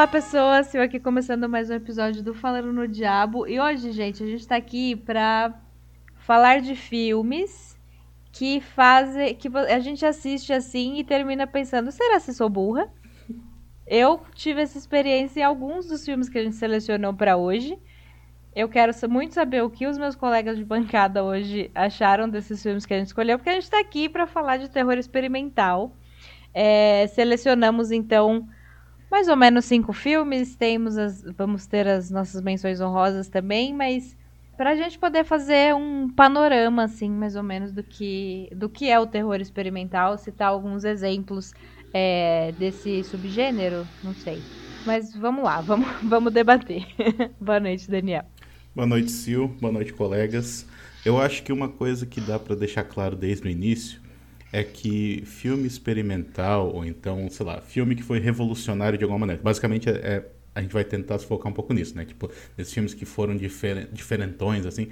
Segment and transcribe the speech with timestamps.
[0.00, 0.74] Olá, pessoas!
[0.74, 3.46] Eu aqui começando mais um episódio do Falando no Diabo.
[3.46, 5.52] E hoje, gente, a gente tá aqui pra
[6.16, 7.78] falar de filmes
[8.32, 9.34] que fazem.
[9.34, 12.90] que a gente assiste assim e termina pensando: será que sou burra?
[13.86, 17.78] Eu tive essa experiência em alguns dos filmes que a gente selecionou para hoje.
[18.56, 22.86] Eu quero muito saber o que os meus colegas de bancada hoje acharam desses filmes
[22.86, 25.94] que a gente escolheu, porque a gente está aqui para falar de terror experimental.
[26.54, 28.48] É, selecionamos então
[29.10, 30.54] mais ou menos cinco filmes.
[30.54, 34.16] Temos as, vamos ter as nossas menções honrosas também, mas
[34.56, 38.90] para a gente poder fazer um panorama, assim, mais ou menos do que, do que
[38.90, 41.52] é o terror experimental, citar alguns exemplos
[41.92, 44.40] é, desse subgênero, não sei.
[44.86, 46.86] Mas vamos lá, vamos, vamos debater.
[47.40, 48.24] Boa noite, Daniel.
[48.74, 49.48] Boa noite, Sil.
[49.60, 50.66] Boa noite, colegas.
[51.04, 53.99] Eu acho que uma coisa que dá para deixar claro desde o início
[54.52, 59.40] é que filme experimental, ou então, sei lá, filme que foi revolucionário de alguma maneira.
[59.42, 62.04] Basicamente, é, é a gente vai tentar se focar um pouco nisso, né?
[62.04, 64.88] Tipo, esses filmes que foram difer diferentões, assim.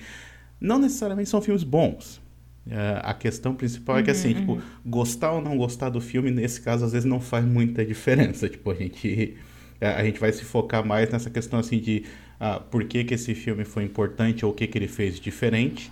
[0.60, 2.20] Não necessariamente são filmes bons.
[2.66, 4.34] Uh, a questão principal uhum, é que, assim, uhum.
[4.34, 8.48] tipo, gostar ou não gostar do filme, nesse caso, às vezes não faz muita diferença.
[8.48, 9.36] Tipo, a gente,
[9.80, 12.04] a gente vai se focar mais nessa questão, assim, de
[12.40, 15.90] uh, por que, que esse filme foi importante ou o que, que ele fez diferente.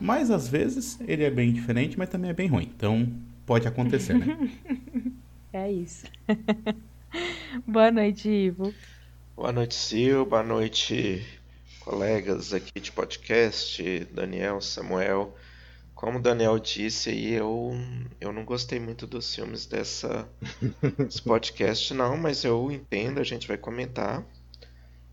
[0.00, 2.70] Mas às vezes ele é bem diferente, mas também é bem ruim.
[2.74, 3.12] Então
[3.46, 4.50] pode acontecer, né?
[5.52, 6.06] é isso.
[7.66, 8.74] Boa noite, Ivo.
[9.34, 10.26] Boa noite, Sil.
[10.26, 11.24] Boa noite,
[11.80, 15.34] colegas aqui de podcast, Daniel, Samuel.
[15.94, 17.72] Como o Daniel disse aí, eu,
[18.20, 20.28] eu não gostei muito dos filmes dessa,
[20.98, 24.22] desse podcast, não, mas eu entendo, a gente vai comentar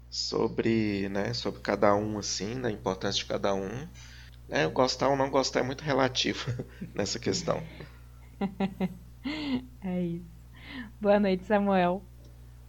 [0.09, 3.88] sobre, né, sobre cada um, assim, da importância de cada um.
[4.49, 6.52] É, gostar ou não gostar é muito relativo
[6.94, 7.62] nessa questão.
[9.84, 10.34] é isso.
[11.00, 12.01] Boa noite, Samuel.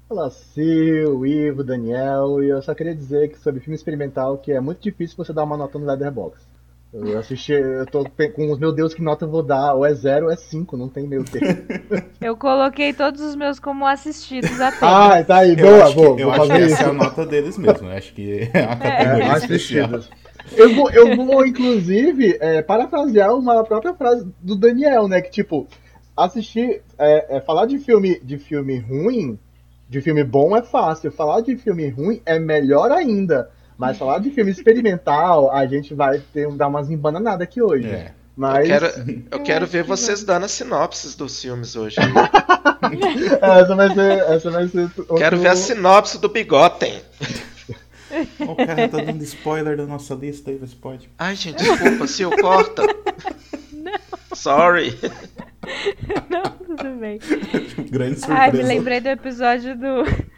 [0.08, 4.60] Olá, Sil, Ivo, Daniel, e eu só queria dizer que sobre filme experimental que é
[4.60, 6.54] muito difícil você dar uma nota no Letterboxd.
[6.94, 9.74] Eu assisti, eu tô com os meu Deus, que nota eu vou dar?
[9.74, 11.64] Ou é zero ou é cinco, não tem meio termo.
[12.20, 14.86] Eu coloquei todos os meus como assistidos até.
[14.86, 16.16] Ah, tá aí, boa, eu boa.
[16.16, 18.76] Que, eu acho que essa é a nota deles mesmo, eu acho que é a
[18.76, 20.10] categoria é, assistidos.
[20.56, 25.20] Eu vou, eu vou inclusive, é, parafrasear uma própria frase do Daniel, né?
[25.20, 25.66] Que tipo,
[26.16, 26.82] assistir.
[26.98, 29.38] É, é, falar de filme, de filme ruim,
[29.88, 31.10] de filme bom é fácil.
[31.10, 33.50] Falar de filme ruim é melhor ainda.
[33.76, 37.88] Mas falar de filme experimental, a gente vai ter, dar umas embananadas aqui hoje.
[37.88, 38.12] É.
[38.36, 38.68] Mas...
[38.68, 41.96] Eu quero, eu quero ver vocês dando as sinopses dos filmes hoje.
[43.40, 44.18] essa vai ser.
[44.30, 45.14] Essa vai ser outro...
[45.16, 47.00] Quero ver a sinopse do Bigotem.
[48.40, 51.08] o cara tá dando spoiler da nossa lista aí, você pode.
[51.18, 52.82] Ai, gente, desculpa, se eu corta.
[53.72, 53.92] Não.
[54.34, 54.98] Sorry.
[56.30, 57.18] Não, tudo bem.
[57.90, 58.34] Grande surpresa.
[58.34, 60.34] Ai, me lembrei do episódio do.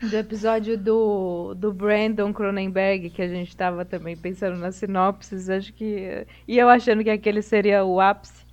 [0.00, 5.72] Do episódio do, do Brandon Cronenberg, que a gente tava também pensando nas sinopses, acho
[5.72, 6.26] que.
[6.48, 8.44] E eu achando que aquele seria o ápice.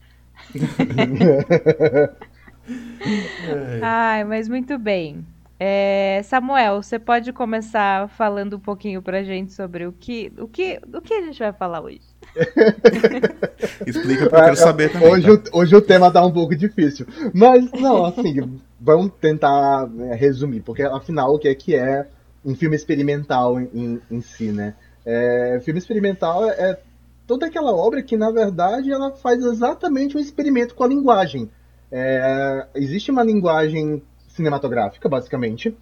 [3.82, 5.26] Ai, mas muito bem.
[5.60, 10.80] É, Samuel, você pode começar falando um pouquinho pra gente sobre o que, o que,
[10.94, 12.02] o que a gente vai falar hoje?
[13.88, 15.10] Explica porque eu quero saber também.
[15.10, 15.52] Hoje, tá?
[15.52, 17.08] o, hoje o tema tá um pouco difícil.
[17.34, 22.08] Mas, não, assim, vamos tentar né, resumir, porque afinal o que é que é
[22.46, 24.76] um filme experimental em, em si, né?
[25.04, 26.80] É, filme experimental é, é
[27.26, 31.50] toda aquela obra que, na verdade, ela faz exatamente um experimento com a linguagem.
[31.92, 34.04] É, existe uma linguagem
[34.38, 35.76] cinematográfica, basicamente.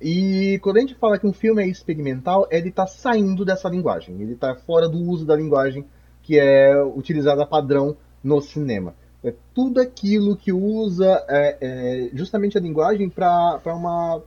[0.00, 4.20] E quando a gente fala que um filme é experimental, ele está saindo dessa linguagem.
[4.20, 5.84] Ele está fora do uso da linguagem
[6.22, 8.94] que é utilizada padrão no cinema.
[9.22, 14.22] É tudo aquilo que usa é, é justamente a linguagem para uma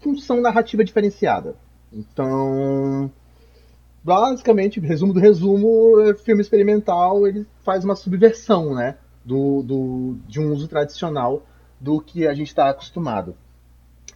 [0.00, 1.54] função narrativa diferenciada.
[1.92, 3.10] Então,
[4.02, 10.40] basicamente, resumo do resumo, é filme experimental ele faz uma subversão né, do, do, de
[10.40, 11.42] um uso tradicional
[11.80, 13.34] do que a gente está acostumado.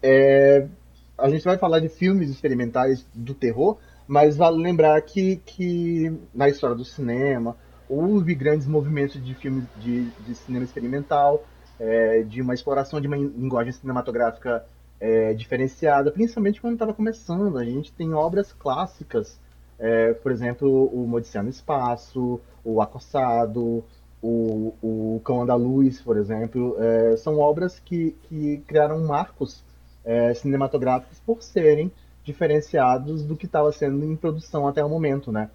[0.03, 0.69] É,
[1.17, 6.49] a gente vai falar de filmes experimentais do terror, mas vale lembrar que, que na
[6.49, 7.57] história do cinema
[7.89, 11.45] houve grandes movimentos de filmes de, de cinema experimental,
[11.79, 14.65] é, de uma exploração de uma linguagem cinematográfica
[15.01, 17.57] é, diferenciada, principalmente quando estava começando.
[17.59, 19.41] A gente tem obras clássicas,
[19.79, 23.85] é, por exemplo, o Odisseia no Espaço, o Acossado,
[24.27, 29.63] o, o Cão Andaluz, por exemplo, é, são obras que, que criaram marcos
[30.03, 31.93] é, cinematográficos por serem
[32.25, 35.51] diferenciados do que estava sendo em produção até o momento, né?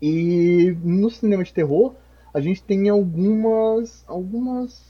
[0.00, 1.94] E no cinema de terror,
[2.32, 4.80] a gente tem algumas, algumas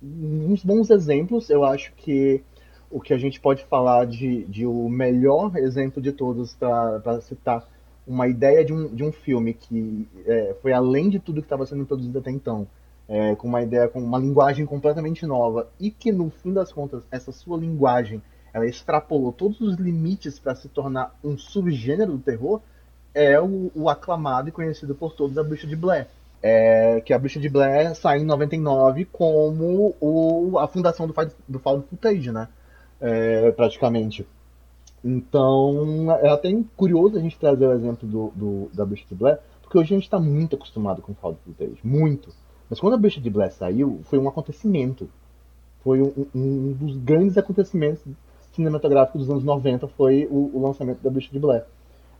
[0.00, 1.50] bons exemplos.
[1.50, 2.42] Eu acho que
[2.90, 7.68] o que a gente pode falar de, de o melhor exemplo de todos para citar
[8.06, 11.66] uma ideia de um, de um filme que é, foi além de tudo que estava
[11.66, 12.66] sendo produzido até então,
[13.08, 17.02] é, com uma ideia, com uma linguagem completamente nova, e que no fim das contas,
[17.10, 18.22] essa sua linguagem
[18.52, 22.60] ela extrapolou todos os limites para se tornar um subgênero do terror,
[23.12, 26.06] é o, o, aclamado e conhecido por todos a Bruxa de Blair.
[26.40, 31.14] É, que a Bruxa de Blair sai em 99 como o, a fundação do,
[31.48, 32.48] do Found Footage, né?
[33.00, 34.26] É, praticamente.
[35.04, 39.38] Então, é até curioso a gente trazer o exemplo do, do da Bruxa de Blair,
[39.60, 42.30] porque hoje a gente está muito acostumado com Found Footage, muito.
[42.70, 45.10] Mas quando a Bruxa de Blair saiu, foi um acontecimento.
[45.82, 48.02] Foi um, um dos grandes acontecimentos
[48.52, 51.64] cinematográficos dos anos 90, foi o, o lançamento da Bruxa de Blair.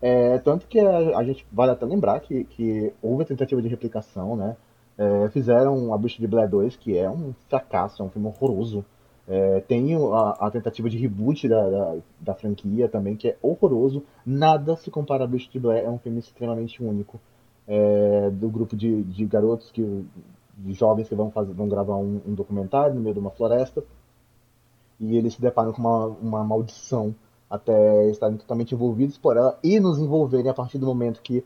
[0.01, 3.67] É, tanto que a, a, gente vale até lembrar que, que houve a tentativa de
[3.67, 4.55] replicação, né?
[4.97, 8.85] É, fizeram a Bruxa de Blair 2, que é um fracasso, é um filme horroroso.
[9.27, 14.03] É, tem a, a, tentativa de reboot da, da, da, franquia também, que é horroroso.
[14.25, 17.19] Nada se compara a Bruxa de Blair, é um filme extremamente único.
[17.67, 19.81] É, do grupo de, de garotos, que,
[20.57, 23.83] de jovens que vão, fazer, vão gravar um, um documentário no meio de uma floresta.
[24.99, 27.15] E eles se deparam com uma, uma maldição
[27.49, 31.43] até estarem totalmente envolvidos por ela e nos envolverem a partir do momento que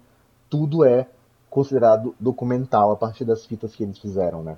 [0.50, 1.08] tudo é
[1.50, 4.58] considerado documental a partir das fitas que eles fizeram, né?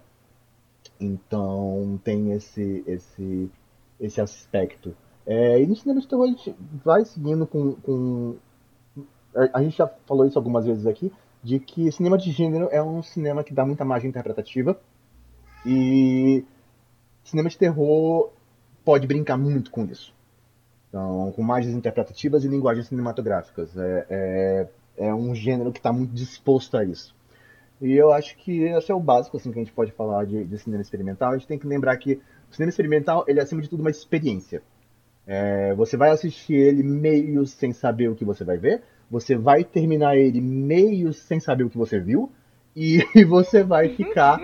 [1.02, 3.50] Então tem esse esse
[4.00, 4.96] esse aspecto.
[5.26, 8.36] É, e no cinema de terror a gente vai seguindo com, com
[9.54, 11.12] a gente já falou isso algumas vezes aqui
[11.44, 14.80] de que cinema de gênero é um cinema que dá muita margem interpretativa
[15.66, 16.44] e
[17.24, 18.32] cinema de terror
[18.84, 20.14] pode brincar muito com isso.
[20.90, 23.78] Então, com margens interpretativas e linguagens cinematográficas.
[23.78, 24.70] É, é,
[25.08, 27.16] é um gênero que está muito disposto a isso.
[27.82, 30.44] E eu acho que esse é o básico assim, que a gente pode falar de,
[30.44, 31.32] de cinema experimental.
[31.32, 33.90] A gente tem que lembrar que o cinema experimental ele é, acima de tudo, uma
[33.90, 34.62] experiência.
[35.26, 39.64] É, você vai assistir ele meio sem saber o que você vai ver, você vai
[39.64, 42.32] terminar ele meio sem saber o que você viu,
[42.76, 44.40] e você vai ficar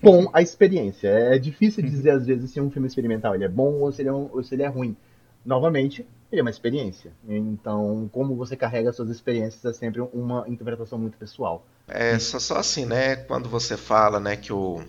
[0.00, 1.08] com a experiência.
[1.08, 4.08] É difícil dizer, às vezes, se um filme experimental ele é bom ou se ele
[4.08, 4.96] é, um, ou se ele é ruim
[5.44, 7.12] novamente, ele é uma experiência.
[7.28, 11.66] Então, como você carrega suas experiências é sempre uma interpretação muito pessoal.
[11.86, 13.16] É só, só assim, né?
[13.16, 14.82] Quando você fala, né, que o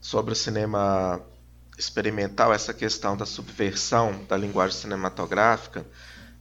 [0.00, 1.20] sobre o cinema
[1.76, 5.84] experimental, essa questão da subversão da linguagem cinematográfica,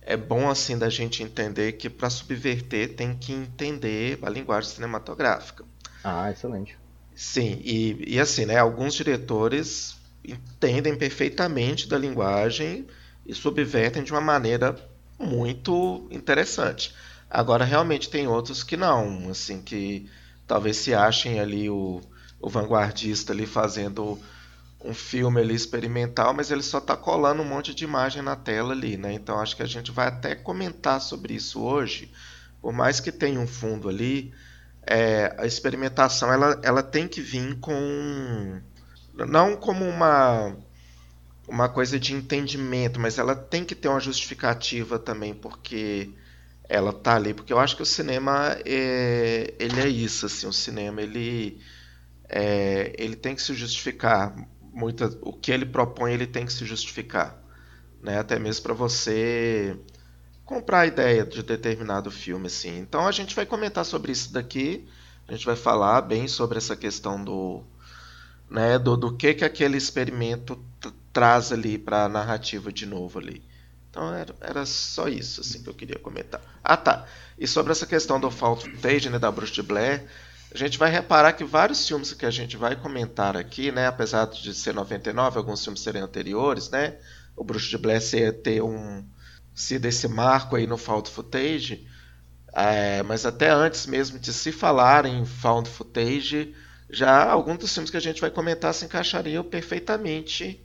[0.02, 5.66] é bom assim da gente entender que para subverter tem que entender a linguagem cinematográfica.
[6.04, 6.78] Ah, excelente.
[7.16, 8.58] Sim, e, e assim, né?
[8.58, 12.86] Alguns diretores entendem perfeitamente da linguagem
[13.26, 14.76] e subvertem de uma maneira
[15.20, 16.94] muito interessante.
[17.30, 20.10] Agora, realmente tem outros que não, assim, que
[20.48, 22.02] talvez se achem ali o,
[22.40, 24.20] o vanguardista ali fazendo
[24.84, 28.74] um filme ali experimental, mas ele só está colando um monte de imagem na tela
[28.74, 29.14] ali, né?
[29.14, 32.12] Então acho que a gente vai até comentar sobre isso hoje.
[32.62, 34.32] Por mais que tenha um fundo ali,
[34.86, 38.62] é, a experimentação ela, ela tem que vir com
[39.14, 40.56] não como uma
[41.48, 46.10] uma coisa de entendimento, mas ela tem que ter uma justificativa também, porque
[46.68, 50.54] ela tá ali, porque eu acho que o cinema é, ele é isso, assim, o
[50.54, 51.60] cinema ele
[52.28, 54.36] é, ele tem que se justificar,
[54.74, 57.40] muita, o que ele propõe ele tem que se justificar,
[58.02, 58.20] né?
[58.20, 59.78] Até mesmo para você
[60.44, 62.80] comprar a ideia de determinado filme, assim.
[62.80, 64.88] Então a gente vai comentar sobre isso daqui,
[65.28, 67.64] a gente vai falar bem sobre essa questão do,
[68.50, 70.60] né, do, do que que aquele experimento
[71.16, 73.42] traz ali para a narrativa de novo ali.
[73.90, 76.42] Então era, era só isso assim que eu queria comentar.
[76.62, 77.08] Ah tá.
[77.40, 80.06] E sobre essa questão do Fall Footage, né, da Bruce de Blair,
[80.54, 84.26] a gente vai reparar que vários filmes que a gente vai comentar aqui, né, apesar
[84.26, 86.98] de ser 99, alguns filmes serem anteriores, né,
[87.34, 89.02] o Bruce de Blair ser, ter um
[89.54, 91.88] sido esse marco aí no Found Footage,
[92.54, 96.54] é, mas até antes mesmo de se falar em Found Footage,
[96.90, 100.62] já alguns dos filmes que a gente vai comentar se encaixariam perfeitamente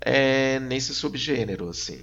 [0.00, 2.00] é, nesse subgênero, assim.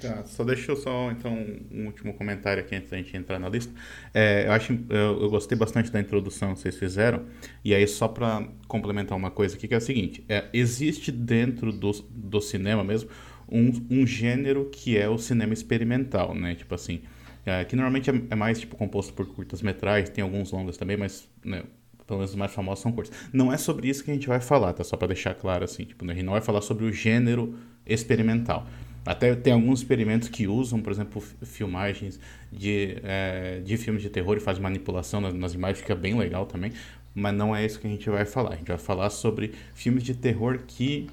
[0.00, 1.32] Tá, só deixa eu só então
[1.72, 3.72] um último comentário aqui antes da gente entrar na lista.
[4.14, 7.26] É, eu acho eu, eu, gostei bastante da introdução que vocês fizeram
[7.64, 11.72] e aí só para complementar uma coisa aqui que é o seguinte: é, existe dentro
[11.72, 13.10] do, do cinema mesmo
[13.50, 16.54] um, um gênero que é o cinema experimental, né?
[16.54, 17.02] Tipo assim,
[17.44, 20.96] é, que normalmente é, é, mais tipo composto por curtas metragens, tem alguns longas também,
[20.96, 21.64] mas né,
[22.08, 23.16] pelo menos os mais famosos são curtos.
[23.32, 24.82] Não é sobre isso que a gente vai falar, tá?
[24.82, 27.54] Só para deixar claro assim, tipo, a gente não vai falar sobre o gênero
[27.86, 28.66] experimental.
[29.04, 32.18] Até tem alguns experimentos que usam, por exemplo, filmagens
[32.50, 36.46] de, é, de filmes de terror e faz manipulação nas, nas imagens, fica bem legal
[36.46, 36.72] também.
[37.14, 38.54] Mas não é isso que a gente vai falar.
[38.54, 41.08] A gente vai falar sobre filmes de terror que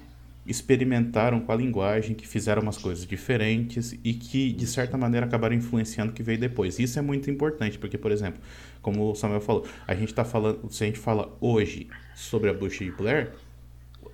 [0.46, 5.54] experimentaram com a linguagem, que fizeram umas coisas diferentes e que, de certa maneira, acabaram
[5.54, 6.78] influenciando o que veio depois.
[6.78, 8.40] Isso é muito importante, porque, por exemplo,
[8.80, 12.54] como o Samuel falou, a gente está falando, se a gente fala hoje sobre a
[12.54, 13.32] Bush de Blair,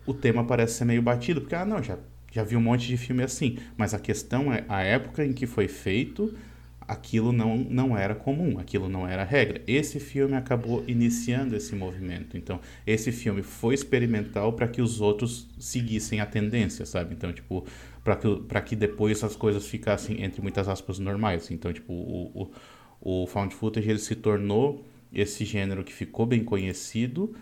[0.07, 1.99] o tema parece ser meio batido, porque, ah, não, já,
[2.33, 3.59] já vi um monte de filme assim.
[3.77, 6.35] Mas a questão é a época em que foi feito,
[6.93, 9.63] aquilo não, não era comum, aquilo não era regra.
[9.67, 12.37] Esse filme acabou iniciando esse movimento.
[12.37, 17.15] Então, esse filme foi experimental para que os outros seguissem a tendência, sabe?
[17.15, 17.65] Então, tipo,
[18.05, 21.51] para que, que depois as coisas ficassem, entre muitas aspas, normais.
[21.51, 22.51] Então, tipo, o,
[23.01, 27.35] o, o Found Footage ele se tornou esse gênero que ficou bem conhecido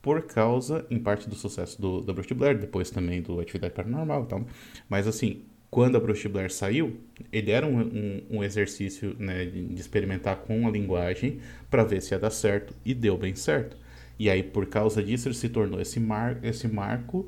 [0.00, 4.24] por causa, em parte, do sucesso do, do Bruce Blair, depois também do Atividade Paranormal
[4.24, 4.46] e tal.
[4.88, 7.00] Mas, assim, quando a Bruce Blair saiu,
[7.32, 11.38] ele era um, um, um exercício né, de experimentar com a linguagem
[11.70, 13.74] para ver se ia dar certo e deu bem certo.
[14.18, 17.26] E aí, por causa disso, ele se tornou esse, mar, esse marco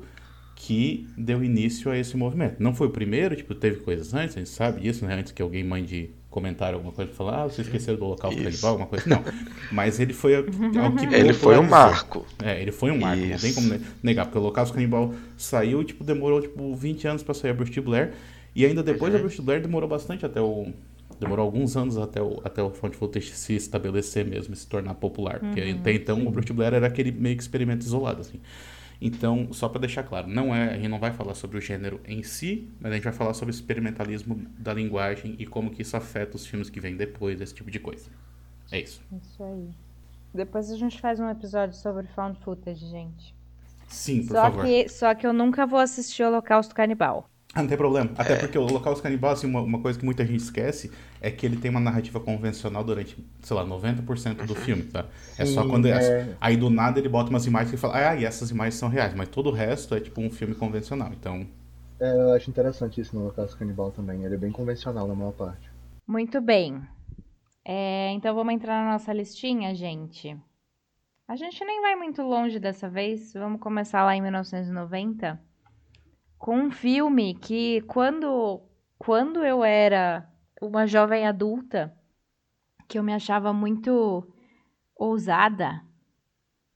[0.55, 2.57] que deu início a esse movimento.
[2.59, 5.15] Não foi o primeiro, tipo, teve coisas antes, a gente sabe disso, né?
[5.15, 8.87] Antes que alguém mande comentário alguma coisa, falar, ah, você esqueceu do Holocausto Canibal, alguma
[8.87, 9.09] coisa.
[9.09, 9.23] Não,
[9.71, 10.51] mas ele foi algo
[10.99, 12.27] que Ele foi um marco.
[12.43, 13.31] É, ele foi um marco, Isso.
[13.31, 17.33] não tem como negar, porque o Holocausto Canibal saiu, tipo, demorou, tipo, 20 anos para
[17.33, 18.13] sair a Bruce Blair,
[18.55, 19.19] e ainda depois uhum.
[19.19, 20.71] da Bruce Blair demorou bastante até o.
[21.19, 25.39] Demorou alguns anos até o, até o Found Footage se estabelecer mesmo, se tornar popular.
[25.39, 25.79] Porque uhum.
[25.79, 26.27] até então Sim.
[26.27, 28.39] o Blair era aquele meio que experimento isolado, assim.
[28.99, 31.99] Então, só para deixar claro, não é, a gente não vai falar sobre o gênero
[32.05, 35.81] em si, mas a gente vai falar sobre o experimentalismo da linguagem e como que
[35.81, 38.09] isso afeta os filmes que vêm depois, esse tipo de coisa.
[38.71, 39.01] É isso.
[39.21, 39.69] Isso aí.
[40.33, 43.35] Depois a gente faz um episódio sobre found footage, gente.
[43.87, 44.65] Sim, por só favor.
[44.65, 47.29] Que, só que eu nunca vou assistir o Holocausto Canibal.
[47.55, 48.11] Não tem problema.
[48.17, 48.35] Até é.
[48.35, 51.55] porque o Holocausto Canibal, assim, uma, uma, coisa que muita gente esquece é que ele
[51.55, 55.03] tem uma narrativa convencional durante, sei lá, 90% do filme, tá?
[55.03, 55.87] Sim, é só quando.
[55.87, 55.91] É...
[55.91, 56.35] é...
[56.41, 59.13] Aí do nada ele bota umas imagens e fala, ah, e essas imagens são reais,
[59.13, 61.47] mas todo o resto é tipo um filme convencional, então.
[61.97, 64.25] É, eu acho interessante isso no Holocausto Canibal também.
[64.25, 65.71] Ele é bem convencional na maior parte.
[66.05, 66.81] Muito bem.
[67.63, 70.37] É, então vamos entrar na nossa listinha, gente.
[71.25, 73.31] A gente nem vai muito longe dessa vez.
[73.33, 75.39] Vamos começar lá em 1990
[76.37, 78.61] com um filme que quando
[78.97, 80.27] quando eu era
[80.61, 81.93] uma jovem adulta,
[82.87, 84.27] que eu me achava muito
[84.95, 85.81] ousada,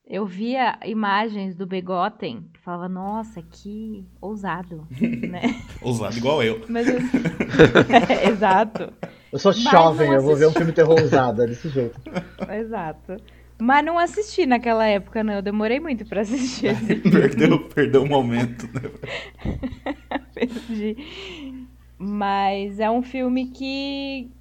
[0.06, 4.88] eu via imagens do Begotten que falava, nossa, que ousado,
[5.30, 5.62] né?
[5.82, 6.66] ousado igual eu.
[6.68, 6.98] Mas eu...
[6.98, 8.92] é, exato.
[9.32, 12.00] Eu sou jovem, eu vou ver um filme terror ousado, é desse jeito.
[12.51, 13.18] Exato.
[13.62, 15.34] Mas não assisti naquela época, não.
[15.34, 16.74] Eu demorei muito pra assistir.
[17.12, 18.89] perdeu, perdeu o momento, né?
[20.34, 20.96] Perdi.
[21.98, 24.32] Mas é um filme que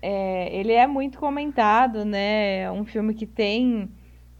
[0.00, 2.60] é, ele é muito comentado, né?
[2.60, 3.90] É um filme que tem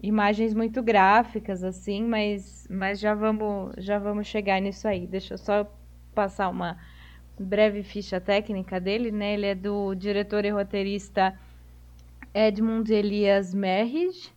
[0.01, 5.05] imagens muito gráficas, assim, mas, mas já vamos já vamos chegar nisso aí.
[5.05, 5.69] Deixa eu só
[6.15, 6.77] passar uma
[7.37, 9.33] breve ficha técnica dele, né?
[9.33, 11.37] Ele é do diretor e roteirista
[12.33, 14.31] Edmund Elias Merrig,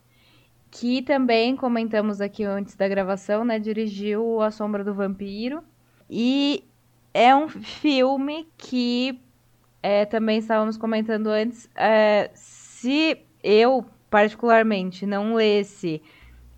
[0.70, 3.58] que também comentamos aqui antes da gravação, né?
[3.58, 5.62] Dirigiu A Sombra do Vampiro.
[6.10, 6.64] E
[7.12, 9.20] é um filme que
[9.82, 11.70] é, também estávamos comentando antes.
[11.76, 16.02] É, se eu, particularmente, não lesse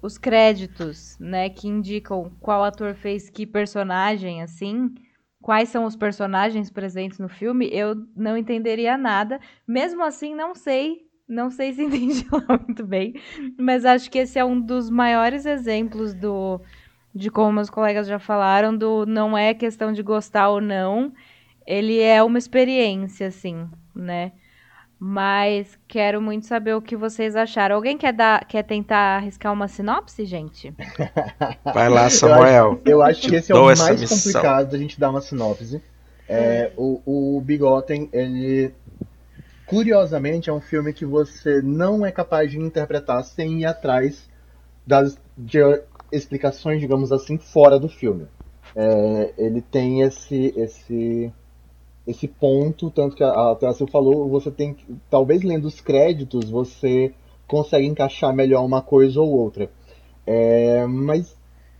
[0.01, 4.95] os créditos, né, que indicam qual ator fez que personagem, assim,
[5.43, 9.41] quais são os personagens presentes no filme, eu não entenderia nada.
[9.67, 13.15] Mesmo assim, não sei não sei se entendi lá muito bem,
[13.59, 16.61] mas acho que esse é um dos maiores exemplos do
[17.15, 21.13] de como meus colegas já falaram, do não é questão de gostar ou não,
[21.67, 24.33] ele é uma experiência, assim, né?
[24.99, 27.77] Mas quero muito saber o que vocês acharam.
[27.77, 30.75] Alguém quer dar, quer tentar arriscar uma sinopse, gente?
[31.75, 32.81] Vai lá, Samuel.
[32.85, 34.17] Eu acho, eu acho que esse é o mais missão.
[34.17, 35.83] complicado da gente dar uma sinopse.
[36.29, 38.75] É, o, o Bigotten, ele
[39.67, 44.29] curiosamente, é um filme que você não é capaz de interpretar sem ir atrás
[44.87, 45.59] das de
[46.11, 48.27] explicações, digamos assim, fora do filme.
[48.75, 51.33] É, ele tem esse, esse,
[52.07, 54.77] esse ponto, tanto que a, a falou, você tem
[55.11, 57.13] talvez lendo os créditos, você
[57.47, 59.71] consegue encaixar melhor uma coisa ou outra.
[60.27, 61.37] É, mas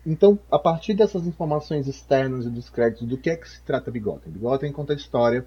[0.07, 3.91] então, a partir dessas informações externas e dos créditos, do que é que se trata
[3.91, 4.33] Bigotten?
[4.33, 5.45] Bigotten conta a história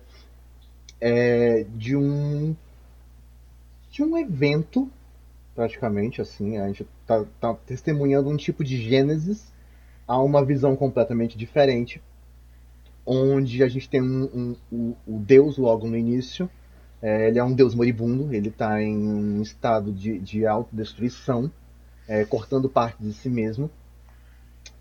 [1.01, 2.56] é, de um
[3.91, 4.89] de um evento
[5.56, 9.51] praticamente assim a gente está tá testemunhando um tipo de gênesis
[10.08, 12.01] a uma visão completamente diferente
[13.06, 16.50] onde a gente tem um, um, o Deus logo no início
[17.01, 21.51] é, ele é um Deus moribundo ele está em um estado de, de autodestruição
[22.08, 23.70] é, cortando parte de si mesmo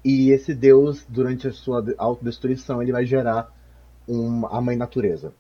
[0.05, 3.53] E esse deus, durante a sua autodestruição, ele vai gerar
[4.07, 5.33] um, a mãe natureza.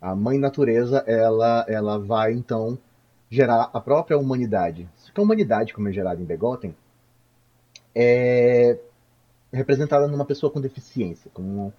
[0.00, 2.78] A mãe natureza, ela, ela vai então
[3.30, 4.88] gerar a própria humanidade.
[4.96, 6.74] Só que a humanidade, como é gerada em Begotten,
[7.94, 8.78] é
[9.52, 11.72] representada numa pessoa com deficiência, como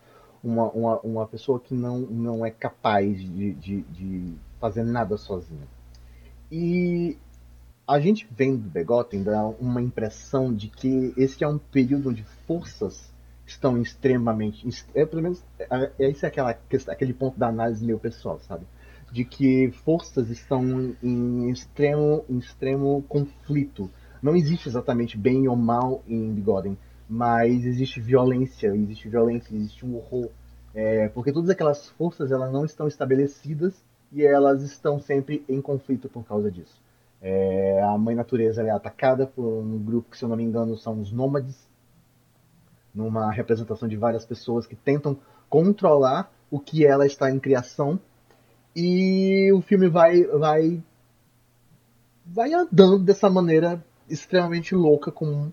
[0.43, 5.67] uma, uma, uma pessoa que não, não é capaz de, de, de fazer nada sozinha.
[6.51, 7.17] E
[7.87, 13.08] a gente vendo Begotten dá uma impressão de que esse é um período onde forças
[13.49, 14.67] estão extremamente.
[14.93, 16.51] É, pelo menos, é, esse é aquela,
[16.87, 18.65] aquele ponto da análise meu pessoal, sabe?
[19.11, 23.89] De que forças estão em extremo, em extremo conflito.
[24.21, 26.77] Não existe exatamente bem ou mal em Begotten
[27.09, 30.29] mas existe violência, existe violência, existe um horror,
[30.75, 36.07] é, porque todas aquelas forças elas não estão estabelecidas e elas estão sempre em conflito
[36.07, 36.79] por causa disso.
[37.19, 40.77] É, a mãe natureza é atacada por um grupo que, se eu não me engano,
[40.77, 41.67] são os nômades,
[42.93, 45.17] numa representação de várias pessoas que tentam
[45.49, 47.99] controlar o que ela está em criação.
[48.75, 50.83] E o filme vai vai
[52.25, 55.51] vai andando dessa maneira extremamente louca com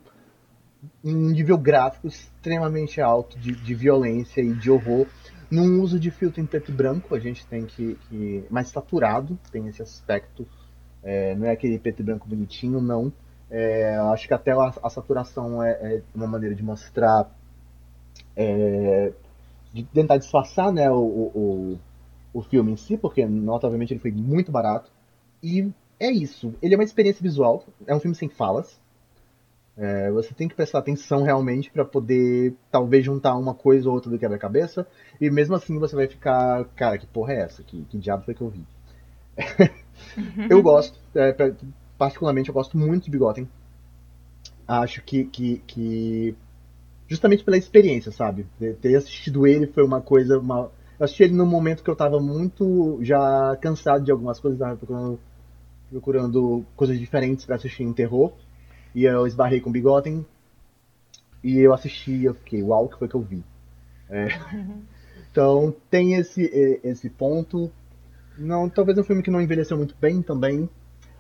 [1.05, 5.07] um nível gráfico extremamente alto de, de violência e de horror.
[5.51, 9.39] Num uso de filtro em preto e branco, a gente tem que, que mais saturado,
[9.51, 10.47] tem esse aspecto.
[11.03, 13.13] É, não é aquele preto e branco bonitinho, não.
[13.51, 17.31] É, acho que até a, a saturação é, é, uma maneira de mostrar,
[18.35, 19.13] é,
[19.73, 21.79] de tentar disfarçar né, o, o,
[22.35, 24.91] o filme em si, porque notavelmente ele foi muito barato.
[25.43, 26.55] E é isso.
[26.61, 28.81] Ele é uma experiência visual, é um filme sem falas.
[29.77, 34.11] É, você tem que prestar atenção realmente para poder talvez juntar uma coisa ou outra
[34.11, 34.87] do quebra-cabeça.
[35.21, 37.63] E mesmo assim você vai ficar, cara, que porra é essa?
[37.63, 38.65] Que, que diabo foi que eu vi?
[40.49, 41.33] eu gosto, é,
[41.99, 43.49] particularmente eu gosto muito de Bigotten.
[44.67, 46.35] Acho que, que, que,
[47.09, 48.47] justamente pela experiência, sabe?
[48.81, 50.39] Ter assistido ele foi uma coisa.
[50.39, 50.71] Uma...
[50.99, 54.77] Eu assisti ele num momento que eu tava muito já cansado de algumas coisas, tava
[54.77, 55.21] procurando,
[55.91, 58.33] procurando coisas diferentes para assistir em terror.
[58.95, 60.25] E eu esbarrei com Bigotten.
[61.45, 63.45] E eu assisti, eu fiquei, uau, que foi que eu vi.
[64.09, 64.29] É.
[65.37, 66.51] Então tem esse,
[66.83, 67.71] esse ponto.
[68.39, 70.67] Não, talvez um filme que não envelheceu muito bem também.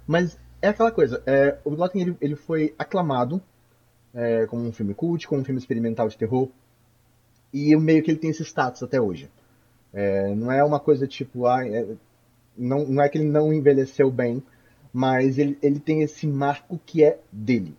[0.07, 3.41] Mas é aquela coisa, é, o Bigotten ele, ele foi aclamado
[4.13, 6.49] é, como um filme cult, como um filme experimental de terror.
[7.53, 9.31] E meio que ele tem esse status até hoje.
[9.93, 11.87] É, não é uma coisa tipo, ah, é,
[12.57, 14.43] não, não é que ele não envelheceu bem,
[14.93, 17.77] mas ele, ele tem esse marco que é dele.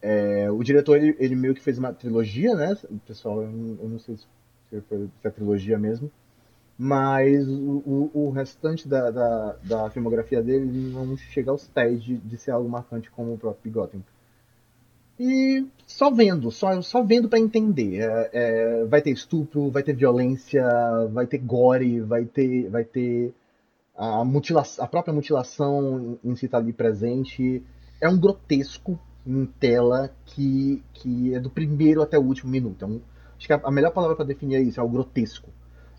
[0.00, 2.76] É, o diretor, ele, ele, meio que fez uma trilogia, né?
[3.06, 4.26] Pessoal, eu não, eu não sei se,
[4.82, 6.10] foi, se é trilogia mesmo.
[6.84, 12.36] Mas o, o, restante da, da, da, filmografia dele não chega aos pés de, de
[12.36, 14.04] ser algo marcante como o próprio Bigotten.
[15.16, 18.00] E só vendo, só, só vendo para entender.
[18.00, 20.66] É, é, vai ter estupro, vai ter violência,
[21.12, 23.32] vai ter gore, vai ter, vai ter
[23.96, 27.62] a, mutilação, a própria mutilação em si está ali presente.
[28.00, 32.74] É um grotesco em tela que, que é do primeiro até o último minuto.
[32.74, 33.00] Então,
[33.38, 35.48] acho que a, a melhor palavra para definir é isso, é o grotesco.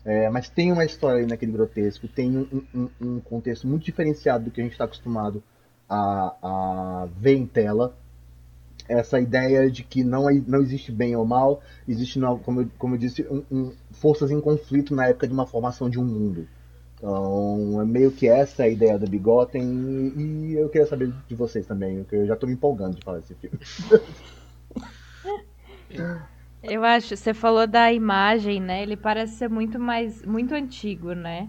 [0.04, 4.44] É, mas tem uma história aí naquele grotesco, tem um, um, um contexto muito diferenciado
[4.44, 5.42] do que a gente está acostumado
[5.88, 7.96] a, a ver em tela.
[8.86, 12.94] Essa ideia de que não, é, não existe bem ou mal, existe, como eu, como
[12.94, 16.46] eu disse, um, forças em conflito na época de uma formação de um mundo.
[16.96, 19.62] Então, é meio que essa a ideia do Bigotten
[20.16, 23.20] e, eu queria saber de vocês também, porque eu já tô me empolgando de falar
[23.20, 23.58] desse filme.
[26.68, 28.82] Eu acho, você falou da imagem, né?
[28.82, 31.48] Ele parece ser muito mais, muito antigo, né?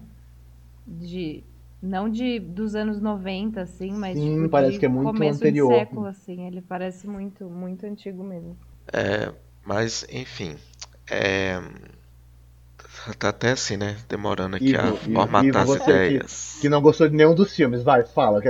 [0.85, 1.43] De,
[1.81, 5.71] não de dos anos 90, assim, mas Sim, tipo, parece que é muito começo anterior.
[5.71, 6.47] De século, assim.
[6.47, 8.57] Ele parece muito, muito antigo mesmo.
[8.91, 9.33] É,
[9.65, 10.55] mas, enfim,
[11.09, 11.59] é,
[13.19, 13.95] Tá até assim, né?
[14.09, 16.53] Demorando aqui Ivo, a formatar Ivo, as ideias.
[16.55, 18.41] Que, que, não gostou de nenhum dos filmes, vai, fala.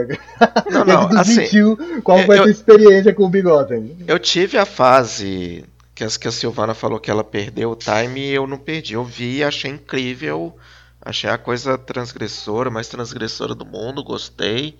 [0.71, 1.75] Não, não, assim.
[2.03, 3.95] Qual foi eu, a sua experiência com o Bigode?
[4.07, 8.19] Eu tive a fase que, as, que a Silvana falou que ela perdeu o time
[8.19, 8.93] e eu não perdi.
[8.93, 10.55] Eu vi, achei incrível.
[11.01, 14.77] Achei a coisa transgressora, mais transgressora do mundo, gostei.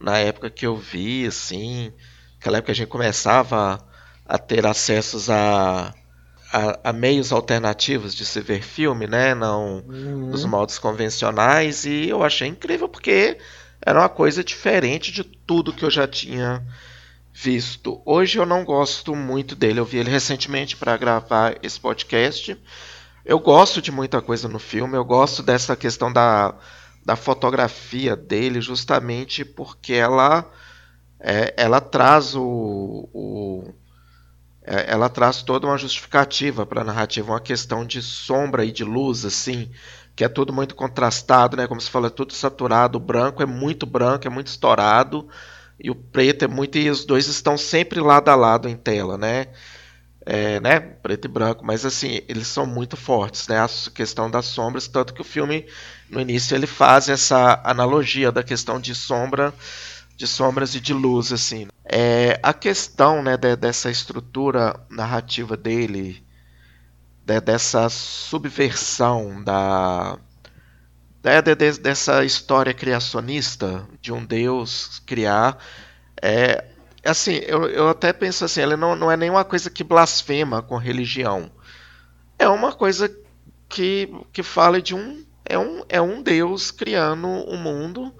[0.00, 1.92] Na época que eu vi, assim.
[2.34, 3.78] Naquela época a gente começava
[4.26, 5.94] a ter acessos a
[6.52, 9.34] a, a, meios alternativos de se ver filme, né?
[9.34, 10.30] Não uhum.
[10.30, 11.84] os modos convencionais.
[11.84, 13.38] E eu achei incrível porque
[13.80, 16.62] era uma coisa diferente de tudo que eu já tinha
[17.32, 18.00] visto.
[18.04, 19.80] Hoje eu não gosto muito dele.
[19.80, 22.56] Eu vi ele recentemente para gravar esse podcast.
[23.24, 24.96] Eu gosto de muita coisa no filme.
[24.96, 26.54] Eu gosto dessa questão da,
[27.04, 30.50] da fotografia dele, justamente porque ela,
[31.18, 33.74] é, ela traz o, o
[34.62, 38.84] é, ela traz toda uma justificativa para a narrativa, uma questão de sombra e de
[38.84, 39.70] luz, assim,
[40.14, 41.66] que é tudo muito contrastado, né?
[41.66, 42.98] Como se fala, é tudo saturado.
[42.98, 45.28] O branco é muito branco, é muito estourado,
[45.82, 46.78] e o preto é muito.
[46.78, 49.46] E os dois estão sempre lado a lado em tela, né?
[50.26, 50.78] É, né?
[50.80, 53.58] Preto e branco, mas assim, eles são muito fortes, né?
[53.58, 55.66] A questão das sombras, tanto que o filme,
[56.10, 59.54] no início, ele faz essa analogia da questão de sombra
[60.20, 61.66] de sombras e de luz, assim.
[61.82, 66.22] É, a questão né, de, dessa estrutura narrativa dele,
[67.24, 70.18] de, dessa subversão da,
[71.22, 75.58] de, dessa história criacionista de um Deus criar,
[76.20, 76.64] é,
[77.04, 80.76] assim, eu, eu até penso assim, ele não, não é nenhuma coisa que blasfema com
[80.76, 81.50] religião.
[82.38, 83.14] É uma coisa
[83.68, 88.14] que, que fala de um é um, é um Deus criando o um mundo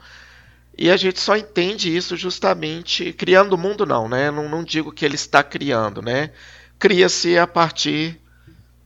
[0.77, 4.31] e a gente só entende isso justamente criando o mundo, não, né?
[4.31, 6.33] Não, não digo que ele está criando, né?
[6.79, 8.21] Cria-se a partir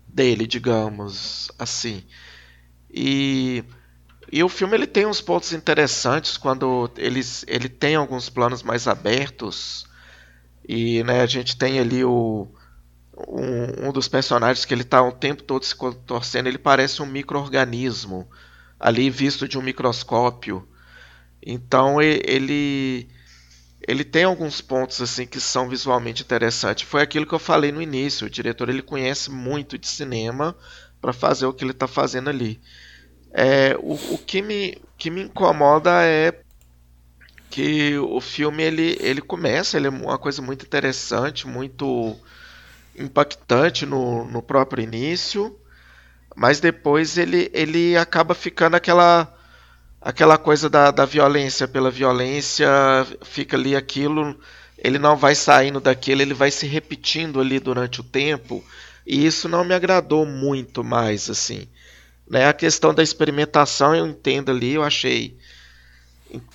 [0.06, 2.04] dele, digamos assim.
[2.92, 3.64] E,
[4.34, 8.88] e o filme ele tem uns pontos interessantes quando eles, ele tem alguns planos mais
[8.88, 9.86] abertos.
[10.68, 12.48] E né, a gente tem ali o,
[13.28, 17.06] um, um dos personagens que ele está o tempo todo se contorcendo, ele parece um
[17.06, 18.28] microorganismo
[18.80, 20.68] ali visto de um microscópio.
[21.40, 23.08] Então ele
[23.86, 26.82] ele tem alguns pontos assim que são visualmente interessantes.
[26.82, 28.26] Foi aquilo que eu falei no início.
[28.26, 30.56] O diretor ele conhece muito de cinema
[31.00, 32.60] para fazer o que ele está fazendo ali.
[33.34, 36.32] É, o, o que, me, que me incomoda é
[37.50, 42.16] que o filme ele, ele começa, ele é uma coisa muito interessante, muito
[42.96, 45.56] impactante no, no próprio início,
[46.36, 49.32] mas depois ele, ele acaba ficando aquela
[50.00, 52.68] aquela coisa da, da violência pela violência,
[53.22, 54.38] fica ali aquilo,
[54.78, 58.62] ele não vai saindo daquilo, ele vai se repetindo ali durante o tempo,
[59.06, 61.68] e isso não me agradou muito mais, assim.
[62.28, 62.46] Né?
[62.46, 65.36] A questão da experimentação eu entendo ali, eu achei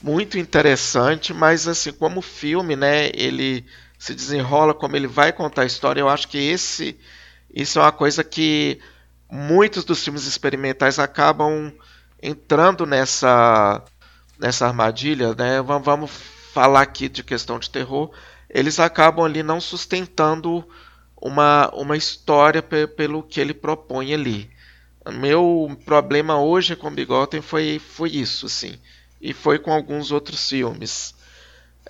[0.01, 3.65] muito interessante, mas assim, como filme, né, ele
[3.97, 6.97] se desenrola, como ele vai contar a história, eu acho que esse
[7.53, 8.79] isso é uma coisa que
[9.29, 11.71] muitos dos filmes experimentais acabam
[12.21, 13.83] entrando nessa
[14.39, 15.61] nessa armadilha, né?
[15.61, 16.11] Vamos
[16.53, 18.11] falar aqui de questão de terror,
[18.49, 20.67] eles acabam ali não sustentando
[21.21, 24.49] uma, uma história pelo que ele propõe ali.
[25.11, 28.73] Meu problema hoje com Bigotten foi, foi isso, assim.
[29.21, 31.13] E foi com alguns outros filmes.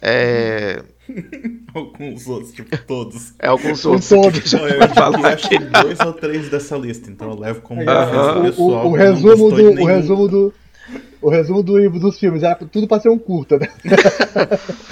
[0.01, 0.81] É...
[1.73, 3.33] alguns outros, tipo todos.
[3.39, 4.09] É, alguns outros.
[4.09, 4.53] todos.
[4.53, 7.85] Não, eu falar acho que dois ou três dessa lista, então eu levo como uh
[7.85, 8.43] -huh.
[8.43, 8.85] pessoal.
[8.85, 10.53] O, o, o resumo do, o resumo do.
[11.21, 13.67] O resumo do livro dos filmes era tudo pra ser um curta, né?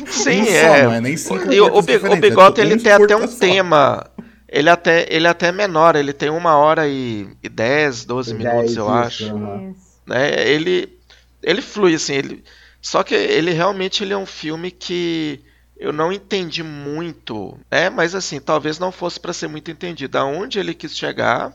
[0.05, 0.83] Sim, não é.
[0.83, 3.39] Só, é nem cinco o, o, o é ele tem até um só.
[3.39, 4.05] tema.
[4.47, 8.75] Ele até, ele até é menor, ele tem uma hora e, e dez, doze minutos,
[8.75, 9.35] eu isso, acho.
[9.35, 9.75] Uh -huh.
[10.05, 10.47] né?
[10.47, 10.97] Ele,
[11.43, 12.43] ele flui, assim, ele
[12.81, 15.41] só que ele realmente ele é um filme que
[15.75, 17.89] eu não entendi muito, né?
[17.89, 20.17] Mas assim, talvez não fosse para ser muito entendido.
[20.17, 21.51] Aonde ele quis chegar,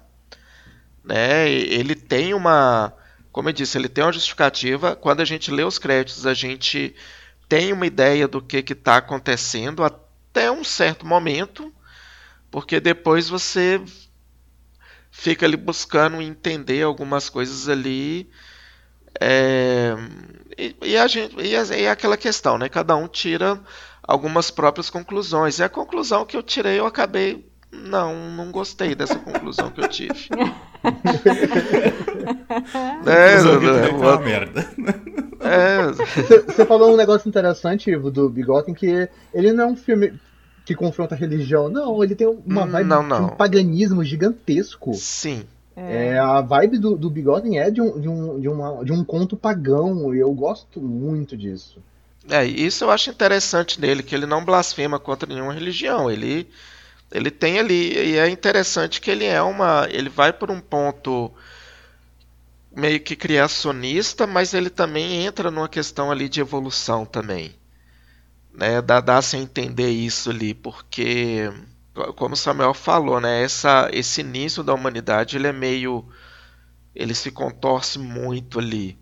[1.03, 1.49] né?
[1.51, 2.93] Ele tem uma,
[3.33, 4.95] como eu disse, ele tem uma justificativa.
[4.95, 6.95] Quando a gente lê os créditos, a gente
[7.49, 11.73] tem uma ideia do que está acontecendo até um certo momento,
[12.53, 13.83] porque depois você
[15.11, 18.31] fica ali buscando entender algumas coisas ali
[19.21, 19.95] é,
[20.57, 22.69] e, e, a gente, e, e aquela questão, né?
[22.69, 23.61] Cada um tira
[24.03, 25.59] algumas próprias conclusões.
[25.59, 27.51] E a conclusão que eu tirei, eu acabei.
[27.71, 30.29] Não, não gostei dessa conclusão que eu tive.
[33.07, 34.69] é, é, uma merda.
[36.47, 40.13] Você falou um negócio interessante, Ivo, do Bigotten, que ele não é um filme
[40.65, 41.69] que confronta a religião.
[41.69, 43.27] Não, ele tem uma vibe não, não.
[43.27, 44.95] de um paganismo gigantesco.
[44.95, 45.45] Sim.
[45.75, 46.09] É.
[46.09, 46.19] é.
[46.19, 49.37] a vibe do, do Bigode é de um, de, um, de, uma, de um conto
[49.37, 51.83] pagão, e eu gosto muito disso.
[52.29, 56.11] É, isso eu acho interessante nele, que ele não blasfema contra nenhuma religião.
[56.11, 56.49] Ele,
[57.11, 59.89] ele tem ali, e é interessante que ele é uma.
[59.91, 61.33] Ele vai por um ponto
[62.75, 67.55] meio que criacionista, mas ele também entra numa questão ali de evolução também.
[68.53, 68.83] Né?
[68.83, 71.51] Dá, dá-se a entender isso ali, porque
[72.17, 76.07] como Samuel falou, né, essa, esse início da humanidade ele é meio
[76.95, 78.99] ele se contorce muito ali.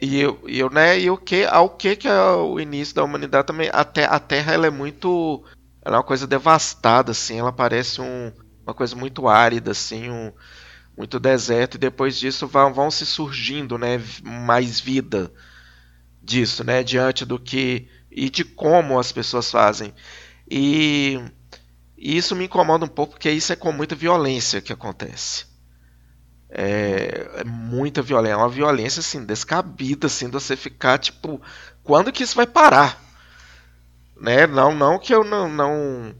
[0.00, 3.04] E eu, e eu né, e o que ao que que é o início da
[3.04, 5.44] humanidade também, até a Terra ela é muito
[5.82, 8.32] ela é uma coisa devastada assim, ela parece um,
[8.64, 10.32] uma coisa muito árida assim, um
[10.96, 15.32] muito deserto e depois disso vão, vão se surgindo, né, mais vida
[16.22, 19.94] disso, né, diante do que e de como as pessoas fazem.
[20.50, 21.20] E
[21.96, 25.46] E isso me incomoda um pouco, porque isso é com muita violência que acontece.
[26.48, 31.40] É, é muita violência, é uma violência assim, descabida, assim, de você ficar tipo,
[31.82, 33.00] quando que isso vai parar?
[34.20, 34.46] Né?
[34.46, 36.14] Não, não que eu não, não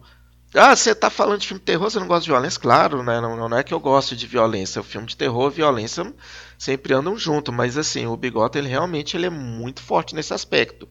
[0.55, 2.61] ah, você tá falando de filme de terror, você não gosta de violência?
[2.61, 3.21] Claro, né?
[3.21, 4.81] Não, não é que eu gosto de violência.
[4.81, 6.13] O filme de terror e violência
[6.59, 10.89] sempre andam junto, mas assim, o Bigota ele realmente ele é muito forte nesse aspecto.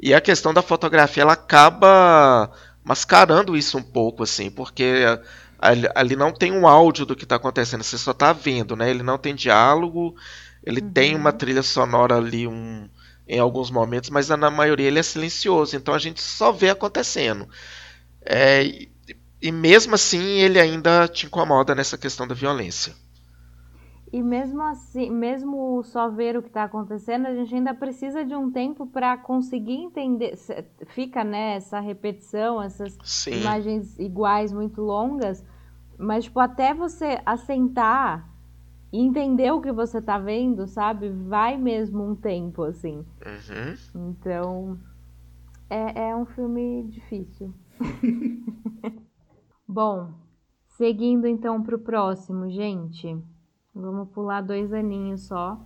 [0.00, 2.50] E a questão da fotografia ela acaba
[2.84, 5.04] mascarando isso um pouco, assim, porque
[5.58, 8.88] ali, ali não tem um áudio do que está acontecendo, você só está vendo, né?
[8.88, 10.14] Ele não tem diálogo,
[10.64, 10.92] ele uhum.
[10.92, 12.88] tem uma trilha sonora ali um,
[13.26, 17.48] em alguns momentos, mas na maioria ele é silencioso, então a gente só vê acontecendo.
[18.24, 18.88] É,
[19.40, 22.94] e mesmo assim ele ainda te incomoda nessa questão da violência.
[24.10, 28.34] E mesmo assim, mesmo só ver o que está acontecendo, a gente ainda precisa de
[28.34, 30.34] um tempo para conseguir entender.
[30.86, 33.40] Fica né, essa repetição, essas Sim.
[33.40, 35.44] imagens iguais muito longas,
[35.98, 38.32] mas tipo, até você assentar
[38.90, 41.10] e entender o que você está vendo, sabe?
[41.10, 43.04] Vai mesmo um tempo, assim.
[43.24, 44.08] Uhum.
[44.08, 44.78] Então,
[45.68, 47.52] é, é um filme difícil.
[49.68, 50.14] Bom,
[50.78, 53.22] seguindo então para o próximo, gente.
[53.74, 55.58] Vamos pular dois aninhos só.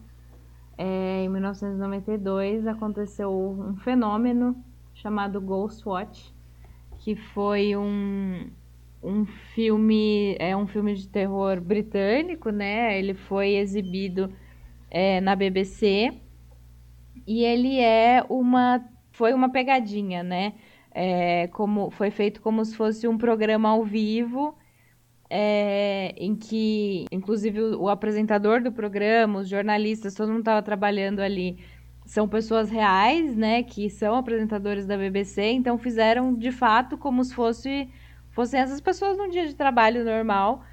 [0.76, 4.56] É, em 1992 aconteceu um fenômeno
[4.94, 6.34] chamado Ghostwatch,
[6.98, 8.50] que foi um,
[9.02, 12.98] um filme, é um filme de terror britânico, né?
[12.98, 14.32] Ele foi exibido
[14.90, 16.12] é, na BBC
[17.26, 20.54] e ele é uma, foi uma pegadinha, né?
[20.94, 24.54] É, como foi feito como se fosse um programa ao vivo,
[25.34, 31.20] é, em que, inclusive, o, o, apresentador do programa, os jornalistas, todo mundo estava trabalhando
[31.20, 31.58] ali,
[32.04, 37.34] são pessoas reais, né, que são apresentadores da BBC, então fizeram de fato como se
[37.34, 37.88] fosse,
[38.28, 40.64] fossem essas pessoas num dia de trabalho normal,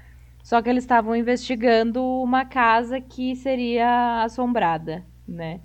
[0.42, 5.60] só que eles estavam investigando uma casa que seria assombrada, né?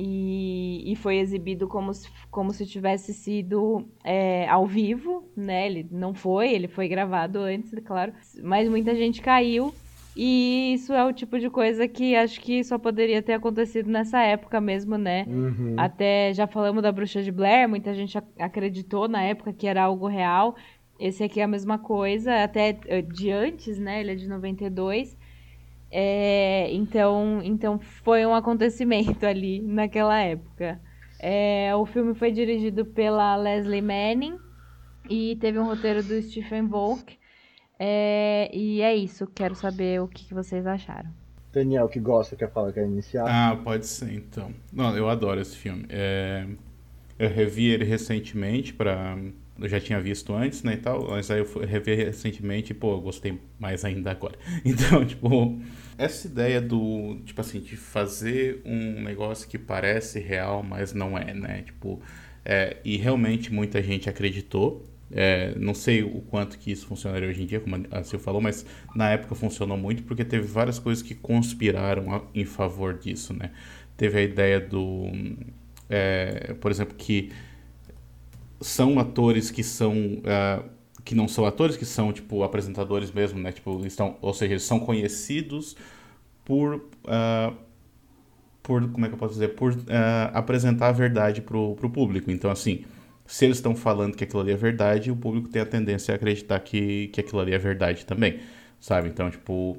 [0.00, 5.66] E, e foi exibido como se, como se tivesse sido é, ao vivo, né?
[5.66, 8.12] Ele não foi, ele foi gravado antes, claro.
[8.40, 9.74] Mas muita gente caiu.
[10.16, 14.22] E isso é o tipo de coisa que acho que só poderia ter acontecido nessa
[14.22, 15.24] época mesmo, né?
[15.26, 15.74] Uhum.
[15.76, 20.06] Até já falamos da Bruxa de Blair, muita gente acreditou na época que era algo
[20.06, 20.54] real.
[20.96, 24.00] Esse aqui é a mesma coisa, até eh, de antes, né?
[24.00, 25.17] Ele é de 92.
[25.90, 30.80] É, então, então foi um acontecimento ali naquela época.
[31.18, 34.38] É, o filme foi dirigido pela Leslie Manning
[35.08, 37.18] e teve um roteiro do Stephen Volk.
[37.78, 41.10] É, e é isso, quero saber o que, vocês acharam.
[41.52, 43.24] Daniel, que gosta, quer falar, quer iniciar?
[43.26, 44.52] Ah, pode ser então.
[44.72, 45.86] Não, eu adoro esse filme.
[45.88, 46.46] É,
[47.18, 49.16] eu revi ele recentemente para
[49.60, 52.92] eu já tinha visto antes, né, e tal, mas aí eu revi recentemente e, pô,
[52.92, 54.38] eu gostei mais ainda agora.
[54.64, 55.58] Então, tipo,
[55.98, 61.34] essa ideia do, tipo assim, de fazer um negócio que parece real, mas não é,
[61.34, 62.00] né, tipo,
[62.44, 67.42] é, e realmente muita gente acreditou, é, não sei o quanto que isso funcionaria hoje
[67.42, 71.02] em dia, como a Sil falou, mas na época funcionou muito porque teve várias coisas
[71.02, 73.50] que conspiraram a, em favor disso, né.
[73.96, 75.10] Teve a ideia do,
[75.90, 77.32] é, por exemplo, que
[78.60, 80.77] são atores que são uh,
[81.08, 83.50] que não são atores, que são tipo apresentadores mesmo, né?
[83.50, 85.74] Tipo, estão, ou seja, eles são conhecidos
[86.44, 87.56] por uh,
[88.62, 89.78] por como é que eu posso dizer, por uh,
[90.34, 92.30] apresentar a verdade pro, pro público.
[92.30, 92.84] Então, assim,
[93.26, 96.16] se eles estão falando que aquilo ali é verdade, o público tem a tendência a
[96.16, 98.40] acreditar que, que aquilo ali é verdade também,
[98.78, 99.08] sabe?
[99.08, 99.78] Então, tipo,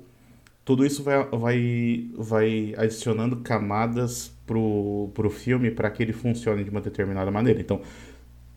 [0.66, 6.72] tudo isso vai, vai, vai adicionando camadas pro, pro filme para que ele funcione de
[6.72, 7.62] uma determinada maneira.
[7.62, 7.82] Então,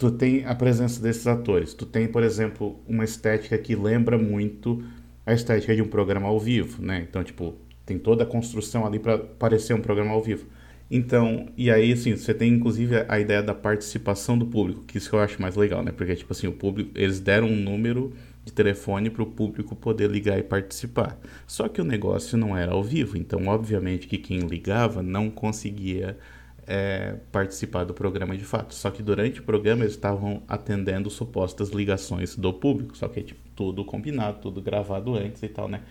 [0.03, 1.75] tu tem a presença desses atores.
[1.75, 4.83] Tu tem, por exemplo, uma estética que lembra muito
[5.25, 7.07] a estética de um programa ao vivo, né?
[7.09, 7.55] Então, tipo,
[7.87, 10.47] tem toda a construção ali para parecer um programa ao vivo.
[10.91, 15.15] Então, e aí, assim, você tem inclusive a ideia da participação do público, que isso
[15.15, 15.93] eu acho mais legal, né?
[15.93, 18.13] Porque, tipo assim, o público, eles deram um número
[18.45, 21.17] de telefone para o público poder ligar e participar.
[21.47, 26.19] Só que o negócio não era ao vivo, então, obviamente, que quem ligava não conseguia
[26.67, 28.75] é, participar do programa de fato.
[28.75, 32.97] Só que durante o programa eles estavam atendendo supostas ligações do público.
[32.97, 35.83] Só que tipo, tudo combinado, tudo gravado antes e tal, né?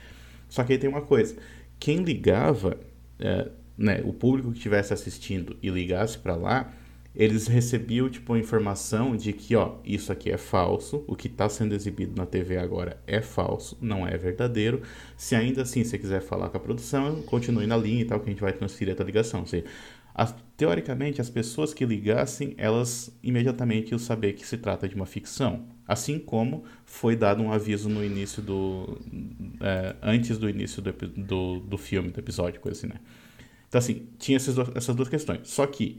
[0.50, 1.36] Só que aí tem uma coisa:
[1.80, 2.78] quem ligava,
[3.20, 6.74] é, né, o público que estivesse assistindo e ligasse para lá,
[7.14, 11.76] eles recebiam tipo informação de que ó isso aqui é falso o que está sendo
[11.76, 14.82] exibido na TV agora é falso não é verdadeiro
[15.18, 18.30] se ainda assim você quiser falar com a produção continue na linha e tal que
[18.30, 19.66] a gente vai transferir a ligação ou seja,
[20.14, 20.26] a
[20.62, 25.66] teoricamente, as pessoas que ligassem, elas imediatamente iam saber que se trata de uma ficção.
[25.88, 29.02] Assim como foi dado um aviso no início do.
[29.60, 33.00] É, antes do início do, do, do, filme, do episódio, coisa assim, né?
[33.68, 35.50] Então, assim, tinha essas duas, essas duas questões.
[35.50, 35.98] Só que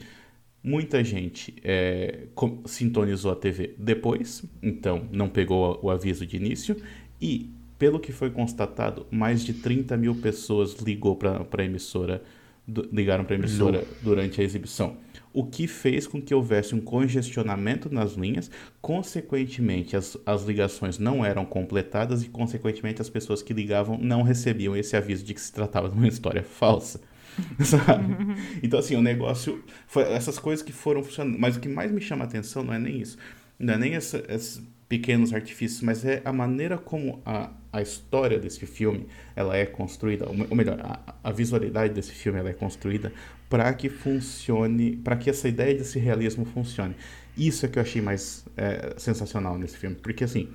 [0.62, 2.28] muita gente é,
[2.64, 6.76] sintonizou a TV depois, então não pegou o aviso de início,
[7.20, 12.22] e, pelo que foi constatado, mais de 30 mil pessoas ligou para a emissora
[12.66, 14.96] ligaram para a emissora durante a exibição,
[15.32, 21.24] o que fez com que houvesse um congestionamento nas linhas, consequentemente as, as ligações não
[21.24, 25.52] eram completadas e consequentemente as pessoas que ligavam não recebiam esse aviso de que se
[25.52, 27.00] tratava de uma história falsa.
[27.64, 28.14] Sabe?
[28.62, 29.64] Então, assim, o negócio.
[29.86, 31.38] Foi essas coisas que foram funcionando.
[31.38, 33.16] Mas o que mais me chama a atenção não é nem isso.
[33.58, 38.38] Não é nem essa, esses pequenos artifícios, mas é a maneira como a, a história
[38.38, 43.12] desse filme ela é construída, ou melhor, a, a visualidade desse filme ela é construída
[43.48, 46.94] para que funcione, para que essa ideia desse realismo funcione.
[47.36, 50.48] Isso é que eu achei mais é, sensacional nesse filme, porque assim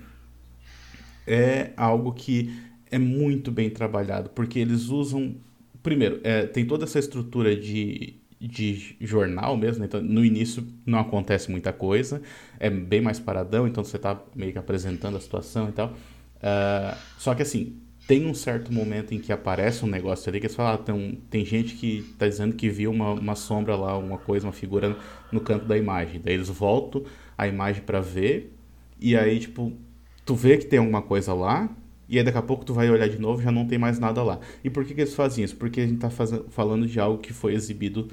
[1.25, 2.53] é algo que
[2.89, 5.35] é muito bem trabalhado, porque eles usam
[5.81, 9.87] primeiro é, tem toda essa estrutura de de jornal mesmo, né?
[9.87, 12.21] então no início não acontece muita coisa,
[12.59, 15.93] é bem mais paradão, então você está meio que apresentando a situação e tal.
[16.37, 20.47] Uh, só que assim, tem um certo momento em que aparece um negócio ali que
[20.47, 23.97] você fala, ah, tem, tem gente que está dizendo que viu uma, uma sombra lá,
[23.97, 24.95] uma coisa, uma figura
[25.29, 26.21] no, canto da imagem.
[26.23, 27.03] Daí eles voltam
[27.37, 28.55] a imagem para ver,
[28.99, 29.73] e aí, tipo,
[30.25, 31.69] tu vê que tem alguma coisa lá,
[32.07, 34.23] e aí daqui a pouco tu vai olhar de novo já não tem mais nada
[34.23, 34.39] lá.
[34.63, 35.57] E por que, que eles fazem isso?
[35.57, 36.09] Porque a gente está
[36.49, 38.07] falando de algo que foi exibido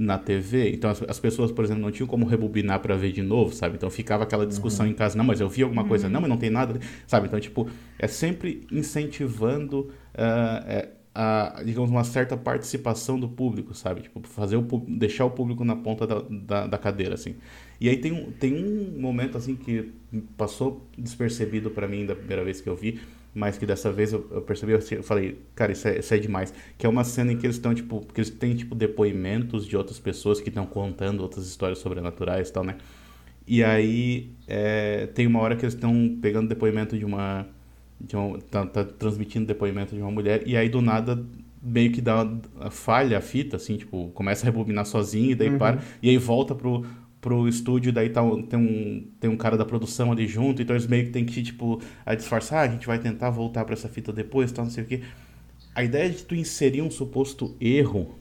[0.00, 0.72] na TV.
[0.72, 3.76] Então as, as, pessoas, por exemplo, não tinham como rebobinar para ver de novo, sabe?
[3.76, 4.92] Então ficava aquela discussão uhum.
[4.92, 6.12] em casa, não, mas eu vi alguma coisa, uhum.
[6.12, 7.26] não, mas não tem nada, sabe?
[7.26, 14.00] Então, tipo, é sempre incentivando uh, é, a, digamos, uma certa participação do público, sabe?
[14.00, 17.34] Tipo, fazer o deixar o público na ponta da, da, da cadeira, assim.
[17.78, 19.92] E aí tem um, tem um momento, assim, que
[20.34, 23.00] passou despercebido para mim da primeira vez que eu vi,
[23.34, 26.52] mas que dessa vez eu, eu percebi, eu falei, cara, isso é, isso é demais.
[26.76, 29.76] Que é uma cena em que eles estão, tipo, que eles têm, tipo, depoimentos de
[29.76, 32.76] outras pessoas que estão contando outras histórias sobrenaturais e tal, né?
[33.46, 37.46] E aí é, tem uma hora que eles estão pegando depoimento de uma.
[38.00, 41.22] De uma tá, tá, transmitindo depoimento de uma mulher, e aí do nada
[41.62, 42.26] meio que dá
[42.70, 45.58] falha a fita, assim, tipo, começa a rebobinar sozinho e daí uhum.
[45.58, 46.86] para, e aí volta pro,
[47.20, 50.86] pro estúdio, daí tá, tem, um, tem um cara da produção ali junto, então eles
[50.86, 53.88] meio que tem que, tipo, a disfarçar, ah, a gente vai tentar voltar para essa
[53.88, 55.02] fita depois, tal, não sei o quê.
[55.74, 58.18] A ideia de tu inserir um suposto erro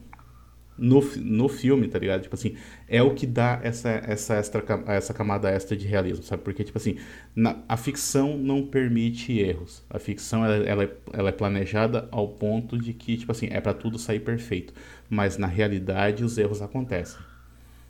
[0.78, 2.22] no, no filme, tá ligado?
[2.22, 2.56] Tipo assim,
[2.88, 6.44] é o que dá essa, essa, extra, essa camada extra de realismo, sabe?
[6.44, 6.98] Porque, tipo assim,
[7.36, 9.84] na, a ficção não permite erros.
[9.90, 13.60] A ficção, ela, ela, é, ela é planejada ao ponto de que, tipo assim, é
[13.60, 14.74] para tudo sair perfeito.
[15.10, 17.29] Mas, na realidade, os erros acontecem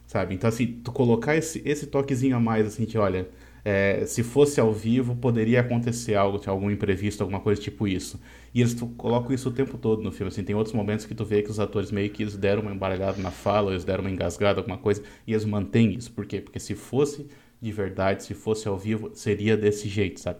[0.10, 0.34] sabe?
[0.34, 3.30] Então, assim, tu colocar esse, esse toquezinho a mais, assim, de olha,
[3.63, 8.19] é, se fosse ao vivo, poderia acontecer algo, algum imprevisto, alguma coisa tipo isso.
[8.52, 11.24] E eles colocam isso o tempo todo no filme, assim, tem outros momentos que tu
[11.24, 14.10] vê que os atores meio que eles deram uma embargada na fala, eles deram uma
[14.10, 16.12] engasgada, alguma coisa, e eles mantêm isso.
[16.12, 16.41] Por quê?
[16.41, 17.28] Porque se fosse
[17.62, 20.39] de verdade, se fosse ao vivo, seria desse jeito, sabe?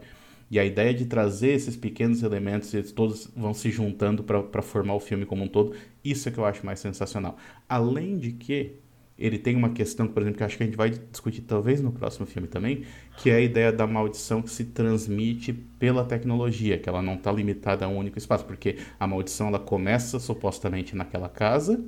[0.50, 4.96] E a ideia de trazer esses pequenos elementos, eles todos vão se juntando para formar
[4.96, 7.38] o filme como um todo, isso é que eu acho mais sensacional.
[7.68, 8.78] Além de que
[9.20, 11.92] ele tem uma questão, por exemplo, que acho que a gente vai discutir talvez no
[11.92, 12.84] próximo filme também,
[13.18, 17.32] que é a ideia da maldição que se transmite pela tecnologia, que ela não está
[17.32, 21.84] limitada a um único espaço, porque a maldição ela começa supostamente naquela casa,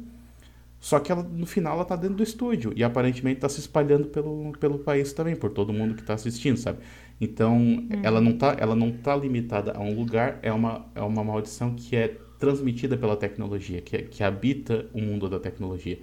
[0.79, 4.07] só que ela, no final ela está dentro do estúdio e aparentemente está se espalhando
[4.07, 6.79] pelo, pelo país também, por todo mundo que está assistindo, sabe?
[7.21, 7.87] Então, hum.
[8.01, 11.75] ela não está ela não tá limitada a um lugar, é uma, é uma maldição
[11.75, 15.99] que é transmitida pela tecnologia, que, é, que habita o mundo da tecnologia.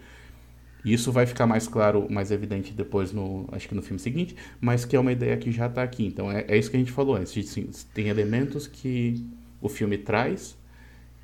[0.84, 4.84] Isso vai ficar mais claro, mais evidente depois no, acho que no filme seguinte, mas
[4.84, 6.06] que é uma ideia que já está aqui.
[6.06, 7.36] Então é, é, isso que a gente falou antes.
[7.36, 9.26] Assim, tem elementos que
[9.60, 10.56] o filme traz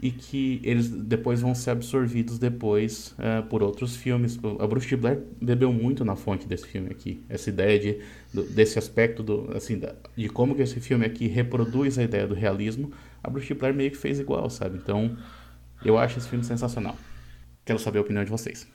[0.03, 4.39] e que eles depois vão ser absorvidos depois uh, por outros filmes.
[4.59, 7.23] A Bruce de Blair bebeu muito na fonte desse filme aqui.
[7.29, 8.01] Essa ideia de,
[8.33, 12.27] do, desse aspecto do, assim, da, de como que esse filme aqui reproduz a ideia
[12.27, 12.93] do realismo.
[13.23, 14.77] A Bruce de Blair meio que fez igual, sabe?
[14.77, 15.17] Então
[15.85, 16.97] eu acho esse filme sensacional.
[17.65, 18.67] Quero saber a opinião de vocês.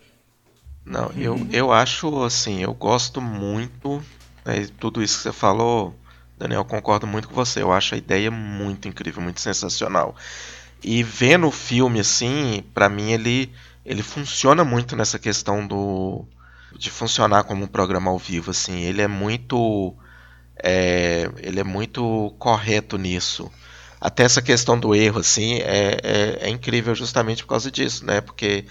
[0.89, 4.03] Não, eu, eu acho assim, eu gosto muito.
[4.43, 5.95] Né, tudo isso que você falou,
[6.35, 7.61] Daniel, concordo muito com você.
[7.61, 10.15] Eu acho a ideia muito incrível, muito sensacional.
[10.83, 13.53] E vendo o filme assim, para mim ele
[13.85, 16.25] ele funciona muito nessa questão do
[16.75, 18.81] de funcionar como um programa ao vivo assim.
[18.81, 19.95] Ele é muito
[20.63, 23.51] é, ele é muito correto nisso.
[24.01, 28.21] Até essa questão do erro assim é, é, é incrível justamente por causa disso, né?
[28.21, 28.65] Porque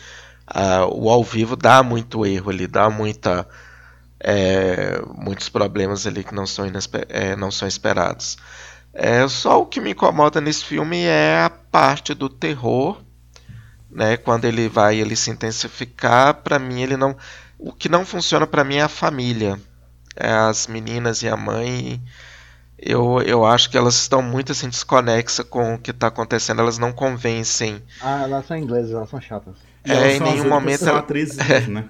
[0.51, 3.47] a, o ao vivo dá muito erro ali, dá muita
[4.21, 6.65] é, muitos problemas ali que não são,
[7.09, 8.37] é, não são esperados.
[8.93, 13.01] É, só o que me incomoda nesse filme é a parte do terror,
[13.91, 14.17] né?
[14.17, 17.17] Quando ele vai ele se intensificar, para mim ele não,
[17.59, 19.61] o que não funciona para mim é a família,
[20.17, 22.03] é as meninas e a mãe.
[22.77, 26.79] Eu, eu acho que elas estão muito assim desconexas com o que está acontecendo, elas
[26.79, 27.83] não convencem.
[28.01, 29.68] Ah, elas são inglesas, elas são chatas.
[29.93, 30.89] É, em nenhum momento.
[30.89, 31.85] Atrizes, é, né?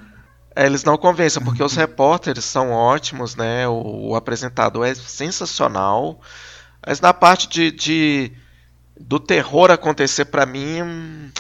[0.55, 3.69] É, eles não convencem, porque os repórteres são ótimos, né?
[3.69, 6.21] O, o apresentador é sensacional.
[6.85, 8.33] Mas na parte de, de
[8.99, 11.31] do terror acontecer para mim,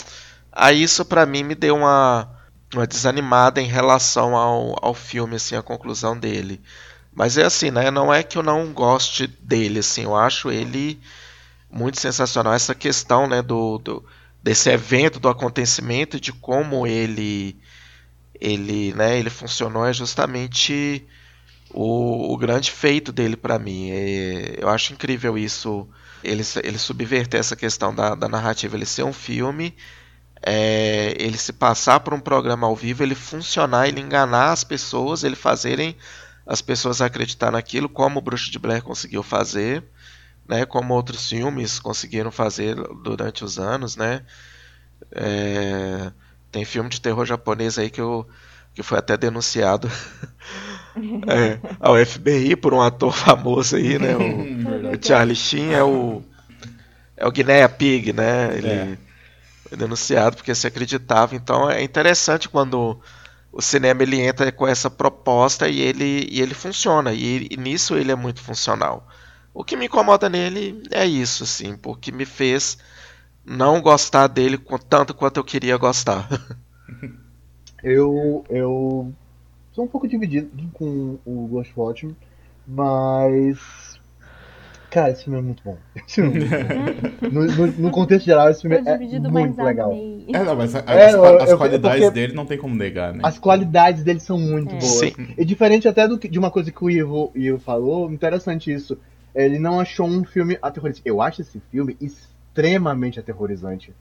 [0.52, 2.28] aí isso para mim me deu uma,
[2.74, 6.61] uma desanimada em relação ao, ao filme, assim, a conclusão dele.
[7.12, 7.90] Mas é assim, né?
[7.90, 11.00] Não é que eu não goste dele, assim, eu acho ele
[11.70, 12.52] muito sensacional.
[12.54, 14.04] Essa questão, né, do, do
[14.49, 17.61] desse evento, do acontecimento, de como ele
[18.40, 21.07] ele, né, ele funcionou é justamente
[21.70, 23.90] o, o grande feito dele para mim.
[23.90, 25.86] É, eu acho incrível isso,
[26.24, 29.74] ele, ele subverter essa questão da, da narrativa, ele ser um filme,
[30.40, 35.24] é, ele se passar por um programa ao vivo, ele funcionar, ele enganar as pessoas,
[35.24, 35.94] ele fazerem
[36.46, 39.84] as pessoas acreditar naquilo, como o Bruxo de Blair conseguiu fazer,
[40.49, 44.22] né, como outros filmes conseguiram fazer durante os anos, né.
[45.12, 46.11] É,
[46.51, 48.26] tem filme de terror japonês aí que, eu,
[48.74, 49.88] que foi até denunciado
[51.28, 54.16] é, ao FBI por um ator famoso aí, né?
[54.16, 56.22] O, o Charlie Sheen é o.
[57.16, 58.57] É o Guinea Pig, né?
[58.57, 58.99] Ele é.
[59.68, 61.34] foi denunciado porque se acreditava.
[61.34, 63.01] Então é interessante quando
[63.51, 67.12] o cinema ele entra com essa proposta e ele, e ele funciona.
[67.12, 69.07] E, e nisso ele é muito funcional.
[69.59, 72.78] O que me incomoda nele é isso, assim, porque me fez
[73.44, 74.56] não gostar dele
[74.88, 76.28] tanto quanto eu queria gostar.
[77.82, 79.12] eu, eu
[79.72, 82.09] sou um pouco dividido com o Ghost Watch,
[82.64, 83.98] mas.
[84.92, 85.76] Cara, esse filme é muito bom.
[85.96, 87.26] É muito bom.
[87.28, 89.92] no, no, no, contexto geral, esse filme é muito legal.
[89.92, 93.12] É, não, mas a, é, as, eu, as eu, qualidades dele não tem como negar,
[93.12, 93.22] né?
[93.24, 94.78] As qualidades dele são muito é.
[94.78, 94.84] boas.
[94.84, 95.14] Sim.
[95.36, 98.96] E diferente até do, de uma coisa que o Ivo, Ivo falou, interessante isso.
[99.39, 101.03] Ele não achou um filme aterrorizante.
[101.05, 103.95] Eu acho esse filme extremamente aterrorizante.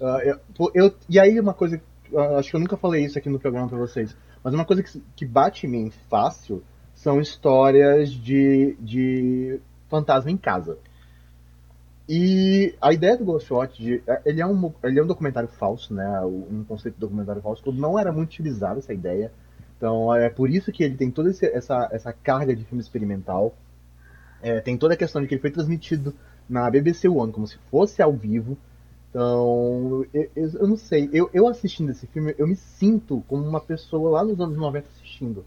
[0.00, 1.80] Uh, eu, eu, e aí uma coisa,
[2.10, 4.82] uh, acho que eu nunca falei isso aqui no programa para vocês, mas uma coisa
[4.82, 6.62] que, que bate em mim fácil
[6.92, 10.76] são histórias de, de fantasma em casa.
[12.08, 15.94] E a ideia do Ghostwatch, de, é, ele, é um, ele é um documentário falso,
[15.94, 16.20] né?
[16.22, 19.30] Um conceito de documentário falso, não era muito utilizado essa ideia.
[19.76, 23.54] Então é por isso que ele tem toda essa, essa carga de filme experimental.
[24.42, 26.14] É, tem toda a questão de que ele foi transmitido
[26.48, 28.56] na BBC One, como se fosse ao vivo.
[29.10, 33.46] Então, eu, eu, eu, não sei, eu, eu assistindo esse filme, eu me sinto como
[33.46, 35.44] uma pessoa lá nos anos 90 assistindo.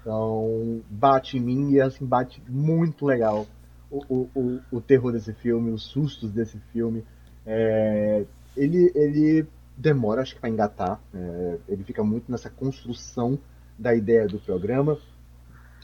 [0.00, 3.46] Então, bate em mim e assim, bate muito legal
[3.90, 7.04] o, o, o, terror desse filme, os sustos desse filme.
[7.46, 8.24] É,
[8.56, 9.46] ele, ele
[9.76, 11.00] demora, acho que, para engatar.
[11.12, 13.38] É, ele fica muito nessa construção
[13.78, 14.98] da ideia do programa.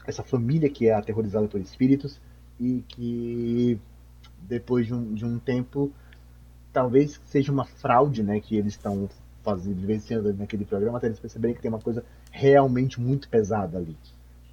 [0.05, 2.19] Essa família que é aterrorizada por espíritos
[2.61, 3.79] e que
[4.43, 5.91] depois de um, de um tempo,
[6.71, 9.09] talvez seja uma fraude, né, que eles estão
[9.43, 13.97] fazendo, vivenciando naquele programa, até eles perceberem que tem uma coisa realmente muito pesada ali.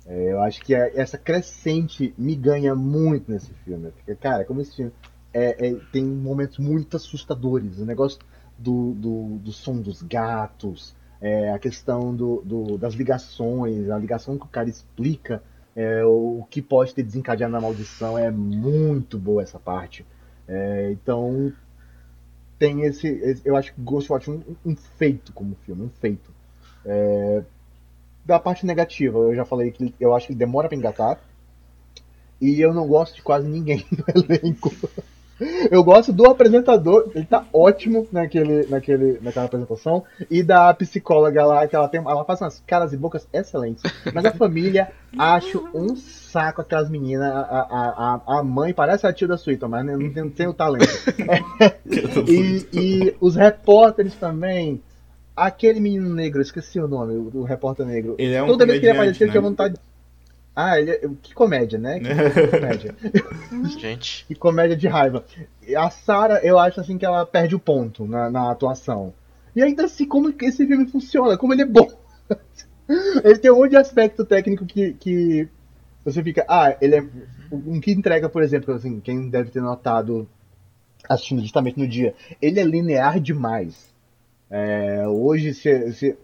[0.07, 3.91] É, eu acho que é, essa crescente me ganha muito nesse filme.
[3.91, 4.93] Porque, cara, como esse filme
[5.35, 7.79] é, é, tem momentos muito assustadores.
[7.79, 8.19] O negócio
[8.59, 14.39] do, do, do som dos gatos, é, a questão do, do, das ligações, a ligação
[14.39, 15.43] que o cara explica
[15.79, 20.05] é, o que pode ter desencadeado na maldição é muito boa essa parte.
[20.49, 21.53] É, então
[22.59, 26.33] tem esse, esse, eu acho que Ghostwatch é um, um feito como filme, um feito.
[26.85, 27.45] É,
[28.25, 31.21] da parte negativa, eu já falei que eu acho que ele demora para engatar
[32.41, 34.75] e eu não gosto de quase ninguém do elenco.
[35.71, 40.05] Eu gosto do apresentador, ele tá ótimo naquele, naquele, naquela apresentação.
[40.31, 42.01] E da psicóloga lá, que ela tem.
[42.01, 43.83] Ela faz umas caras e bocas excelentes.
[44.13, 47.31] Mas a família, acho um saco aquelas meninas.
[47.31, 50.49] A, a, a, a mãe parece a tia da Suíta, mas não tem, não tem
[50.49, 50.89] o talento.
[52.27, 54.83] e, e os repórteres também.
[55.37, 58.17] Aquele menino negro, esqueci o nome, o, o repórter negro.
[58.19, 59.31] Ele é um Toda vez que ele aparecia, né?
[59.31, 59.77] tinha vontade.
[60.61, 61.09] Ah, ele é...
[61.23, 62.01] que comédia, né?
[62.01, 62.09] Que
[62.51, 62.97] comédia.
[63.79, 64.25] Gente.
[64.27, 65.25] que comédia de raiva.
[65.77, 69.15] A Sarah, eu acho assim que ela perde o ponto na, na atuação.
[69.55, 71.87] E ainda assim, como esse filme funciona, como ele é bom.
[73.23, 75.49] ele tem um monte de aspecto técnico que, que
[76.05, 76.45] você fica.
[76.49, 77.07] Ah, ele é.
[77.53, 80.29] Um que entrega, por exemplo, assim, quem deve ter notado
[81.09, 83.95] assistindo justamente no dia, ele é linear demais.
[84.51, 86.19] É, hoje, se, se,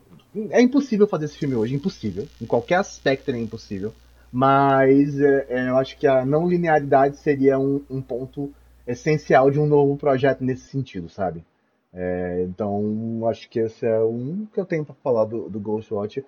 [0.51, 2.27] é impossível fazer esse filme hoje, impossível.
[2.43, 3.95] Em qualquer aspecto é impossível.
[4.37, 8.53] Mas é, é, eu acho que a não linearidade seria um, um, ponto
[8.85, 11.45] essencial de um novo projeto nesse sentido, sabe?
[11.93, 16.25] É, então, acho que esse é um que eu tenho para falar do, do Ghostwatch.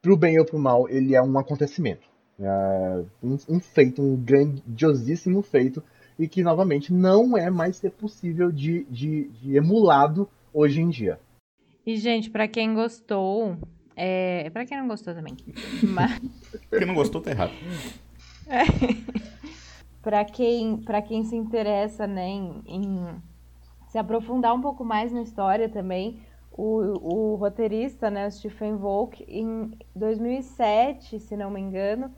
[0.00, 2.06] Pro bem ou pro mal, ele é um acontecimento.
[2.38, 5.82] É um, um feito, um grandiosíssimo feito,
[6.16, 11.18] e que, novamente, não é mais ser possível de, de, de emulado hoje em dia.
[11.84, 13.56] E, gente, para quem gostou,
[13.96, 14.50] é...
[14.50, 15.36] para quem não gostou também.
[15.82, 16.20] Mas...
[16.70, 17.52] quem não gostou tá errado.
[18.46, 18.64] É.
[20.02, 23.06] para quem, pra quem se interessa né, em, em,
[23.88, 26.20] se aprofundar um pouco mais na história também,
[26.52, 32.10] o, o roteirista, né, o Stephen Volk, em 2007, se não me engano,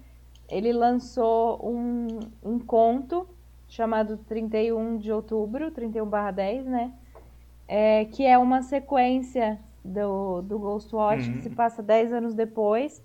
[0.48, 3.28] ele lançou um, um conto
[3.68, 6.92] chamado 31 de outubro, 31 barra 10, né?
[7.68, 11.34] é, que é uma sequência do, do Ghostwatch, uhum.
[11.34, 13.02] que se passa 10 anos depois.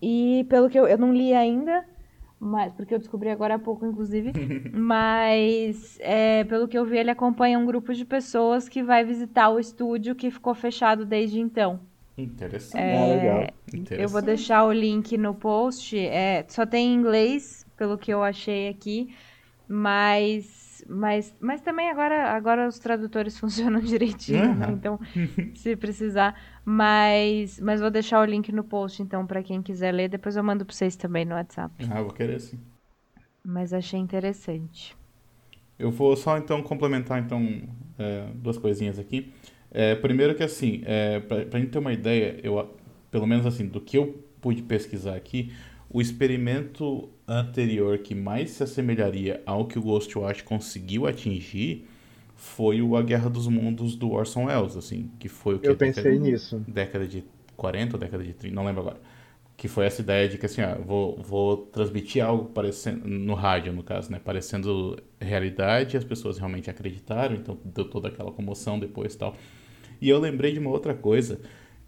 [0.00, 1.84] E pelo que eu, eu não li ainda,
[2.38, 4.32] mas, porque eu descobri agora há pouco, inclusive,
[4.74, 9.48] mas é, pelo que eu vi, ele acompanha um grupo de pessoas que vai visitar
[9.48, 11.80] o estúdio que ficou fechado desde então.
[12.18, 12.80] Interessante.
[12.80, 13.42] É, ah, legal.
[13.68, 14.02] Interessante.
[14.02, 15.98] Eu vou deixar o link no post.
[15.98, 19.14] É, só tem em inglês, pelo que eu achei aqui,
[19.68, 24.54] mas mas, mas também agora, agora os tradutores funcionam direitinho, uhum.
[24.54, 24.66] né?
[24.72, 24.98] Então,
[25.54, 26.40] se precisar.
[26.64, 30.08] Mas, mas vou deixar o link no post, então, para quem quiser ler.
[30.08, 31.74] Depois eu mando para vocês também no WhatsApp.
[31.90, 32.58] Ah, vou querer sim.
[33.44, 34.96] Mas achei interessante.
[35.78, 37.62] Eu vou só, então, complementar, então,
[37.98, 39.32] é, duas coisinhas aqui.
[39.70, 42.76] É, primeiro que, assim, é, para a gente ter uma ideia, eu,
[43.10, 45.52] pelo menos, assim, do que eu pude pesquisar aqui,
[45.88, 51.86] o experimento anterior que mais se assemelharia ao que o Ghostwatch conseguiu atingir
[52.34, 55.68] foi o A Guerra dos Mundos do Orson Welles, assim, que foi o que...
[55.68, 56.64] Eu pensei década, nisso.
[56.68, 57.24] Década de
[57.56, 59.00] 40 ou década de 30, não lembro agora.
[59.56, 63.72] Que foi essa ideia de que, assim, ah, vou, vou transmitir algo parecendo, no rádio,
[63.72, 69.14] no caso, né, parecendo realidade, as pessoas realmente acreditaram, então deu toda aquela comoção depois
[69.14, 69.34] e tal.
[69.98, 71.40] E eu lembrei de uma outra coisa,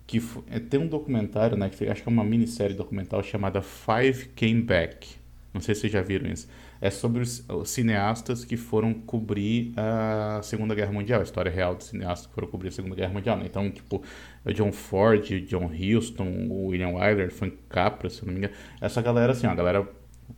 [0.08, 4.30] que é, tem um documentário, né, que acho que é uma minissérie documental chamada Five
[4.34, 5.06] Came Back.
[5.52, 6.48] Não sei se vocês já viram isso.
[6.80, 11.74] É sobre os, os cineastas que foram cobrir a Segunda Guerra Mundial, a história real
[11.74, 13.36] dos cineastas que foram cobrir a Segunda Guerra Mundial.
[13.36, 13.44] Né?
[13.46, 14.02] Então, tipo,
[14.44, 18.54] o John Ford, John Huston, William Wyler, Frank Capra, se não me engano.
[18.80, 19.86] Essa galera, assim, a galera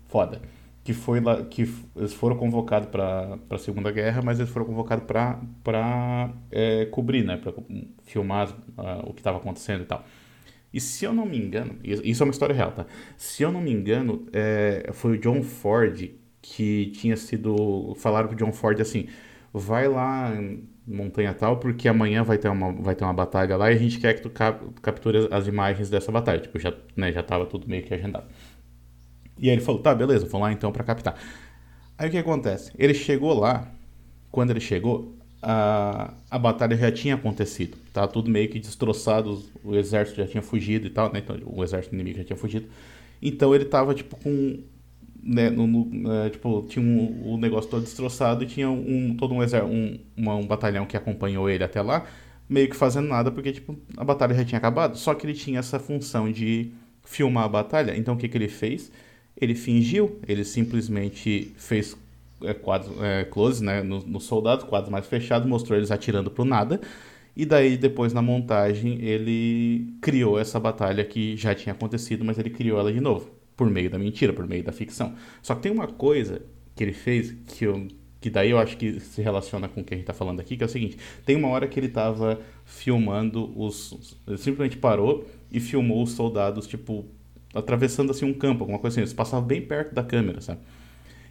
[0.08, 0.42] foda
[0.82, 5.04] que foi lá que eles foram convocados para a Segunda Guerra, mas eles foram convocados
[5.04, 7.52] para é, cobrir, né, para
[8.02, 10.04] filmar uh, o que estava acontecendo e tal.
[10.72, 12.86] E se eu não me engano, isso é uma história real, tá?
[13.16, 16.10] Se eu não me engano, é, foi o John Ford
[16.40, 19.08] que tinha sido falaram pro John Ford assim,
[19.52, 23.70] vai lá em montanha tal porque amanhã vai ter uma vai ter uma batalha lá
[23.70, 27.12] e a gente quer que tu cap capture as imagens dessa batalha, tipo já né,
[27.12, 28.26] já tava tudo meio que agendado.
[29.40, 31.18] E aí ele falou: tá, beleza, vou lá então para captar.
[31.98, 32.70] Aí o que acontece?
[32.78, 33.70] Ele chegou lá,
[34.30, 37.76] quando ele chegou, a, a batalha já tinha acontecido.
[37.92, 41.20] Tá tudo meio que destroçado, o exército já tinha fugido e tal, né?
[41.20, 42.66] Então, o exército inimigo já tinha fugido.
[43.22, 44.60] Então ele tava, tipo, com.
[45.22, 49.34] Né, no, no é, tipo, tinha um, o negócio todo destroçado e tinha um, todo
[49.34, 52.06] um, exército, um, uma, um batalhão que acompanhou ele até lá,
[52.48, 54.96] meio que fazendo nada, porque, tipo, a batalha já tinha acabado.
[54.96, 56.72] Só que ele tinha essa função de
[57.04, 57.94] filmar a batalha.
[57.96, 58.90] Então o que, que ele fez?
[59.40, 61.96] Ele fingiu, ele simplesmente fez
[62.42, 66.44] é, quadros, é, close né, nos no soldados, quadros mais fechados, mostrou eles atirando pro
[66.44, 66.80] nada.
[67.36, 72.50] E daí, depois na montagem, ele criou essa batalha que já tinha acontecido, mas ele
[72.50, 75.14] criou ela de novo, por meio da mentira, por meio da ficção.
[75.40, 76.42] Só que tem uma coisa
[76.74, 77.86] que ele fez que eu,
[78.20, 80.56] que daí eu acho que se relaciona com o que a gente tá falando aqui,
[80.56, 84.18] que é o seguinte: tem uma hora que ele tava filmando os.
[84.26, 87.06] Ele simplesmente parou e filmou os soldados, tipo,
[87.54, 89.00] atravessando assim um campo, alguma coisa assim.
[89.00, 90.60] Eles passavam bem perto da câmera, sabe?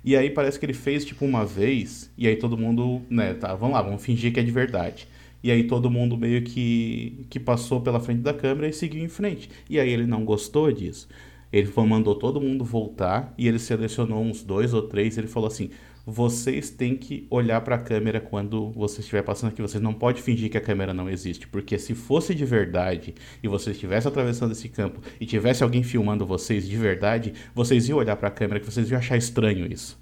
[0.03, 3.53] E aí parece que ele fez tipo uma vez, e aí todo mundo, né, tá,
[3.55, 5.07] vamos lá, vamos fingir que é de verdade.
[5.43, 9.07] E aí todo mundo meio que, que passou pela frente da câmera e seguiu em
[9.07, 9.49] frente.
[9.69, 11.07] E aí ele não gostou disso.
[11.51, 15.17] Ele mandou todo mundo voltar e ele selecionou uns dois ou três.
[15.17, 15.69] Ele falou assim:
[16.09, 19.61] vocês têm que olhar para a câmera quando você estiver passando aqui.
[19.61, 23.47] Vocês não podem fingir que a câmera não existe, porque se fosse de verdade e
[23.47, 28.15] você estivesse atravessando esse campo e tivesse alguém filmando vocês de verdade, vocês iam olhar
[28.15, 29.99] para a câmera que vocês iam achar estranho isso.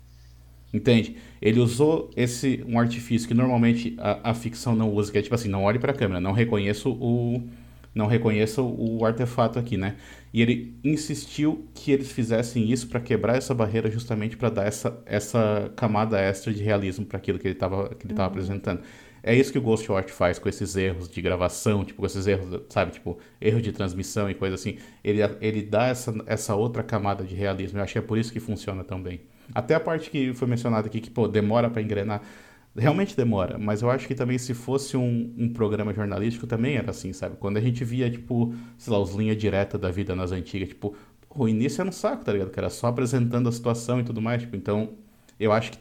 [0.74, 1.18] Entende?
[1.41, 5.36] Ele usou esse um artifício que normalmente a, a ficção não usa, que é tipo
[5.36, 7.41] assim, não olhe para a câmera, não reconheço o
[7.93, 9.95] não reconheça o artefato aqui, né?
[10.34, 15.01] E ele insistiu que eles fizessem isso para quebrar essa barreira justamente para dar essa,
[15.05, 18.25] essa camada extra de realismo para aquilo que ele estava que ele uhum.
[18.25, 18.82] apresentando.
[19.23, 22.61] é isso que o Ghostwatch faz com esses erros de gravação, tipo, com esses erros,
[22.69, 24.78] sabe, tipo, erro de transmissão e coisa assim.
[25.03, 27.80] Ele, ele dá essa, essa outra camada de realismo.
[27.80, 29.21] Eu acho que é por isso que funciona tão bem.
[29.55, 32.21] Até a parte que foi mencionada aqui, que, pô, demora para engrenar.
[32.78, 36.91] Realmente demora, mas eu acho que também se fosse um, um programa jornalístico também era
[36.91, 37.36] assim, sabe?
[37.38, 40.95] Quando a gente via, tipo, sei lá, os linhas diretas da vida nas antigas, tipo,
[41.30, 42.51] o início era um saco, tá ligado?
[42.51, 44.91] Que era só apresentando a situação e tudo mais, tipo, então
[45.39, 45.80] eu acho que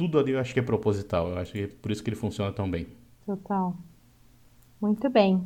[0.00, 1.28] tudo ali eu acho que é proposital.
[1.28, 2.86] Eu acho que é por isso que ele funciona tão bem.
[3.26, 3.76] Total.
[4.80, 5.42] Muito bem.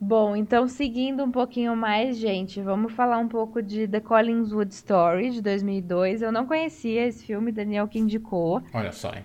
[0.00, 5.30] Bom, então seguindo um pouquinho mais, gente, vamos falar um pouco de The Collingswood Story
[5.30, 6.22] de 2002.
[6.22, 8.62] Eu não conhecia esse filme, Daniel que indicou.
[8.72, 9.24] Olha só, hein?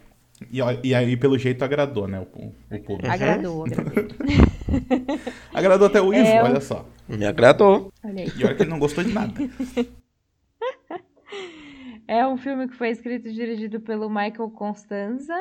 [0.52, 2.20] E, e aí, pelo jeito, agradou, né?
[2.20, 3.12] O, o público.
[3.12, 4.04] Agradou, agradou.
[5.54, 6.86] agradou até o Ivo, é, olha só.
[7.08, 7.91] Me agradou.
[8.04, 8.32] Olha aí.
[8.38, 9.34] E olha que ele não gostou de nada.
[12.08, 15.34] É um filme que foi escrito e dirigido pelo Michael Constanza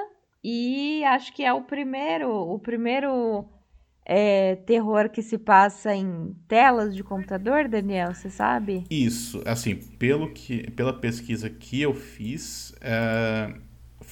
[0.45, 3.45] e acho que é o primeiro, o primeiro
[4.05, 8.85] é, terror que se passa em telas de computador, Daniel, você sabe?
[8.91, 13.53] Isso, assim, pelo que, pela pesquisa que eu fiz, é,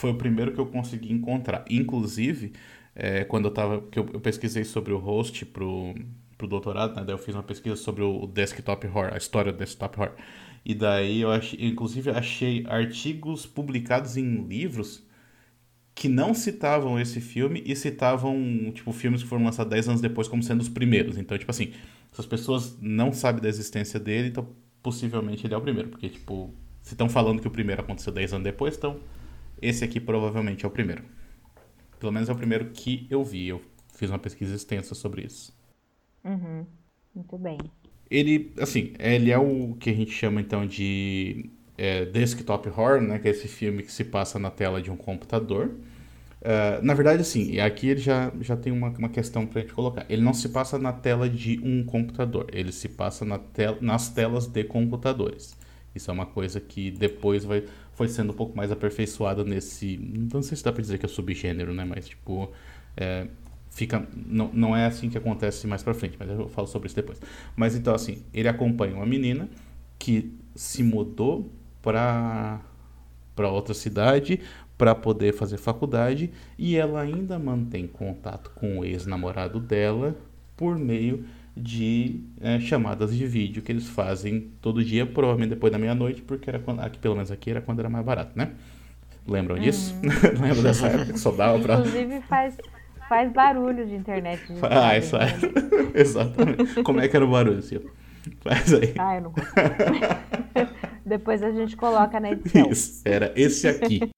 [0.01, 1.65] foi o primeiro que eu consegui encontrar.
[1.69, 2.53] Inclusive,
[2.95, 5.95] é, quando eu tava, que eu, eu, pesquisei sobre o host pro,
[6.39, 9.59] pro doutorado, né, daí eu fiz uma pesquisa sobre o desktop horror, a história do
[9.59, 10.15] desktop horror.
[10.65, 15.07] E daí eu achei, inclusive achei artigos publicados em livros
[15.95, 20.29] que não citavam esse filme e citavam, tipo, filmes que foram lançados 10 anos depois
[20.29, 21.19] como sendo os primeiros.
[21.19, 21.73] Então, tipo assim,
[22.11, 24.49] essas pessoas não sabem da existência dele, então
[24.83, 25.91] possivelmente ele é o primeiro.
[25.91, 28.99] Porque, tipo, se estão falando que o primeiro aconteceu 10 anos depois, então
[29.61, 31.03] esse aqui provavelmente é o primeiro.
[31.99, 33.49] Pelo menos é o primeiro que eu vi.
[33.49, 33.61] Eu
[33.95, 35.55] fiz uma pesquisa extensa sobre isso.
[36.25, 36.67] Uhum.
[37.15, 37.59] Muito bem.
[38.11, 43.19] Ele, assim, ele é o que a gente chama então de é, desktop horror, né?
[43.19, 45.75] Que é esse filme que se passa na tela de um computador.
[46.41, 50.07] Uh, na verdade, assim, aqui ele já, já tem uma, uma questão pra gente colocar.
[50.09, 54.09] Ele não se passa na tela de um computador, ele se passa na tel nas
[54.09, 55.55] telas de computadores.
[55.95, 57.65] Isso é uma coisa que depois vai,
[58.01, 59.99] foi sendo um pouco mais aperfeiçoada nesse.
[60.33, 61.85] Não sei se dá pra dizer que é subgênero, né?
[61.85, 62.51] Mas, tipo,
[62.97, 63.27] é,
[63.69, 66.97] fica não, não é assim que acontece mais para frente, mas eu falo sobre isso
[66.97, 67.21] depois.
[67.55, 69.51] Mas então assim, ele acompanha uma menina
[69.99, 72.63] que se mudou para
[73.37, 74.41] para outra cidade
[74.79, 80.17] para poder fazer faculdade e ela ainda mantém contato com o ex-namorado dela
[80.57, 81.27] por meio
[81.61, 86.49] de é, chamadas de vídeo que eles fazem todo dia, provavelmente depois da meia-noite, porque
[86.49, 88.53] era quando, aqui, pelo menos aqui era quando era mais barato, né?
[89.27, 89.95] Lembram disso?
[90.03, 90.43] Uhum.
[90.43, 91.77] Lembram dessa época que só dava pra...
[91.77, 92.57] Inclusive faz,
[93.11, 94.41] Faz barulho de internet.
[94.47, 95.35] De faz, faz.
[95.93, 96.81] Exatamente.
[96.85, 97.91] Como é que era o barulho, Silvio?
[98.41, 98.95] Faz aí.
[98.97, 99.35] Ah, eu não.
[101.05, 102.71] Depois a gente coloca na edição.
[102.71, 104.09] Isso, era esse aqui.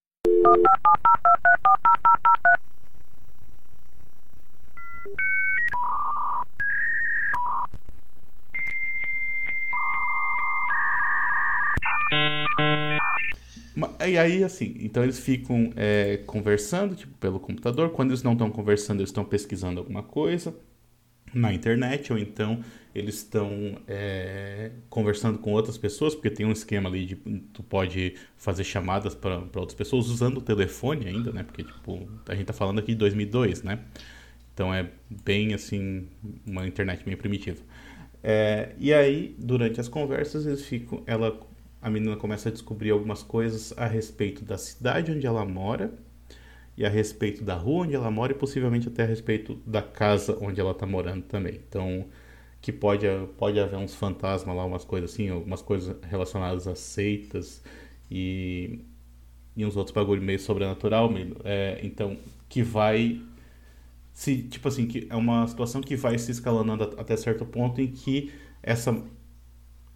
[14.07, 17.91] E aí, assim, então eles ficam é, conversando, tipo, pelo computador.
[17.91, 20.55] Quando eles não estão conversando, eles estão pesquisando alguma coisa
[21.33, 22.63] na internet, ou então
[22.95, 27.17] eles estão é, conversando com outras pessoas, porque tem um esquema ali de
[27.55, 31.43] tu pode fazer chamadas para outras pessoas usando o telefone ainda, né?
[31.43, 33.79] Porque, tipo, a gente tá falando aqui de 2002, né?
[34.53, 34.91] Então é
[35.25, 36.07] bem, assim,
[36.47, 37.63] uma internet bem primitiva.
[38.23, 41.41] É, e aí, durante as conversas, eles ficam, ela
[41.83, 45.93] a menina começa a descobrir algumas coisas a respeito da cidade onde ela mora
[46.77, 50.39] e a respeito da rua onde ela mora e possivelmente até a respeito da casa
[50.41, 51.61] onde ela está morando também.
[51.69, 52.07] Então,
[52.61, 53.07] que pode,
[53.37, 57.63] pode haver uns fantasmas lá, umas coisas assim, algumas coisas relacionadas a seitas
[58.09, 58.85] e,
[59.57, 62.17] e uns outros bagulho meio sobrenatural, meio, é, então,
[62.49, 63.21] que vai
[64.13, 67.89] se tipo assim, que é uma situação que vai se escalonando até certo ponto em
[67.89, 69.03] que essa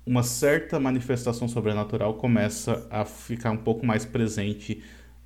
[0.07, 4.83] uma certa manifestação sobrenatural começa a ficar um pouco mais presente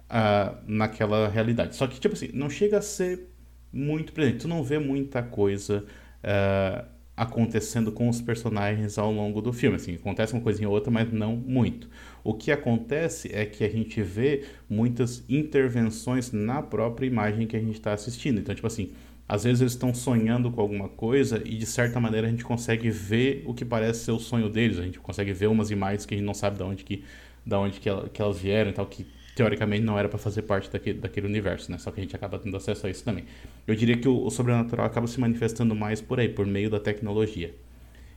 [0.07, 1.77] uh, naquela realidade.
[1.77, 3.29] Só que, tipo assim, não chega a ser
[3.71, 4.39] muito presente.
[4.39, 5.85] Tu não vê muita coisa
[6.25, 9.77] uh, acontecendo com os personagens ao longo do filme.
[9.77, 11.87] Assim, acontece uma coisinha ou outra, mas não muito.
[12.25, 17.61] O que acontece é que a gente vê muitas intervenções na própria imagem que a
[17.61, 18.41] gente está assistindo.
[18.41, 18.93] Então, tipo assim,
[19.31, 22.91] às vezes eles estão sonhando com alguma coisa e de certa maneira a gente consegue
[22.91, 24.77] ver o que parece ser o sonho deles.
[24.77, 27.05] A gente consegue ver umas imagens que a gente não sabe de onde que,
[27.47, 29.07] de onde que, ela, que elas vieram e tal, que
[29.37, 31.79] teoricamente não era para fazer parte daquele, daquele universo, né?
[31.79, 33.25] Só que a gente acaba tendo acesso a isso também.
[33.69, 36.81] Eu diria que o, o sobrenatural acaba se manifestando mais por aí, por meio da
[36.81, 37.55] tecnologia.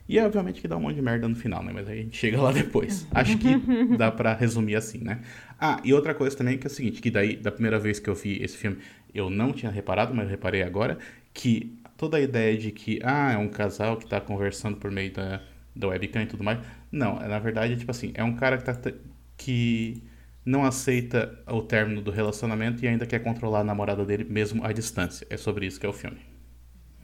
[0.06, 1.72] E obviamente que dá um monte de merda no final, né?
[1.72, 3.06] Mas aí a gente chega lá depois.
[3.12, 3.56] Acho que
[3.96, 5.20] dá para resumir assim, né?
[5.58, 8.10] Ah, e outra coisa também que é o seguinte, que daí, da primeira vez que
[8.10, 8.78] eu vi esse filme,
[9.14, 10.98] eu não tinha reparado, mas eu reparei agora,
[11.32, 15.12] que toda a ideia de que, ah, é um casal que tá conversando por meio
[15.12, 15.40] da,
[15.74, 16.58] da webcam e tudo mais.
[16.92, 18.92] Não, na verdade, é tipo assim, é um cara que, tá,
[19.38, 20.02] que
[20.44, 24.72] não aceita o término do relacionamento e ainda quer controlar a namorada dele mesmo à
[24.72, 25.26] distância.
[25.30, 26.18] É sobre isso que é o filme.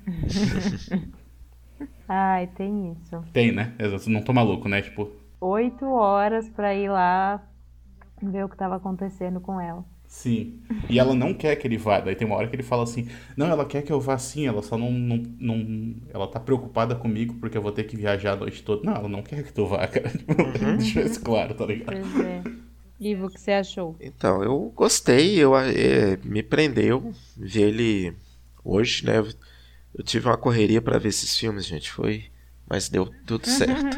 [2.08, 3.22] Ai, tem isso.
[3.32, 3.74] Tem, né?
[4.06, 4.82] Não tô maluco, né?
[4.82, 5.10] Tipo.
[5.40, 7.42] Oito horas pra ir lá
[8.22, 9.84] ver o que tava acontecendo com ela.
[10.06, 10.60] Sim.
[10.88, 12.00] E ela não quer que ele vá.
[12.00, 14.46] Daí tem uma hora que ele fala assim: Não, ela quer que eu vá sim,
[14.46, 14.90] ela só não.
[14.90, 15.94] não, não...
[16.12, 18.82] Ela tá preocupada comigo porque eu vou ter que viajar a noite toda.
[18.82, 20.10] Não, ela não quer que tu vá, cara.
[20.60, 20.76] Uhum.
[20.78, 21.96] Deixa isso claro, tá ligado?
[21.96, 22.42] Pois é.
[22.98, 23.96] Ivo, o que você achou?
[24.00, 28.12] Então, eu gostei, eu é, me prendeu ver ele
[28.64, 29.22] hoje, né?
[29.94, 31.90] Eu tive uma correria para ver esses filmes, gente.
[31.90, 32.24] Foi.
[32.68, 33.96] Mas deu tudo certo.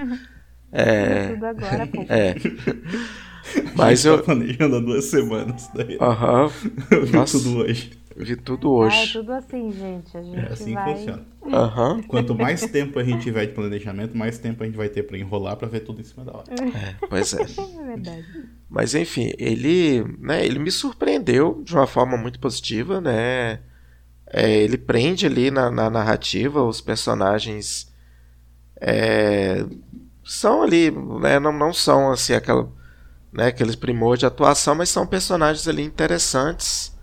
[0.72, 1.28] é.
[1.34, 2.05] Tudo agora, pô.
[2.09, 2.34] É.
[3.74, 4.18] Mas eu.
[4.18, 5.68] Tá planejando há duas semanas.
[5.74, 5.99] Daí.
[6.01, 6.51] Aham.
[6.90, 7.90] Eu vi Nossa, tudo hoje.
[8.14, 8.97] Vi tudo hoje.
[8.97, 10.16] Ah, é tudo assim, gente.
[10.16, 10.84] A gente é assim vai...
[10.84, 11.26] que funciona.
[11.43, 12.03] Uhum.
[12.03, 15.18] Quanto mais tempo a gente tiver de planejamento, mais tempo a gente vai ter para
[15.18, 16.45] enrolar para ver tudo em cima da hora.
[16.53, 17.43] É, pois é.
[17.43, 18.26] É verdade.
[18.68, 23.61] Mas enfim, ele, né, ele me surpreendeu de uma forma muito positiva, né?
[24.33, 27.93] É, ele prende ali na, na narrativa, os personagens
[28.80, 29.64] é,
[30.24, 32.68] são ali, né, não, não são assim aquela,
[33.33, 36.97] né, aqueles primores de atuação, mas são personagens ali interessantes.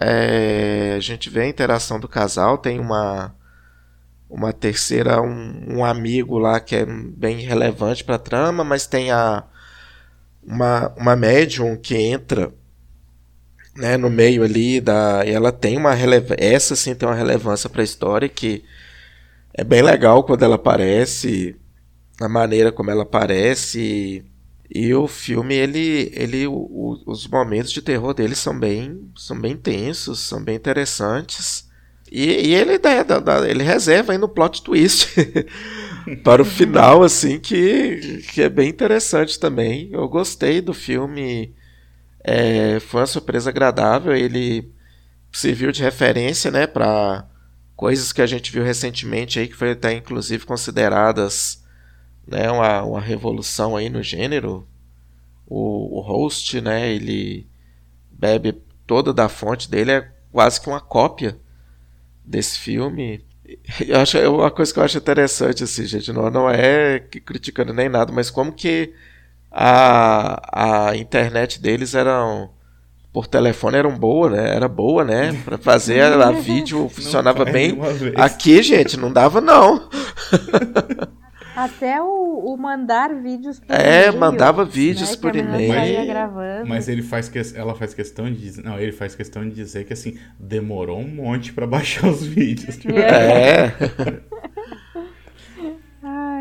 [0.00, 3.34] É, a gente vê a interação do casal, tem uma
[4.28, 9.10] uma terceira, um, um amigo lá que é bem relevante para a trama, mas tem
[9.10, 9.44] a
[10.42, 12.52] uma, uma médium que entra
[13.78, 15.94] né, no meio ali da e ela tem uma
[16.36, 18.64] essa sim tem uma relevância para a história que
[19.54, 21.56] é bem legal quando ela aparece
[22.20, 24.24] a maneira como ela aparece
[24.68, 29.56] e o filme ele ele o, os momentos de terror dele são bem são bem
[29.56, 31.68] tensos são bem interessantes
[32.10, 35.14] e, e ele dá, dá, ele reserva aí no plot twist
[36.24, 39.90] para o final assim que que é bem interessante também.
[39.92, 41.54] Eu gostei do filme
[42.28, 44.14] é, foi uma surpresa agradável.
[44.14, 44.70] Ele
[45.32, 47.26] serviu de referência, né, para
[47.74, 51.64] coisas que a gente viu recentemente aí que foi até inclusive consideradas,
[52.26, 54.68] né, uma, uma revolução aí no gênero.
[55.46, 57.48] O, o host, né, ele
[58.10, 58.52] bebe
[58.86, 61.38] toda da fonte dele é quase que uma cópia
[62.24, 63.24] desse filme.
[63.86, 67.72] Eu acho é uma coisa que eu acho interessante assim, gente, não, não é criticando
[67.72, 68.92] nem nada, mas como que
[69.50, 72.48] a, a internet deles era
[73.12, 74.54] por telefone eram boa, né?
[74.54, 75.32] Era boa, né?
[75.44, 77.78] Para fazer a, vídeo funcionava bem.
[78.16, 79.88] Aqui, gente, não dava não.
[81.56, 84.14] Até o, o, mandar vídeos por é, e-mail.
[84.14, 86.64] É, mandava vídeos né, por e-mail.
[86.68, 89.84] Mas ele faz que, ela faz questão de dizer, não, ele faz questão de dizer
[89.84, 92.76] que assim, demorou um monte para baixar os vídeos.
[92.76, 92.96] Tipo.
[92.96, 93.74] É.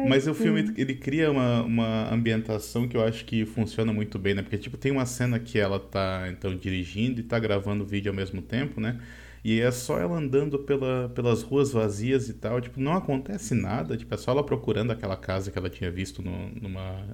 [0.07, 4.33] Mas o filme, ele cria uma, uma ambientação que eu acho que funciona muito bem,
[4.35, 4.41] né?
[4.41, 8.15] Porque, tipo, tem uma cena que ela tá, então, dirigindo e tá gravando vídeo ao
[8.15, 8.99] mesmo tempo, né?
[9.43, 12.59] E é só ela andando pela, pelas ruas vazias e tal.
[12.59, 13.95] Tipo, não acontece nada.
[13.95, 17.05] Tipo, é só ela procurando aquela casa que ela tinha visto no, numa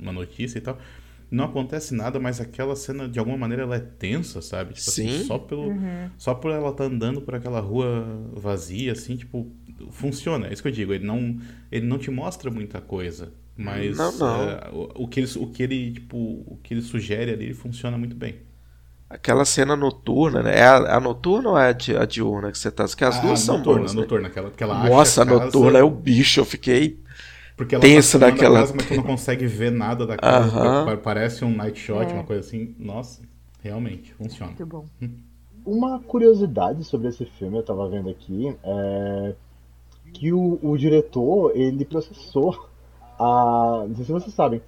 [0.00, 0.78] uma notícia e tal.
[1.30, 4.74] Não acontece nada, mas aquela cena, de alguma maneira, ela é tensa, sabe?
[4.74, 5.16] Tipo, assim, Sim.
[5.16, 6.10] Assim, só, pelo, uhum.
[6.16, 9.50] só por ela estar tá andando por aquela rua vazia, assim, tipo,
[9.90, 10.46] funciona.
[10.46, 10.92] É isso que eu digo.
[10.92, 11.36] Ele não,
[11.70, 14.42] ele não te mostra muita coisa, mas não, não.
[14.42, 17.54] É, o, o, que ele, o que ele tipo, o que ele sugere ali, ele
[17.54, 18.36] funciona muito bem.
[19.08, 20.58] Aquela cena noturna, né?
[20.58, 22.84] É a, a noturna ou é a, di, a diurna que você tá?
[22.86, 24.00] Que as ah, duas são noturna, boas, né?
[24.00, 27.00] noturna, aquela, aquela Nossa, a noturna é o bicho, eu fiquei
[27.56, 30.48] porque ela tensa tá naquela casa, mas tu não consegue ver nada da casa.
[30.48, 30.96] Uh -huh.
[30.98, 32.14] Parece um night shot, é.
[32.14, 32.74] uma coisa assim.
[32.78, 33.22] Nossa,
[33.62, 34.52] realmente, funciona.
[34.52, 34.84] Muito bom.
[35.00, 35.10] Hum.
[35.64, 39.34] Uma curiosidade sobre esse filme, eu tava vendo aqui, é
[40.12, 42.68] que o, o diretor, ele processou
[43.18, 43.84] a.
[43.88, 44.62] Não sei se vocês sabem.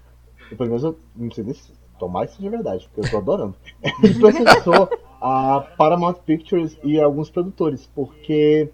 [0.50, 1.72] Pelo menos eu não sei se.
[1.98, 3.56] Tomara que seja verdade, porque eu tô adorando.
[4.04, 4.88] Ele processou
[5.20, 8.70] a Paramount Pictures e alguns produtores, porque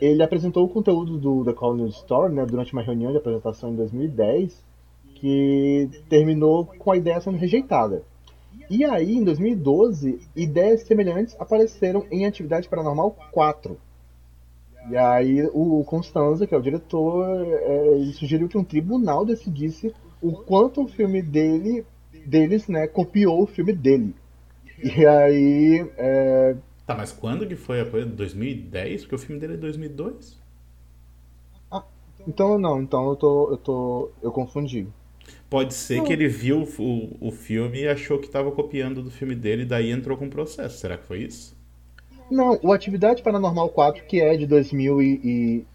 [0.00, 3.76] ele apresentou o conteúdo do The Call Store né, durante uma reunião de apresentação em
[3.76, 4.64] 2010,
[5.14, 8.02] que terminou com a ideia sendo rejeitada.
[8.68, 13.78] E aí, em 2012, ideias semelhantes apareceram em Atividade Paranormal 4,
[14.88, 19.92] e aí o Constanza, que é o diretor, é, sugeriu que um tribunal decidisse
[20.22, 21.84] o quanto o filme dele,
[22.24, 24.14] deles, né, copiou o filme dele.
[24.82, 25.90] E aí.
[25.96, 26.56] É...
[26.86, 28.08] Tá, mas quando que foi a coisa?
[28.08, 29.02] 2010?
[29.02, 30.40] Porque o filme dele é 2002?
[31.70, 31.84] Ah,
[32.26, 33.50] Então não, então eu tô.
[33.52, 34.10] eu tô.
[34.20, 34.88] eu confundi.
[35.50, 39.34] Pode ser que ele viu o, o filme e achou que estava copiando do filme
[39.34, 40.78] dele, e daí entrou com processo.
[40.78, 41.56] Será que foi isso?
[42.30, 45.66] Não, o Atividade Paranormal 4, que é de 2012.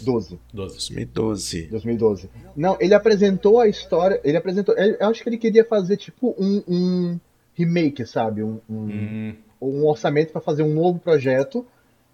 [0.00, 0.40] 12.
[0.52, 1.70] 2012.
[1.70, 2.30] 2012.
[2.56, 4.20] Não, ele apresentou a história.
[4.24, 4.74] Ele apresentou.
[4.76, 7.20] Eu acho que ele queria fazer tipo um, um
[7.54, 8.42] remake, sabe?
[8.42, 11.64] Um, um, Hum, um orçamento para fazer um novo projeto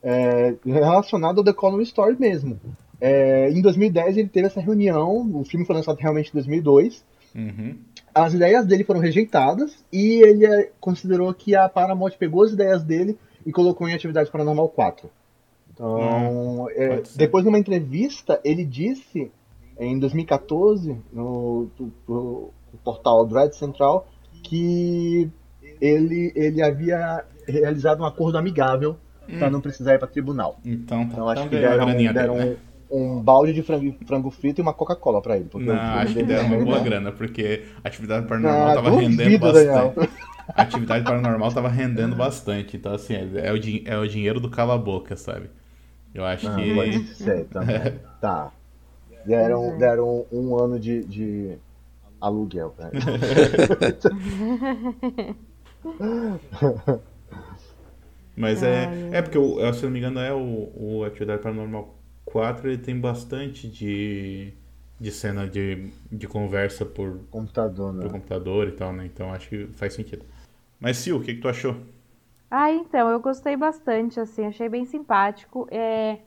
[0.03, 2.59] é, relacionado ao The Colony Story mesmo.
[3.01, 7.05] É, em 2010 ele teve essa reunião, o filme foi lançado realmente em 2002.
[7.35, 7.77] uhum.
[8.13, 12.83] As ideias dele foram rejeitadas e ele é, considerou que a Paramount pegou as ideias
[12.83, 13.17] dele
[13.47, 15.09] e colocou em Atividade Paranormal 4.
[15.73, 17.19] Então, é, pode ser.
[17.19, 19.31] depois numa entrevista, ele disse,
[19.79, 24.07] em 2014, no, no- no portal Dread Central,
[24.43, 25.31] que
[25.81, 28.97] ele, ele havia realizado um acordo amigável
[29.39, 30.59] para não precisar ir para tribunal.
[30.65, 32.57] Então, tá, Então acho então que deram, graninha deram dele, né?
[32.91, 35.47] um, balde de frango, frango frito e uma Coca-Cola para ele.
[35.51, 38.91] porque Não, acho que deram uma boa não- grana, porque a atividade paranormal Ah, tava
[38.91, 39.93] duvido, rendendo Daniel.
[39.95, 40.21] bastante.
[40.57, 42.77] A atividade paranormal tava rendendo bastante.
[42.77, 43.57] Então, assim, é, é o,
[43.87, 45.49] é o dinheiro do cala-boca, sabe?
[46.13, 46.75] Eu acho Ah, que.
[46.75, 48.01] pode ser também.
[48.21, 48.51] Tá.
[49.25, 51.57] Deram, deram um ano de, de
[52.21, 52.91] aluguel ele.
[58.37, 58.95] Mas é.
[59.11, 62.79] É porque, o- se eu não me engano, é o, o Atividade Paranormal 4, ele
[62.79, 64.53] tem bastante de,
[64.99, 68.13] de cena de, de conversa por, Computador, por né?
[68.13, 69.07] computador e tal, né?
[69.07, 70.25] Então acho que faz sentido.
[70.81, 71.77] Mas, Sil, o que, que tu achou?
[72.51, 75.67] Ah, então, eu gostei bastante, assim, achei bem simpático.
[75.71, 76.21] É,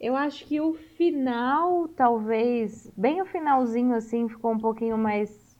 [0.00, 5.56] eu acho que o final, talvez, bem o finalzinho, assim, ficou um pouquinho mais,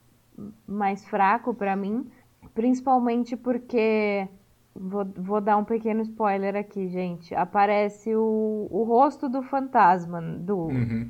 [0.66, 2.10] mais fraco pra mim.
[2.54, 4.26] Principalmente porque,
[4.74, 7.34] vou, vou dar um pequeno spoiler aqui, gente.
[7.34, 11.08] Aparece o, o rosto do fantasma, do, Uhum.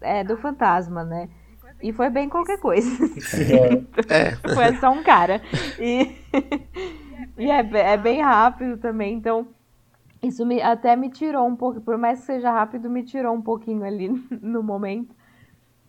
[0.00, 1.28] é, do fantasma, né?
[1.82, 2.88] E foi bem qualquer coisa.
[4.08, 5.42] É, Foi só um cara.
[5.78, 6.16] E,
[7.36, 9.46] e é, é bem rápido também, então
[10.22, 13.42] isso me, até me tirou um pouco, por mais que seja rápido, me tirou um
[13.42, 14.08] pouquinho ali
[14.40, 15.14] no momento.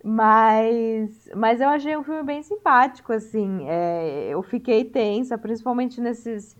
[0.09, 3.67] Mas, mas eu achei um filme bem simpático, assim.
[3.67, 6.55] É, eu fiquei tensa, principalmente nesses,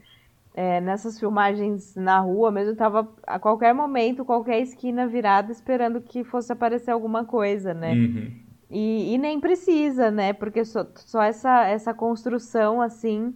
[0.53, 2.71] é, nessas filmagens na rua mesmo.
[2.71, 7.93] Eu tava a qualquer momento, qualquer esquina virada, esperando que fosse aparecer alguma coisa, né?
[7.93, 8.33] Uhum.
[8.69, 10.33] E, e nem precisa, né?
[10.33, 13.33] Porque só, só essa, essa construção, assim,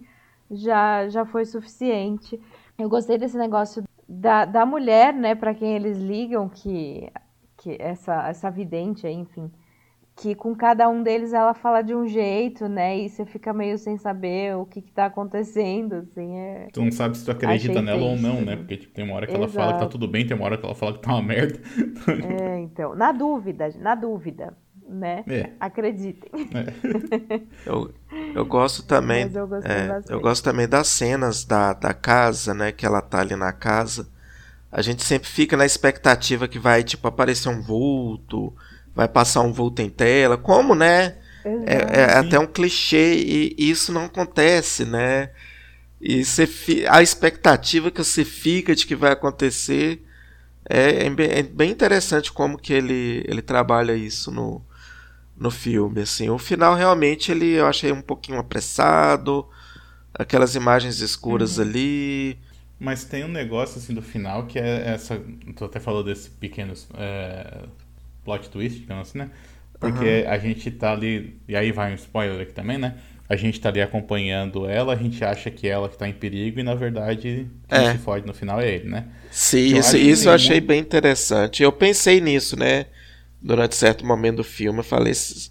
[0.50, 2.38] já, já foi suficiente.
[2.78, 5.34] Eu gostei desse negócio da, da mulher, né?
[5.34, 7.10] Pra quem eles ligam, que,
[7.56, 9.50] que essa, essa vidente aí, enfim.
[10.14, 12.98] Que com cada um deles ela fala de um jeito, né?
[12.98, 16.36] E você fica meio sem saber o que, que tá acontecendo, assim.
[16.36, 16.68] É...
[16.72, 18.56] Tu não sabe se tu acredita Achei nela ou não, né?
[18.56, 19.92] Porque tipo, tem uma hora que ela fala que tá Exato.
[19.92, 21.58] tudo bem, tem uma hora que ela fala que tá uma merda.
[22.44, 24.54] é, então, na dúvida, na dúvida,
[24.86, 25.24] né?
[25.26, 25.50] É.
[25.58, 26.30] Acreditem.
[27.64, 27.92] eu,
[28.34, 29.24] eu gosto também.
[29.24, 32.70] Mas eu é, eu gosto também das cenas da, da casa, né?
[32.70, 34.08] Que ela tá ali na casa.
[34.70, 38.54] A gente sempre fica na expectativa que vai, tipo, aparecer um vulto,
[38.94, 40.36] vai passar um vulto em tela.
[40.36, 41.16] Como, né?
[41.64, 45.30] É, é até um clichê e isso não acontece, né?
[46.00, 50.02] E você fi- a expectativa que você fica de que vai acontecer
[50.68, 54.62] é, é bem, é bem interessante como que ele, ele trabalha isso no,
[55.36, 56.02] no filme.
[56.02, 56.30] Assim.
[56.30, 59.46] O final realmente ele, eu achei um pouquinho apressado,
[60.14, 62.38] aquelas imagens escuras ali.
[62.78, 65.20] Mas tem um negócio assim do final que é essa.
[65.56, 67.64] Tu até falou desse pequeno é,
[68.24, 69.30] plot twist, digamos assim, né?
[69.78, 71.36] Porque a gente tá ali.
[71.48, 72.94] E aí vai um spoiler aqui também, né?
[73.28, 76.60] A gente tá ali acompanhando ela, a gente acha que ela que tá em perigo
[76.60, 77.92] e na verdade quem É.
[77.92, 79.06] se fode no final é ele, né?
[79.30, 81.62] Sim, Eu isso, isso eu achei muito- bem interessante.
[81.62, 82.86] Eu pensei nisso, né?
[83.40, 85.50] Durante certo momento do filme, eu falei: "S-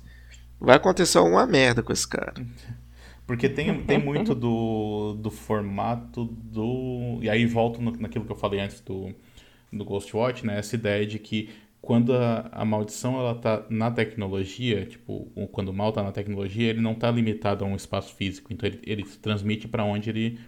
[0.60, 2.34] vai acontecer alguma merda com esse cara.
[3.28, 7.18] Porque tem, tem muito do, do formato do.
[7.22, 9.10] E aí volto no- naquilo que eu falei antes do,
[9.74, 10.60] do Ghostwatch, né?
[10.60, 11.50] Essa ideia de que
[11.82, 16.70] quando a, a maldição ela tá na tecnologia, tipo, quando o mal tá na tecnologia,
[16.70, 18.54] ele não tá limitado a um espaço físico.
[18.54, 20.40] Então ele, ele transmite para onde ele.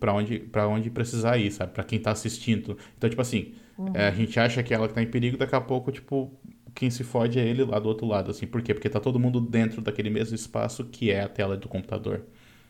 [0.00, 1.72] para onde, pra onde precisar ir, sabe?
[1.72, 2.78] Pra quem tá assistindo.
[2.96, 3.54] Então, tipo assim,
[3.94, 6.32] é, a gente acha que ela que tá em perigo, daqui a pouco, tipo,
[6.74, 8.46] quem se fode é ele lá do outro lado, assim.
[8.46, 8.74] Por quê?
[8.74, 12.22] Porque tá todo mundo dentro daquele mesmo espaço que é a tela do computador.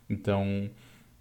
[0.09, 0.71] Então,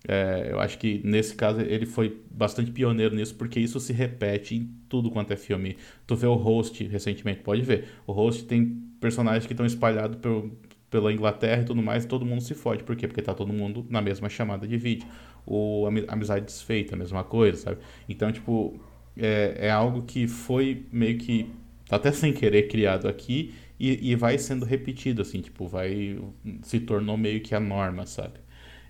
[0.07, 4.55] é, eu acho que nesse caso ele foi bastante pioneiro nisso, porque isso se repete
[4.55, 5.77] em tudo quanto é filme.
[6.05, 7.87] Tu vê o Host recentemente, pode ver.
[8.05, 8.65] O Host tem
[8.99, 10.57] personagens que estão espalhados pelo,
[10.89, 12.83] pela Inglaterra e tudo mais, e todo mundo se fode.
[12.83, 13.07] Por quê?
[13.07, 15.07] Porque tá todo mundo na mesma chamada de vídeo.
[15.45, 17.77] O Ami- Amizade Desfeita, a mesma coisa, sabe?
[18.09, 18.79] Então, tipo,
[19.17, 21.49] é, é algo que foi meio que
[21.87, 26.17] tá até sem querer criado aqui e, e vai sendo repetido, assim, tipo, vai.
[26.63, 28.39] se tornou meio que a norma, sabe?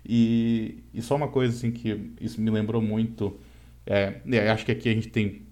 [0.08, 3.38] E, e só uma coisa, assim, que isso me lembrou muito.
[3.84, 5.42] É, é, acho que aqui a gente tem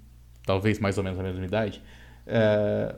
[0.47, 1.83] talvez mais ou menos a mesma idade.
[2.27, 2.95] É,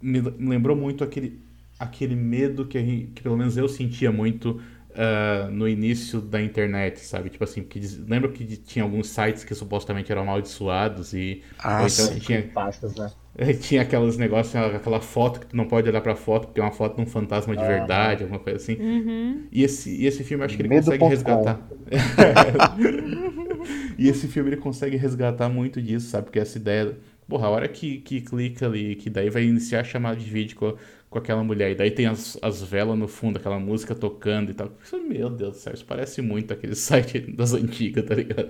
[0.00, 1.40] me, me lembrou muito aquele,
[1.78, 4.60] aquele medo que, gente, que pelo menos eu sentia muito
[4.90, 7.30] uh, no início da internet, sabe?
[7.30, 11.88] Tipo assim, que lembra que tinha alguns sites que supostamente eram amaldiçoados e ah, então
[11.88, 12.18] sim.
[12.18, 13.10] tinha pastas, né?
[13.60, 16.72] Tinha aqueles negócios, aquela foto que tu não pode olhar pra foto porque é uma
[16.72, 18.74] foto de um fantasma de verdade, alguma coisa assim.
[18.74, 19.46] Uhum.
[19.52, 21.60] E, esse, e esse filme, acho que ele Medo consegue resgatar.
[23.96, 26.24] e esse filme ele consegue resgatar muito disso, sabe?
[26.24, 26.96] Porque essa ideia.
[27.28, 30.76] Porra, a hora que, que clica ali, que daí vai iniciar a chamada de vídeo
[31.10, 34.54] com, aquela mulher, e daí tem as, as velas no fundo, aquela música tocando e
[34.54, 34.70] tal.
[35.08, 38.48] Meu Deus do céu, isso parece muito aquele site das antigas, tá ligado?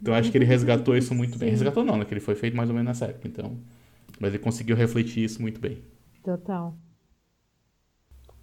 [0.00, 1.50] Então acho que ele resgatou isso muito bem.
[1.50, 2.04] Resgatou não, né?
[2.04, 3.58] Que ele foi feito mais ou menos nessa época, então.
[4.18, 5.82] Mas ele conseguiu refletir isso muito bem.
[6.22, 6.74] Total.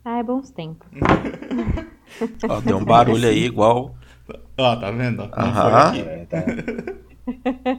[0.04, 0.88] Ah, é bons tempos.
[2.50, 3.96] Ó, deu um barulho aí igual.
[4.58, 5.24] Ó, tá vendo?
[5.24, 5.98] Aham.
[5.98, 6.44] É, tá.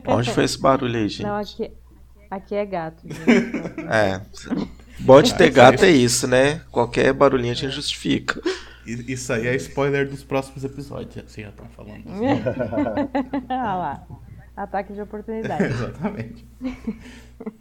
[0.07, 1.27] Onde foi esse barulho aí, gente?
[1.27, 1.71] Não, aqui,
[2.31, 3.05] aqui é gato.
[3.91, 4.23] é.
[5.05, 6.61] Bom de ter gato é isso, né?
[6.71, 8.41] Qualquer barulhinho a gente justifica.
[8.87, 12.05] Isso aí é spoiler dos próximos episódios, assim já estão falando.
[12.09, 13.47] Assim.
[13.49, 14.07] ah lá.
[14.57, 15.65] Ataque de oportunidade.
[15.73, 16.47] Exatamente.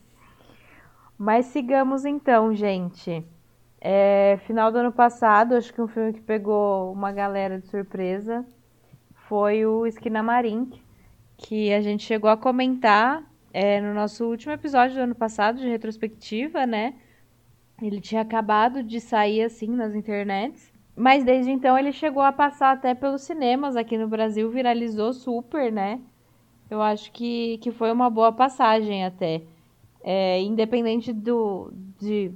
[1.17, 3.25] Mas sigamos então, gente.
[3.79, 8.45] É, final do ano passado, acho que um filme que pegou uma galera de surpresa
[9.27, 10.79] foi o Esquina Marink,
[11.37, 15.67] que a gente chegou a comentar é, no nosso último episódio do ano passado, de
[15.67, 16.95] retrospectiva, né?
[17.81, 20.71] Ele tinha acabado de sair assim nas internets.
[20.95, 25.71] Mas desde então ele chegou a passar até pelos cinemas aqui no Brasil, viralizou super,
[25.71, 25.99] né?
[26.69, 29.41] Eu acho que, que foi uma boa passagem até.
[30.03, 32.31] É, independente do, de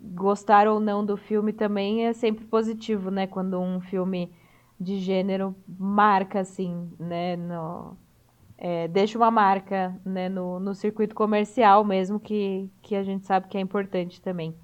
[0.00, 3.26] gostar ou não do filme, também é sempre positivo, né?
[3.26, 4.32] Quando um filme
[4.78, 7.36] de gênero marca, assim, né?
[7.36, 7.96] No,
[8.58, 10.28] é, deixa uma marca né?
[10.28, 14.54] no, no circuito comercial mesmo, que, que a gente sabe que é importante também.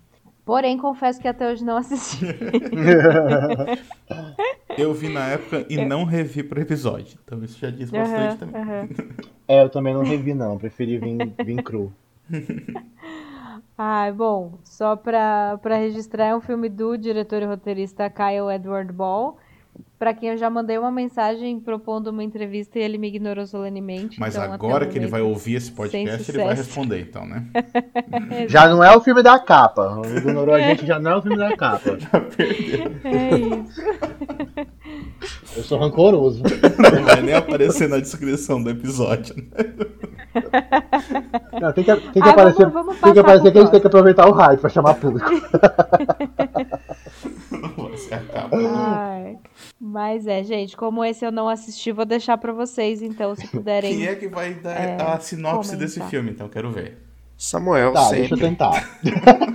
[0.45, 2.27] Porém, confesso que até hoje não assisti.
[4.77, 7.19] eu vi na época e não revi pro episódio.
[7.25, 8.63] Então isso já diz bastante também.
[9.47, 10.59] É, eu também não revi, não.
[10.59, 11.93] Preferi vir, vir cru.
[13.79, 19.37] ah, bom, só para registrar, é um filme do diretor e roteirista Kyle Edward Ball,
[20.03, 24.19] para quem eu já mandei uma mensagem propondo uma entrevista e ele me ignorou solenemente.
[24.19, 27.47] Mas então, agora que ele vai ouvir esse podcast, ele vai responder, então, né?
[28.51, 30.03] já não é o filme da capa.
[30.17, 31.97] Ignorou a gente, já não é o filme da capa.
[32.03, 32.93] Já perdeu.
[33.05, 33.81] É isso.
[35.57, 36.43] Eu sou rancoroso.
[36.43, 39.37] Não vai nem aparecer na descrição do episódio.
[39.37, 39.73] Né?
[41.61, 43.71] Não, tem que, tem que ah, aparecer, vamos, vamos tem que, aparecer que a gente
[43.71, 45.31] tem que aproveitar o hype pra chamar público.
[47.93, 48.57] Você acaba.
[48.57, 49.39] Ai.
[49.85, 53.97] Mas é, gente, como esse eu não assisti, vou deixar para vocês, então, se puderem.
[53.97, 55.79] Quem é que vai dar é, a sinopse comentar.
[55.79, 56.49] desse filme, então?
[56.49, 56.99] Quero ver.
[57.37, 58.19] Samuel, tá, sempre.
[58.21, 59.01] deixa eu tentar.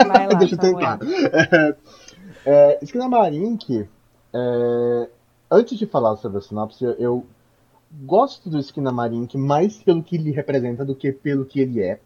[0.05, 0.99] Vai lá, deixa eu tentar.
[1.32, 1.75] É,
[2.45, 3.88] é, Esquina Marink,
[4.34, 5.09] é,
[5.49, 7.25] antes de falar sobre a sinopse, eu
[8.03, 12.01] gosto do Esquina Marink mais pelo que ele representa do que pelo que ele é.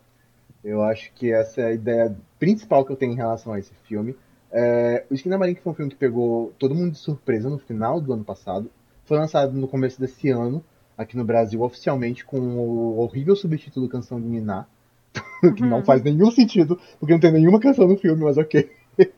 [0.63, 3.73] Eu acho que essa é a ideia principal que eu tenho em relação a esse
[3.87, 4.15] filme.
[4.51, 8.01] É, o Esquina Marink foi um filme que pegou todo mundo de surpresa no final
[8.01, 8.69] do ano passado.
[9.05, 10.63] Foi lançado no começo desse ano,
[10.97, 14.65] aqui no Brasil, oficialmente, com o horrível subtítulo Canção de Niná.
[15.55, 15.69] que uhum.
[15.69, 18.69] não faz nenhum sentido, porque não tem nenhuma canção no filme, mas ok.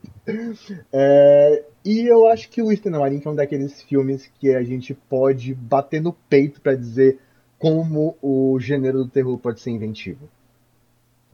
[0.91, 4.93] é, e eu acho que o Esquina Marink é um daqueles filmes que a gente
[4.93, 7.19] pode bater no peito para dizer
[7.59, 10.29] como o gênero do terror pode ser inventivo.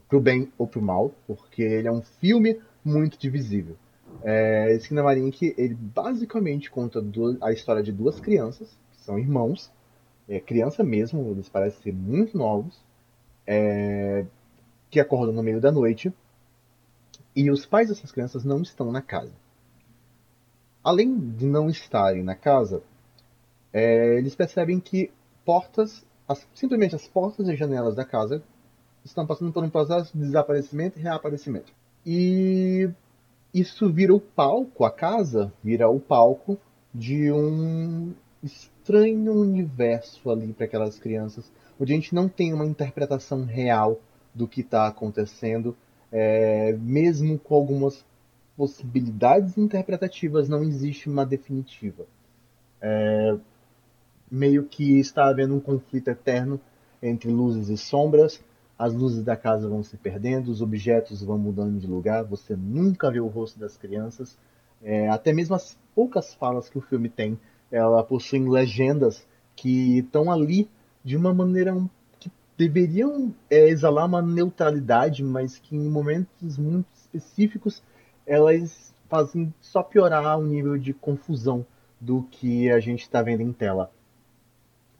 [0.08, 3.76] Pro bem ou pro mal, porque ele é um filme muito divisível.
[4.22, 9.70] É, Esquina Marink, ele basicamente conta duas, a história de duas crianças, que são irmãos,
[10.28, 12.78] é, criança mesmo, eles parecem ser muito novos,
[13.46, 14.24] é,
[14.90, 16.12] que acordam no meio da noite,
[17.34, 19.32] e os pais dessas crianças não estão na casa.
[20.82, 22.82] Além de não estarem na casa,
[23.72, 25.10] é, eles percebem que
[25.44, 28.42] portas, as, simplesmente as portas e janelas da casa
[29.04, 31.72] estão passando por um processo de desaparecimento e reaparecimento.
[32.04, 32.90] E
[33.52, 36.58] isso vira o palco, a casa vira o palco
[36.94, 43.44] de um estranho universo ali para aquelas crianças, onde a gente não tem uma interpretação
[43.44, 44.00] real
[44.34, 45.76] do que está acontecendo,
[46.12, 48.04] é, mesmo com algumas
[48.56, 52.06] possibilidades interpretativas, não existe uma definitiva.
[52.80, 53.36] É,
[54.30, 56.60] meio que está havendo um conflito eterno
[57.02, 58.40] entre luzes e sombras,
[58.80, 63.10] as luzes da casa vão se perdendo, os objetos vão mudando de lugar, você nunca
[63.10, 64.38] vê o rosto das crianças.
[64.82, 67.38] É, até mesmo as poucas falas que o filme tem,
[67.70, 70.66] ela possui legendas que estão ali
[71.04, 71.76] de uma maneira
[72.18, 77.82] que deveriam é, exalar uma neutralidade, mas que em momentos muito específicos
[78.26, 81.66] elas fazem só piorar o nível de confusão
[82.00, 83.92] do que a gente está vendo em tela.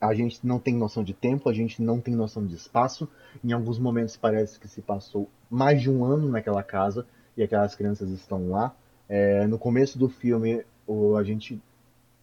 [0.01, 3.09] A gente não tem noção de tempo, a gente não tem noção de espaço.
[3.45, 7.75] Em alguns momentos parece que se passou mais de um ano naquela casa e aquelas
[7.75, 8.75] crianças estão lá.
[9.09, 11.61] É, no começo do filme, o, a gente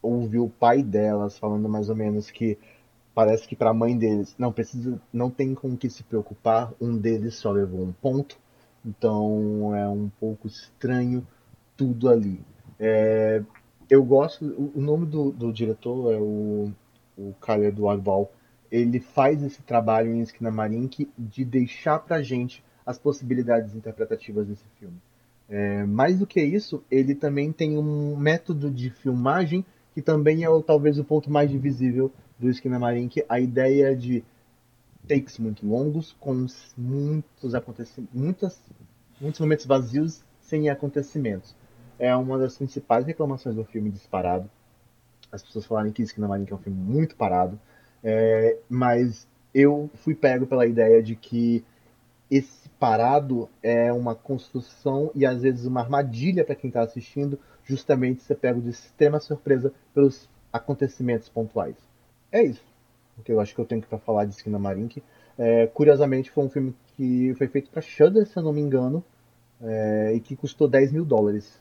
[0.02, 2.58] ouviu o pai delas falando mais ou menos que
[3.14, 6.72] parece que para a mãe deles não precisa, não tem com que se preocupar.
[6.80, 8.38] Um deles só levou um ponto,
[8.84, 11.26] então é um pouco estranho
[11.76, 12.40] tudo ali.
[12.78, 13.42] É,
[13.90, 14.44] eu gosto.
[14.74, 16.70] O, nome do, do, diretor é o,
[17.18, 18.32] o Khaled Warbal.
[18.70, 24.64] Ele faz esse trabalho em Esquina Marink de deixar pra gente as possibilidades interpretativas desse
[24.78, 24.96] filme.
[25.48, 29.64] É, mais do que isso, ele também tem um método de filmagem
[29.94, 34.22] que também é talvez o ponto mais divisível do Esquina Marink, a ideia de
[35.08, 36.46] takes muito longos, com
[36.76, 38.62] muitos acontecimentos, muitas,
[39.20, 41.56] muitos momentos vazios sem acontecimentos
[41.98, 44.48] é uma das principais reclamações do filme disparado.
[45.30, 47.58] As pessoas falarem que Esquina Marinha é um filme muito parado,
[48.02, 51.64] é, mas eu fui pego pela ideia de que
[52.30, 58.22] esse parado é uma construção e às vezes uma armadilha para quem está assistindo, justamente
[58.22, 61.76] ser pego de extrema surpresa pelos acontecimentos pontuais.
[62.30, 62.64] É isso.
[63.18, 65.02] O que eu acho que eu tenho para falar de Esquina Marink.
[65.36, 69.04] É, curiosamente, foi um filme que foi feito para Shudder, se eu não me engano,
[69.60, 71.60] é, e que custou 10 mil dólares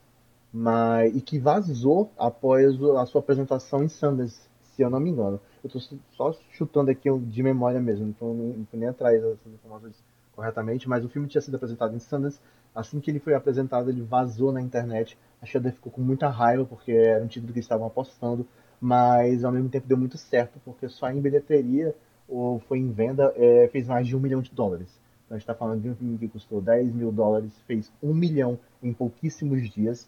[0.52, 5.40] mas e que vazou após a sua apresentação em Sundance, se eu não me engano.
[5.64, 9.96] Eu estou só chutando aqui de memória mesmo, então não fui nem atrás dessas informações
[10.36, 12.40] corretamente, mas o filme tinha sido apresentado em Sundance.
[12.74, 15.18] Assim que ele foi apresentado, ele vazou na internet.
[15.42, 18.46] A Shudder ficou com muita raiva, porque era um título que estavam apostando,
[18.80, 21.96] mas ao mesmo tempo deu muito certo, porque só em bilheteria
[22.28, 24.90] ou foi em venda é, fez mais de um milhão de dólares.
[25.26, 28.14] Então a gente está falando de um filme que custou 10 mil dólares, fez um
[28.14, 30.08] milhão em pouquíssimos dias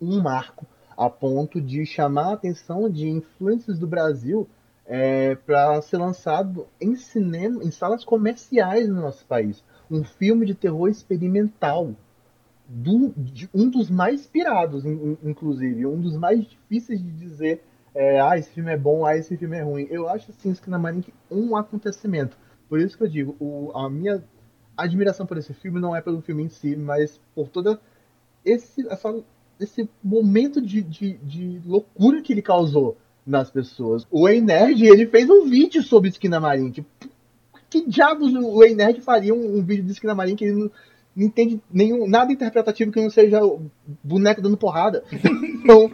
[0.00, 4.48] um marco a ponto de chamar a atenção de influências do Brasil
[4.84, 9.64] é, para ser lançado em cinema, em salas comerciais no nosso país.
[9.90, 11.94] Um filme de terror experimental.
[12.68, 14.84] Do, de, um dos mais pirados,
[15.24, 17.62] inclusive, um dos mais difíceis de dizer
[17.94, 19.86] é, ah, esse filme é bom, ah, esse filme é ruim.
[19.90, 22.36] Eu acho assim, que na Marink um acontecimento.
[22.68, 24.22] Por isso que eu digo, o, a minha
[24.76, 27.80] admiração por esse filme não é pelo filme em si, mas por toda
[28.44, 29.22] esse, essa
[29.60, 32.96] esse momento de, de, de loucura que ele causou
[33.26, 34.06] nas pessoas.
[34.10, 36.70] O Ei Nerd, ele fez um vídeo sobre Esquina Marinha.
[36.70, 36.88] Tipo,
[37.68, 40.70] que diabos o Ei Nerd faria um, um, vídeo de Esquina Marinha que ele não,
[41.14, 43.40] não, entende nenhum, nada interpretativo que não seja
[44.02, 45.04] boneco dando porrada.
[45.12, 45.90] então,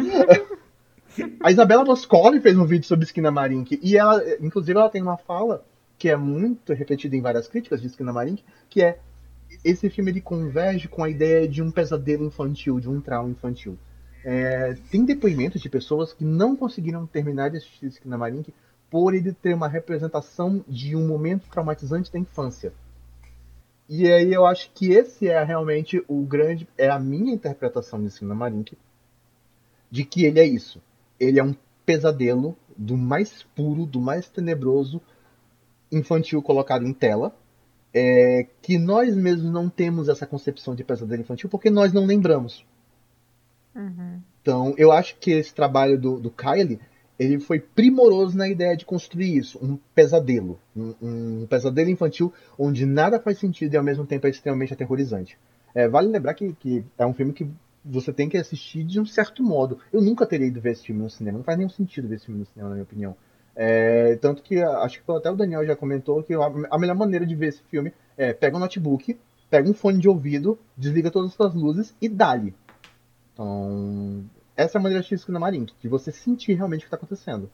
[1.41, 5.17] a Isabela Boscoli fez um vídeo sobre Esquina Marink e ela, inclusive, ela tem uma
[5.17, 5.65] fala
[5.99, 8.99] que é muito repetida em várias críticas de Esquina Marink, que é
[9.65, 13.79] esse filme ele converge com a ideia de um pesadelo infantil, de um trauma infantil.
[14.25, 18.53] É, tem depoimentos de pessoas que não conseguiram terminar de assistir esse Marink
[18.91, 22.73] por ele ter uma representação de um momento traumatizante da infância.
[23.89, 28.25] E aí eu acho que esse é realmente o grande, é a minha interpretação de
[28.25, 28.77] Marink,
[29.91, 30.83] de que ele é isso.
[31.21, 31.55] Ele é um
[31.85, 35.01] pesadelo do mais puro, do mais tenebroso
[35.91, 37.33] infantil colocado em tela,
[37.99, 42.63] é, que nós mesmos não temos essa concepção de pesadelo infantil porque nós não lembramos.
[43.75, 44.21] Uhum.
[44.43, 46.79] Então, eu acho que esse trabalho do, do Kylie
[47.19, 52.85] ele foi primoroso na ideia de construir isso, um pesadelo, um, um, pesadelo infantil onde
[52.85, 55.39] nada faz sentido e ao mesmo tempo é extremamente aterrorizante.
[55.75, 57.49] É, vale lembrar que, que, é um filme que
[57.83, 59.79] você tem que assistir de um certo modo.
[59.91, 62.27] Eu nunca teria ido ver esse filme no cinema, não faz nenhum sentido ver esse
[62.27, 63.17] filme no cinema, na minha opinião.
[63.59, 67.35] É, tanto que acho que até o Daniel já comentou que a, melhor maneira de
[67.35, 69.19] ver esse filme é pega um notebook,
[69.49, 72.55] pega um fone de ouvido, desliga todas as suas luzes e dá-lhe.
[73.33, 74.25] Então,
[74.55, 77.51] essa é a maneira de assistir Marink, de você sentir realmente o que está acontecendo.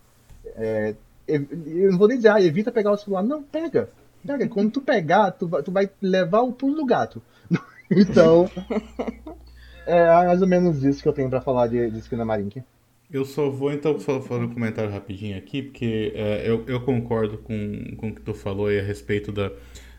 [0.57, 0.95] É,
[1.27, 3.23] eu não vou nem dizer, ah, evita pegar o celular.
[3.23, 3.89] Não, pega.
[4.27, 4.49] Pega.
[4.49, 7.23] Quando tu pegar, tu vai, tu vai levar o pulo do gato.
[7.91, 8.51] então,
[9.87, 12.63] é mais ou menos isso que eu tenho para falar de, de Esquina Marink.
[13.13, 17.95] Eu só vou então fazer um comentário rapidinho aqui, porque é, eu, eu concordo com,
[17.99, 19.53] com o que tu falou aí a respeito da,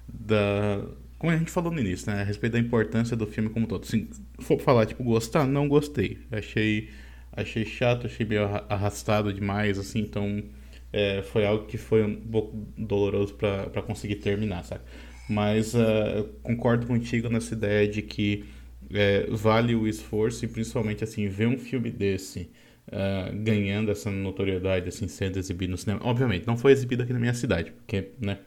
[0.08, 0.84] da.
[1.20, 2.22] Como a gente falou no início, né?
[2.22, 3.86] A respeito da importância do filme como todo.
[3.86, 4.10] Se
[4.40, 6.18] for falar, tipo, gostar, não gostei.
[6.32, 6.90] Achei,
[7.32, 10.44] achei chato, achei meio arrastado demais, assim, então
[10.92, 14.82] é, foi algo que foi um pouco doloroso para conseguir terminar, sabe?
[15.30, 18.44] Mas uh, concordo contigo nessa ideia de que
[18.92, 22.50] é, vale o esforço e principalmente assim ver um filme desse
[22.88, 26.02] uh, ganhando essa notoriedade assim sendo exibido no cinema.
[26.04, 28.40] Obviamente não foi exibido aqui na minha cidade porque né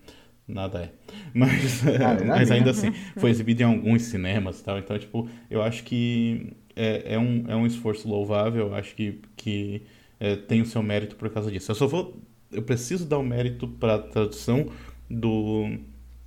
[0.47, 0.93] nada é.
[1.35, 4.79] Mas, ah, mas ainda assim foi exibido em alguns cinemas tal.
[4.79, 9.21] Então tipo eu acho que é, é, um, é um esforço louvável eu acho que,
[9.37, 9.83] que
[10.21, 11.71] é, tem o seu mérito por causa disso.
[11.71, 12.21] Eu só vou
[12.53, 14.67] eu preciso dar o um mérito para a tradução
[15.11, 15.79] do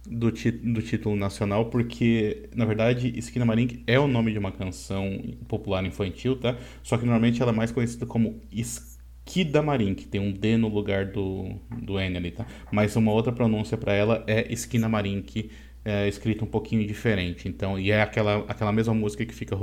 [0.07, 5.21] do, do título nacional, porque, na verdade, Esquina Marink é o nome de uma canção
[5.47, 6.57] popular infantil, tá?
[6.83, 11.05] Só que normalmente ela é mais conhecida como Esquida Marink, tem um D no lugar
[11.05, 12.45] do, do N ali, tá?
[12.71, 15.49] Mas uma outra pronúncia para ela é Esquina Marink,
[15.83, 17.47] é, escrita um pouquinho diferente.
[17.47, 19.55] Então, e é aquela, aquela mesma música que fica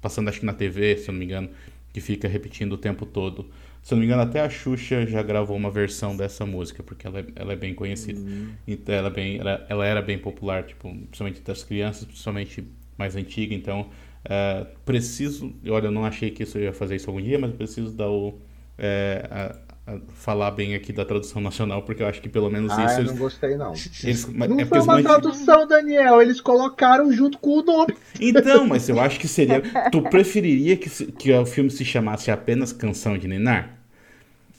[0.00, 1.50] passando, acho que na TV, se eu não me engano,
[1.92, 3.50] que fica repetindo o tempo todo.
[3.86, 7.06] Se eu não me engano, até a Xuxa já gravou uma versão dessa música, porque
[7.06, 8.18] ela é, ela é bem conhecida.
[8.18, 8.48] Uhum.
[8.66, 12.68] Então, ela, é bem, ela, ela, era bem popular, tipo, principalmente das crianças, principalmente
[12.98, 13.54] mais antiga.
[13.54, 15.54] Então, uh, preciso.
[15.68, 18.40] Olha, eu não achei que isso ia fazer isso algum dia, mas preciso dar o.
[18.76, 19.56] É, a,
[19.86, 23.00] a falar bem aqui da tradução nacional, porque eu acho que pelo menos ah, isso.
[23.02, 23.72] Eu não gostei, não.
[24.02, 26.20] Eles, não é foi uma tradução, Daniel.
[26.20, 27.96] Eles colocaram junto com o nome.
[28.20, 29.62] Então, mas eu acho que seria.
[29.92, 33.75] tu preferiria que, que o filme se chamasse apenas Canção de Ninar?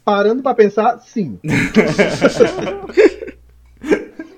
[0.08, 1.38] Parando para pensar, sim.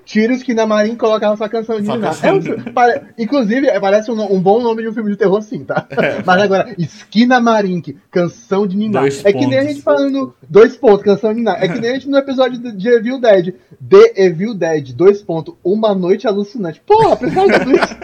[0.04, 1.88] Tira Esquina Marim e colocar essa canção de.
[1.88, 5.40] É um, pare, inclusive, é, parece um, um, bom nome de um filme de terror,
[5.40, 5.86] sim, tá?
[5.90, 6.20] É.
[6.26, 7.80] Mas agora, Esquina Marim,
[8.10, 9.02] canção de Ninar.
[9.02, 9.40] Dois é pontos.
[9.40, 10.34] que nem a gente falando.
[10.48, 11.62] Dois pontos, canção de Ninar.
[11.62, 13.54] É que nem a gente no episódio de Evil Dead.
[13.88, 15.54] The Evil Dead, dois pontos.
[15.62, 16.82] Uma noite alucinante.
[16.84, 17.96] Porra, precisa tudo isso.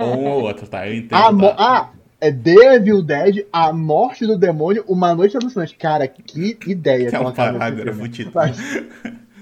[0.00, 0.88] um ou outro, tá?
[0.88, 1.40] Eu entendo.
[1.42, 1.54] tá?
[1.58, 1.90] Ah,
[2.24, 5.76] é The Evil Dead, A Morte do Demônio, Uma Noite Alucinante.
[5.76, 7.10] Cara, que ideia.
[7.10, 8.34] Que é um parágrafo título.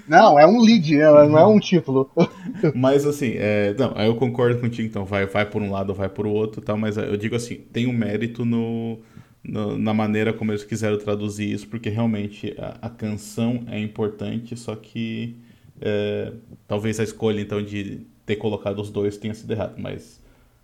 [0.05, 2.11] Não, é um lead, não é um título.
[2.75, 6.27] Mas assim, é, não, eu concordo contigo, então vai, vai por um lado vai por
[6.27, 8.99] outro, tal, mas eu digo assim, tem um mérito no,
[9.41, 14.57] no, na maneira como eles quiseram traduzir isso, porque realmente a, a canção é importante,
[14.57, 15.37] só que
[15.79, 16.33] é,
[16.67, 20.21] talvez a escolha então de ter colocado os dois tenha sido errado, mas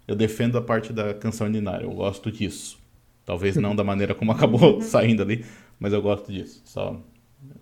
[0.10, 2.80] eu defendo a parte da canção Ninar, eu gosto disso.
[3.24, 5.46] Talvez não da maneira como acabou saindo ali,
[5.80, 6.64] mas eu gosto disso.
[6.66, 7.00] Só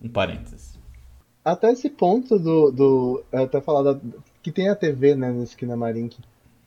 [0.02, 0.80] um parênteses.
[1.44, 2.72] Até esse ponto do.
[2.72, 4.00] do até falar da,
[4.42, 6.18] que tem a TV, né, no Esquina Marink.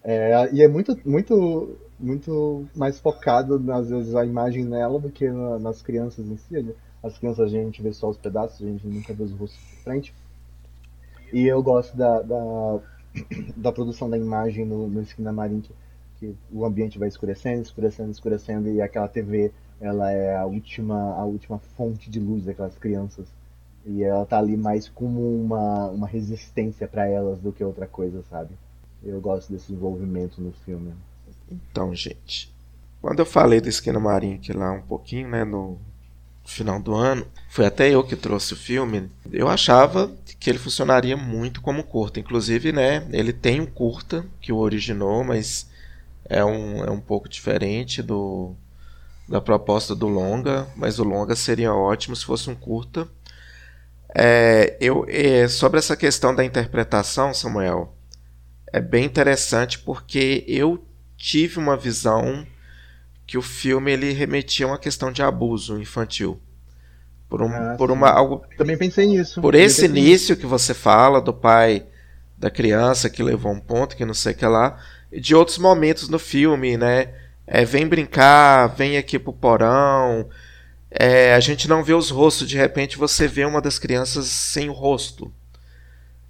[0.05, 5.31] É, e é muito, muito, muito mais focado, às vezes, a imagem nela do que
[5.31, 6.75] na, nas crianças em si.
[7.03, 9.77] As crianças a gente vê só os pedaços, a gente nunca vê os rostos de
[9.83, 10.15] frente.
[11.33, 12.81] E eu gosto da, da
[13.57, 15.73] da produção da imagem no, no Marim, que,
[16.19, 21.25] que, o ambiente vai escurecendo, escurecendo, escurecendo, e aquela TV ela é a última, a
[21.25, 23.27] última fonte de luz daquelas crianças.
[23.87, 28.23] E ela tá ali mais como uma, uma resistência para elas do que outra coisa,
[28.29, 28.51] sabe?
[29.03, 30.93] Eu gosto desse envolvimento no filme.
[31.51, 32.55] Então, gente,
[33.01, 35.79] quando eu falei do Esquina Marim aqui lá um pouquinho, né, no,
[36.51, 39.11] final do ano, foi até eu que trouxe o filme.
[39.33, 42.21] Eu achava que ele funcionaria muito como curta.
[42.21, 45.69] Inclusive, né, ele tem um curta que o originou, mas
[46.25, 48.55] é um, é um pouco diferente do
[49.29, 53.07] da proposta do longa, mas o longa seria ótimo se fosse um curta.
[54.13, 57.95] É, eu, é, sobre essa questão da interpretação, Samuel,
[58.73, 60.85] é bem interessante porque eu
[61.17, 62.45] tive uma visão
[63.31, 66.41] que o filme ele remetia a uma questão de abuso infantil.
[67.29, 69.41] Por, um, ah, por uma algo Também pensei nisso.
[69.41, 71.87] Por esse início que você fala do pai
[72.37, 74.81] da criança que levou um ponto, que não sei o que lá,
[75.13, 77.15] e de outros momentos no filme, né?
[77.47, 80.29] É, vem brincar, vem aqui pro porão.
[80.91, 84.69] É, a gente não vê os rostos, de repente você vê uma das crianças sem
[84.69, 85.33] o rosto.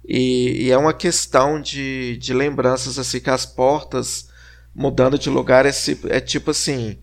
[0.07, 4.29] E, e é uma questão de, de lembranças assim que as portas
[4.73, 5.71] mudando de lugar é,
[6.09, 6.97] é tipo assim,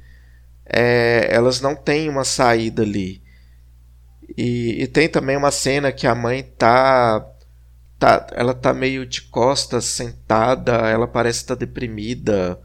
[0.64, 3.22] é, elas não têm uma saída ali.
[4.36, 7.26] E, e, tem também uma cena que a mãe tá,
[7.98, 12.60] tá ela tá meio de costas sentada, ela parece estar tá deprimida.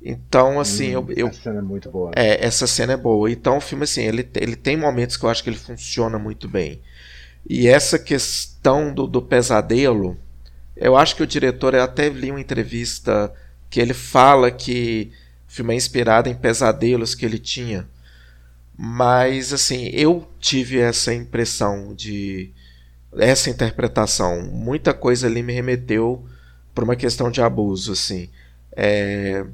[0.00, 1.28] Então, assim, hum, eu, eu.
[1.28, 2.12] Essa cena é muito boa.
[2.14, 3.30] É, essa cena é boa.
[3.30, 6.48] Então, o filme, assim, ele, ele tem momentos que eu acho que ele funciona muito
[6.48, 6.80] bem.
[7.48, 10.16] E essa questão do, do pesadelo,
[10.76, 13.32] eu acho que o diretor, eu até li uma entrevista
[13.70, 15.10] que ele fala que
[15.48, 17.88] o filme é inspirado em pesadelos que ele tinha.
[18.76, 22.52] Mas assim, eu tive essa impressão de
[23.16, 24.42] essa interpretação.
[24.42, 26.24] Muita coisa ali me remeteu
[26.74, 28.28] para uma questão de abuso, assim.
[28.72, 29.46] É,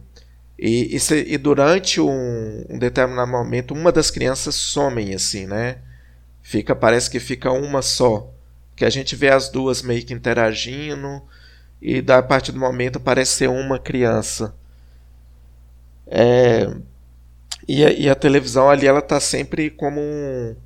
[0.59, 5.79] e, e, e, durante um, um, determinado momento, uma das crianças somem, assim, né?
[6.43, 8.33] Fica, parece que fica uma só
[8.75, 11.23] que a gente vê as duas meio que interagindo
[11.83, 14.55] e da partir do momento parece ser uma criança.
[16.07, 16.73] É,
[17.67, 20.57] e, a, e, a, televisão ali ela tá sempre como um,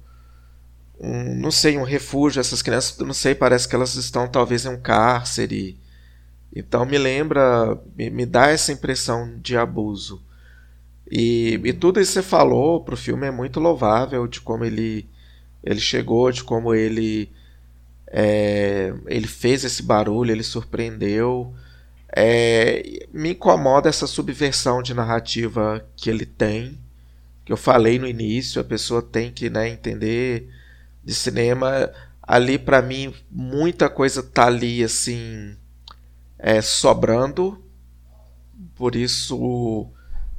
[1.00, 2.98] um, não sei um refúgio essas crianças.
[2.98, 5.80] Não sei parece que elas estão talvez em um cárcere.
[6.54, 10.22] Então me lembra me, me dá essa impressão de abuso.
[11.10, 15.08] E, e tudo isso que você falou pro filme é muito louvável de como ele
[15.64, 17.30] ele chegou de como ele
[18.08, 21.54] é, ele fez esse barulho, ele surpreendeu.
[22.14, 26.78] É, me incomoda essa subversão de narrativa que ele tem,
[27.44, 30.48] que eu falei no início, a pessoa tem que né, entender
[31.04, 31.90] de cinema.
[32.22, 35.56] Ali, para mim, muita coisa tá ali assim,
[36.38, 37.62] é, sobrando.
[38.74, 39.88] Por isso,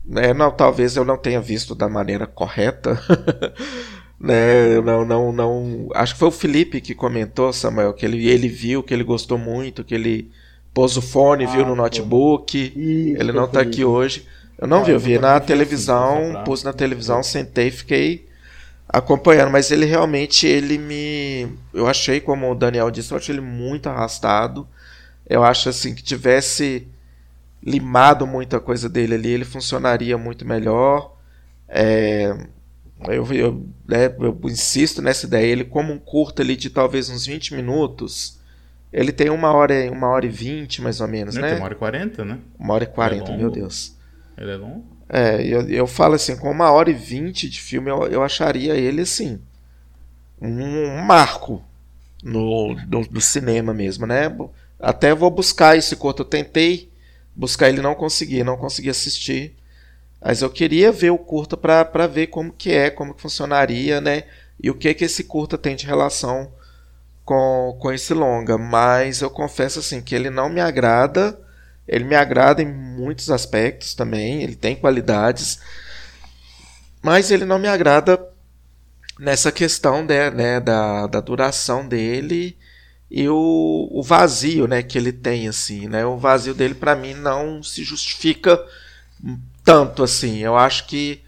[0.05, 3.01] né, não, talvez eu não tenha visto da maneira correta.
[4.19, 4.81] né?
[4.81, 5.89] Não, não, não.
[5.93, 9.37] Acho que foi o Felipe que comentou, Samuel, que ele, ele viu, que ele gostou
[9.37, 10.31] muito, que ele
[10.73, 12.57] pôs o fone, ah, viu no notebook.
[12.57, 14.27] Isso, ele não está aqui hoje.
[14.57, 18.27] Eu não ah, vi, eu vi na televisão, assim, pus na televisão, sentei, fiquei
[18.87, 23.41] acompanhando, mas ele realmente ele me, eu achei como o Daniel disse, eu achei ele
[23.41, 24.67] muito arrastado.
[25.29, 26.87] Eu acho assim que tivesse
[27.61, 31.15] limado muita coisa dele ali, ele funcionaria muito melhor.
[31.67, 32.33] É,
[33.05, 35.45] eu, eu, né, eu insisto nessa ideia.
[35.45, 38.39] Ele, como um curto ali de talvez uns 20 minutos,
[38.91, 41.49] ele tem uma hora, uma hora e vinte, mais ou menos, Não, né?
[41.49, 42.39] Tem uma hora e quarenta, né?
[42.57, 43.95] Uma hora e quarenta, é meu Deus.
[44.37, 44.85] Ele é longo?
[45.09, 48.75] É, eu, eu falo assim, com uma hora e vinte de filme, eu, eu acharia
[48.75, 49.39] ele, assim,
[50.41, 51.63] um, marco
[52.23, 54.35] no, no, no, cinema mesmo, né?
[54.79, 56.21] Até vou buscar esse curto.
[56.21, 56.91] Eu tentei
[57.35, 59.55] buscar ele, não consegui, não consegui assistir.
[60.21, 64.23] Mas eu queria ver o curta para ver como que é, como que funcionaria, né?
[64.61, 66.51] E o que que esse curta tem de relação
[67.23, 68.57] com, com esse longa.
[68.57, 71.39] Mas eu confesso assim que ele não me agrada.
[71.87, 74.41] Ele me agrada em muitos aspectos também.
[74.41, 75.59] Ele tem qualidades.
[77.01, 78.19] Mas ele não me agrada
[79.19, 82.57] nessa questão né, né da, da duração dele
[83.09, 85.47] e o, o vazio né, que ele tem.
[85.47, 86.05] assim né?
[86.05, 88.59] O vazio dele para mim não se justifica
[89.67, 90.37] tanto assim.
[90.37, 91.21] Eu acho que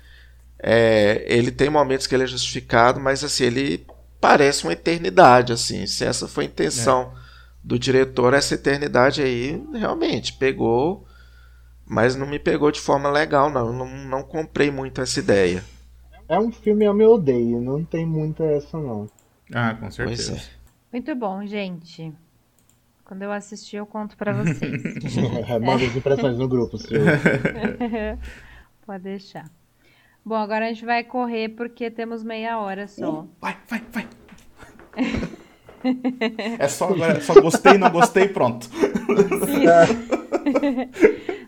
[0.57, 3.85] é, ele tem momentos que ele é justificado, mas assim, ele
[4.21, 5.85] parece uma eternidade, assim.
[5.85, 7.19] Se essa foi a intenção é.
[7.61, 11.05] do diretor, essa eternidade aí realmente pegou,
[11.85, 13.67] mas não me pegou de forma legal, não.
[13.67, 15.61] Eu não, não comprei muito essa ideia.
[16.29, 19.09] É um filme eu me odeio, não tem muita essa não.
[19.53, 20.35] Ah, com certeza.
[20.35, 20.39] É.
[20.93, 22.13] Muito bom, gente.
[23.09, 24.83] Quando eu assistir, eu conto para vocês.
[25.65, 27.05] Manda as impressões no grupo, senhor.
[28.85, 29.49] Pode deixar.
[30.23, 33.21] Bom, agora a gente vai correr porque temos meia hora só.
[33.21, 34.07] Uh, vai, vai, vai.
[36.59, 38.69] é só agora, só gostei, não gostei, pronto.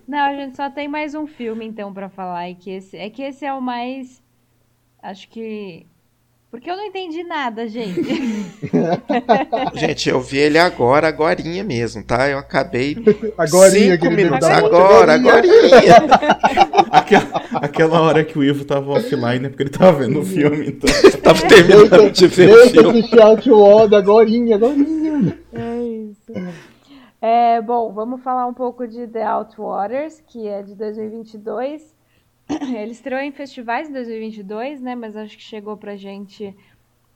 [0.07, 3.07] não, a gente só tem mais um filme então para falar e que esse é
[3.07, 4.23] que esse é o mais
[4.99, 5.85] acho que
[6.51, 8.03] porque eu não entendi nada, gente.
[9.73, 12.27] gente, eu vi ele agora, agorinha mesmo, tá?
[12.27, 12.97] Eu acabei
[13.37, 15.95] agorinha, cinco minutos agora, agorinha.
[16.91, 20.67] aquela, aquela hora que o Ivo tava offline é porque ele tava vendo o filme,
[20.67, 20.89] então.
[21.23, 22.99] tava terminando de ver o filme.
[22.99, 25.39] assistir Outward, agorinha, agorinha.
[25.53, 26.33] É isso.
[27.21, 32.00] É, bom, vamos falar um pouco de The Outwaters, que é de 2022.
[32.75, 34.95] Ele estreou em festivais em 2022, né?
[34.95, 36.55] Mas acho que chegou pra gente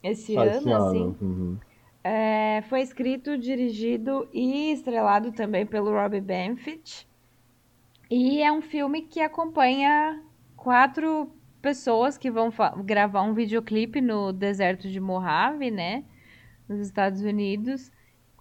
[0.02, 1.02] esse ano, esse assim.
[1.02, 1.18] Ano.
[1.22, 1.58] Uhum.
[2.04, 7.08] É, foi escrito, dirigido e estrelado também pelo Robbie Benfit.
[8.10, 10.22] E é um filme que acompanha
[10.56, 11.32] quatro
[11.62, 12.54] pessoas que vão
[12.84, 16.04] gravar um videoclipe no deserto de Mojave, né?
[16.70, 17.92] Nos Estados Unidos.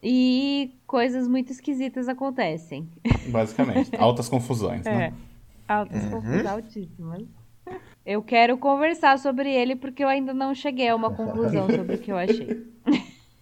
[0.03, 2.87] E coisas muito esquisitas acontecem.
[3.29, 4.93] Basicamente, altas confusões, né?
[4.93, 4.99] é.
[4.99, 5.15] né?
[5.67, 6.49] Altas, uhum.
[6.49, 7.23] altíssimas.
[8.05, 11.99] Eu quero conversar sobre ele porque eu ainda não cheguei a uma conclusão sobre o
[11.99, 12.71] que eu achei.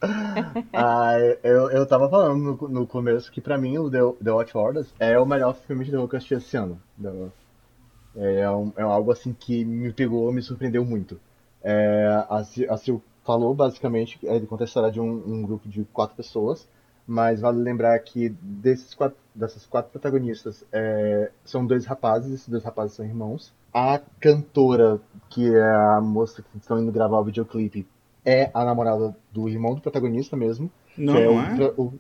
[0.73, 4.57] ah, eu, eu tava falando no, no começo que pra mim o The, The Watch
[4.57, 6.81] Orders é o melhor filme de terror que eu assisti esse ano.
[8.15, 11.21] É, é, um, é algo assim que me pegou, me surpreendeu muito.
[11.61, 15.85] É, a, a Sil falou basicamente, ele conta a história de um, um grupo de
[15.93, 16.69] quatro pessoas
[17.07, 22.63] mas vale lembrar que desses quatro, dessas quatro protagonistas é, são dois rapazes, esses dois
[22.63, 23.53] rapazes são irmãos.
[23.73, 25.01] A cantora,
[25.31, 27.87] que é a moça que estão indo gravar o videoclipe,
[28.25, 30.71] é a namorada do irmão do protagonista mesmo.
[30.97, 31.75] Não, é não é?
[31.77, 31.99] O, o...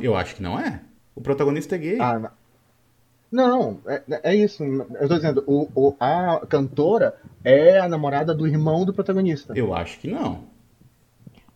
[0.00, 0.80] Eu acho que não é.
[1.14, 2.00] O protagonista é gay.
[2.00, 2.30] Ah,
[3.32, 4.62] não, é, é, isso.
[4.62, 9.54] Eu tô dizendo, o, o, a cantora é a namorada do irmão do protagonista.
[9.56, 10.44] Eu acho que não.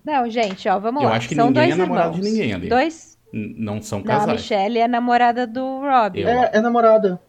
[0.07, 1.17] Não, gente, ó, vamos Eu lá.
[1.17, 2.25] acho que São ninguém dois é namorado irmãos.
[2.25, 2.69] de ninguém ali.
[2.69, 3.19] Dois?
[3.33, 4.41] N- Não são Não, a casais.
[4.41, 6.21] Michelle é namorada do Rob.
[6.21, 7.21] Eu- É, é namorada.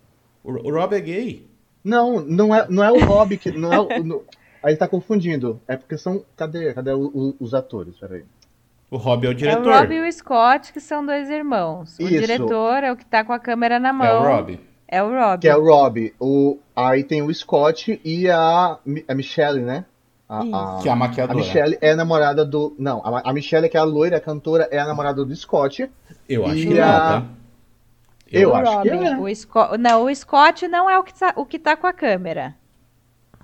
[0.43, 1.47] O, o Rob é gay.
[1.83, 3.51] Não, não é, não é o Rob que.
[3.51, 4.23] Não é o, no-
[4.61, 5.59] aí tá confundindo.
[5.67, 6.23] É porque são.
[6.35, 6.73] Cadê?
[6.73, 7.95] Cadê o- o- os atores?
[7.97, 8.23] Peraí.
[8.91, 9.67] O Rob é o É diretor.
[9.67, 11.97] o Rob e o Scott, que são dois irmãos.
[11.99, 12.09] O Isso.
[12.21, 14.05] diretor é o que tá com a câmera na mão.
[14.07, 14.59] É o Rob.
[14.87, 15.41] É o Rob.
[15.41, 16.13] Que é o Rob.
[16.19, 18.77] O, aí tem o Scott e a,
[19.07, 19.83] a Michelle, né?
[20.29, 21.37] A, a- Que é a a maquiadora.
[21.39, 22.75] Michelle é namorada do.
[22.77, 25.89] Não, a, a Michelle, que é a loira, a cantora, é a namorada do Scott.
[26.27, 27.25] Eu acho que a- não, tá?
[28.29, 29.05] Eu o acho que Robin.
[29.05, 29.17] é.
[29.17, 29.77] O Scott...
[29.77, 32.55] Não, o Scott não é o que, tá, o que tá com a câmera.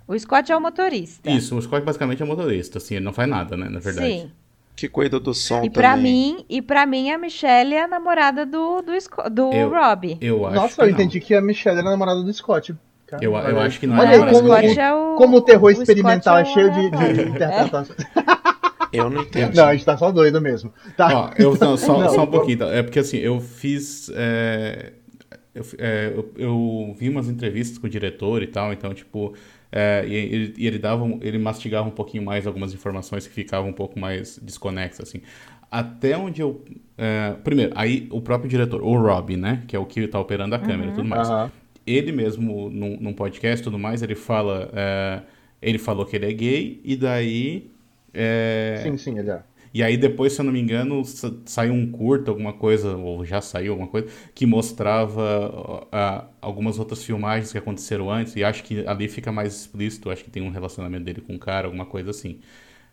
[0.06, 1.30] O Scott é o motorista.
[1.32, 4.06] Isso, o Scott basicamente é motorista, assim, ele não faz nada, né, na verdade.
[4.08, 4.32] Sim.
[4.76, 6.04] Que cuida do som E pra também.
[6.36, 10.18] mim, e para mim a Michelle é a namorada do do, Sco- do Eu- Rob.
[10.20, 10.92] Eu acho Nossa, que eu não.
[10.94, 12.76] entendi que a Michelle era namorada do Scott.
[13.22, 14.80] Eu, eu acho que não Olha é aí, Não, o mais como- gay.
[14.80, 17.30] é o Como o terror o experimental é cheio de, de aleatório.
[17.36, 17.98] interpretações.
[18.92, 19.56] Eu não entendi.
[19.58, 20.72] Não, a gente tá só doido mesmo.
[20.96, 21.10] Tá.
[21.14, 22.54] Ó, eu, não, só, Não, só um pouquinho.
[22.56, 22.70] Então.
[22.72, 24.12] É porque assim, eu fiz.
[24.14, 24.94] é,
[25.56, 29.34] eu, é, eu, eu vi umas entrevistas com o diretor e tal, então, tipo.
[29.72, 31.04] é, e ele, e ele dava.
[31.04, 35.22] um- Ele mastigava um pouquinho mais algumas informações que ficavam um pouco mais desconexas, assim.
[35.72, 36.64] Até onde eu.
[36.96, 39.64] é, primeiro, aí o próprio diretor, o Rob, né?
[39.68, 41.28] Que é o que tá operando a câmera e tudo mais.
[41.28, 41.52] Aham.
[41.86, 44.70] Ele mesmo, num, num podcast e tudo mais, ele fala.
[44.74, 45.24] é,
[45.62, 47.72] ele falou que ele é gay, e daí.
[48.14, 49.44] é, Sim, sim, ele é.
[49.74, 53.26] e aí depois, se eu não me engano, sa- saiu um curto, alguma coisa, ou
[53.26, 58.64] já saiu alguma coisa, que mostrava ah, algumas outras filmagens que aconteceram antes, e acho
[58.64, 61.86] que ali fica mais explícito, acho que tem um relacionamento dele com um cara, alguma
[61.86, 62.40] coisa assim.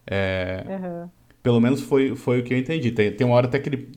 [0.06, 1.12] É, Aham.
[1.42, 2.90] Pelo menos foi, foi o que eu entendi.
[2.90, 3.88] Tem, tem uma hora até que ele,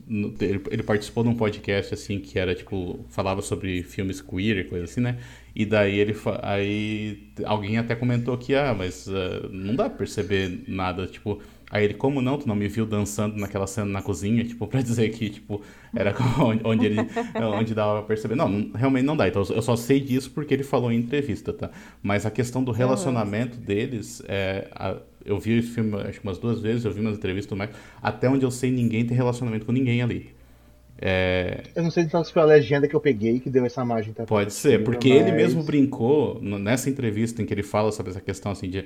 [0.70, 4.84] ele, participou de um podcast, assim, que era, tipo, falava sobre filmes queer e coisa
[4.84, 5.18] assim, né?
[5.54, 10.64] E daí ele, aí alguém até comentou que, ah, mas ah, não dá pra perceber
[10.66, 11.40] nada, tipo...
[11.70, 12.38] Aí ele, como não?
[12.38, 14.44] Tu não me viu dançando naquela cena na cozinha?
[14.44, 15.60] Tipo, pra dizer que, tipo,
[15.94, 16.98] era onde, onde ele,
[17.58, 18.36] onde dava pra perceber.
[18.36, 19.26] Não, não- realmente não dá.
[19.26, 21.70] Então, eu só sei disso porque ele falou em entrevista, tá?
[22.00, 26.38] Mas a questão do relacionamento deles, é, a- eu vi esse filme acho que umas
[26.38, 27.70] duas vezes, eu vi umas entrevistas tudo mais.
[28.02, 30.34] Até onde eu sei, ninguém tem relacionamento com ninguém ali.
[30.96, 33.82] É, Eu não sei então se foi a legenda que eu peguei que deu essa
[33.82, 34.12] imagem.
[34.14, 34.24] Tá?
[34.24, 38.20] Pode ser, porque ele Mas- mesmo brincou nessa entrevista em que ele fala sobre essa
[38.20, 38.84] questão assim de,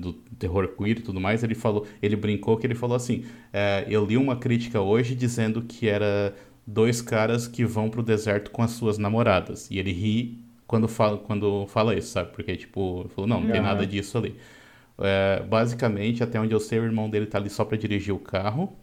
[0.00, 1.42] do terror queer e tudo mais.
[1.44, 5.62] Ele falou, ele brincou que ele falou assim: é, eu li uma crítica hoje dizendo
[5.62, 6.34] que era
[6.66, 11.18] dois caras que vão pro deserto com as suas namoradas e ele ri quando fala
[11.18, 12.30] quando fala isso, sabe?
[12.32, 14.34] Porque tipo, ele falou não, não tem nada disso ali.
[14.98, 18.18] É, basicamente, até onde eu sei, o irmão dele tá ali só pra dirigir o
[18.18, 18.76] carro.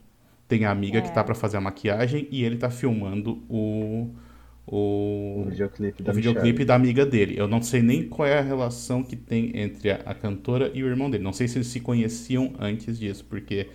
[0.48, 1.12] Tem a amiga que É.
[1.12, 4.10] tá pra fazer a maquiagem e ele tá filmando o
[4.68, 7.36] o, O videoclipe da o videoclipe da amiga dele.
[7.38, 10.84] Eu não sei nem qual é a relação que tem entre a, a cantora e
[10.84, 11.24] o irmão dele.
[11.24, 13.70] Não sei se eles se conheciam antes disso, porque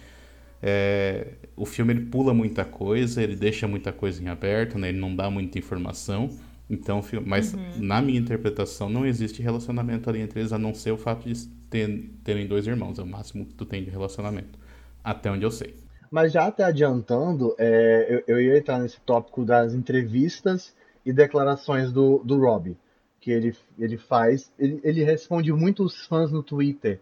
[0.63, 4.89] é, o filme ele pula muita coisa, ele deixa muita coisa em aberto, né?
[4.89, 6.31] Ele não dá muita informação.
[6.69, 10.97] Então, mas na minha interpretação não existe relacionamento ali entre eles, a não ser o
[10.99, 11.35] fato de
[11.71, 12.99] ter- terem dois irmãos.
[12.99, 14.59] É o máximo que tu tem de relacionamento.
[15.03, 15.77] Até onde eu sei.
[16.11, 20.75] Mas já até adiantando, é, eu, eu ia entrar nesse tópico das entrevistas
[21.05, 22.77] e declarações do, do Rob.
[23.21, 24.51] Que ele, ele faz.
[24.59, 27.01] Ele, ele responde muitos fãs no Twitter.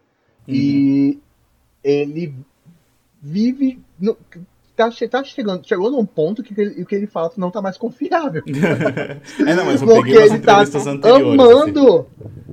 [0.48, 1.18] E
[1.82, 2.34] ele
[3.22, 3.78] vive.
[4.00, 4.16] No,
[4.76, 7.76] tá, tá chegando, chegou num ponto que ele- o que ele fala não tá mais
[7.76, 8.42] confiável.
[9.46, 10.74] é, não, mas eu Porque peguei ele tá anteriores.
[10.74, 10.90] assim.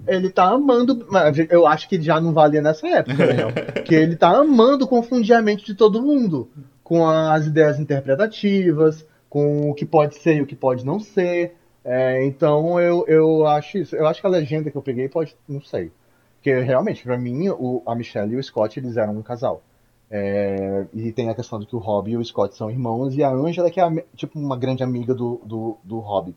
[0.07, 1.05] Ele tá amando.
[1.09, 3.49] mas Eu acho que já não valia nessa época, Daniel.
[3.85, 6.49] que ele tá amando confundir a mente de todo mundo.
[6.83, 11.55] Com as ideias interpretativas, com o que pode ser e o que pode não ser.
[11.83, 13.95] É, então eu, eu acho isso.
[13.95, 15.35] Eu acho que a legenda que eu peguei pode.
[15.47, 15.91] Não sei.
[16.35, 19.61] Porque realmente, pra mim, o, a Michelle e o Scott eles eram um casal.
[20.09, 23.23] É, e tem a questão de que o Rob e o Scott são irmãos, e
[23.23, 26.35] a Angela que é a- tipo uma grande amiga do, do, do Rob.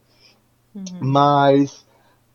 [1.01, 1.85] Mas,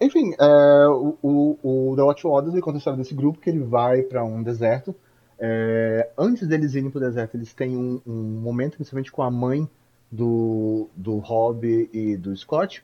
[0.02, 3.60] enfim, é, o, o, o The Watch ele conta a história desse grupo que ele
[3.60, 4.96] vai para um deserto.
[5.38, 9.70] É, antes deles irem pro deserto, eles têm um, um momento, principalmente com a mãe
[10.12, 12.84] do, do Rob e do Scott.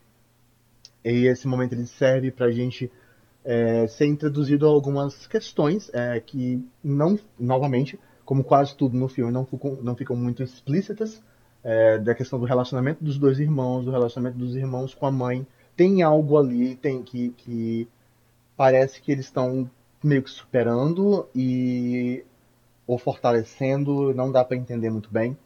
[1.03, 2.91] E esse momento ele serve pra gente
[3.43, 9.31] é, ser introduzido a algumas questões é, que não, novamente, como quase tudo no filme,
[9.31, 11.21] não ficam, não ficam muito explícitas.
[11.65, 15.45] é, da questão do relacionamento dos dois irmãos, do relacionamento dos irmãos com a mãe.
[15.75, 17.87] Tem algo ali tem que, que
[18.57, 19.69] parece que eles estão
[20.03, 22.23] meio que superando e
[22.87, 25.37] ou fortalecendo, não dá pra entender muito bem.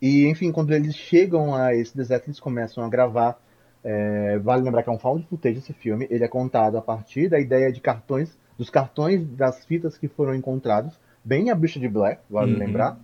[0.00, 3.40] E enfim, quando eles chegam a esse deserto, eles começam a gravar.
[3.84, 6.06] é, vale lembrar que é um found footage esse filme.
[6.10, 10.34] Ele é contado a partir da ideia de cartões, dos cartões das fitas que foram
[10.34, 12.58] encontrados bem a Bruxa de Black, vale Uhum.
[12.58, 12.98] lembrar.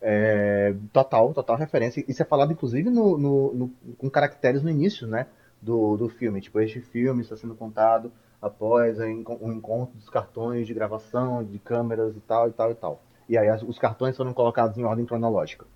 [0.00, 2.04] É, total, total referência.
[2.08, 5.26] Isso é falado, inclusive, no, no- no- com caracteres no início, né?
[5.66, 6.40] Do, do filme.
[6.40, 11.42] Tipo, este filme está sendo contado após o enco- o encontro dos cartões de gravação,
[11.44, 13.02] de câmeras e tal, e tal, e tal.
[13.28, 15.66] E aí os cartões foram colocados em ordem cronológica.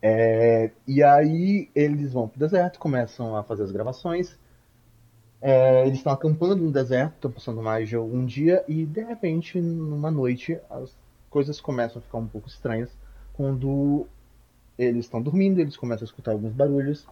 [0.00, 4.38] É, e aí eles vão pro deserto, começam a fazer as gravações.
[5.40, 9.60] É, eles estão acampando no deserto, estão passando mais de algum dia, e de repente,
[9.60, 10.96] numa noite, as
[11.30, 12.90] coisas começam a ficar um pouco estranhas.
[13.32, 14.06] Quando
[14.76, 17.06] eles estão dormindo, eles começam a escutar alguns barulhos,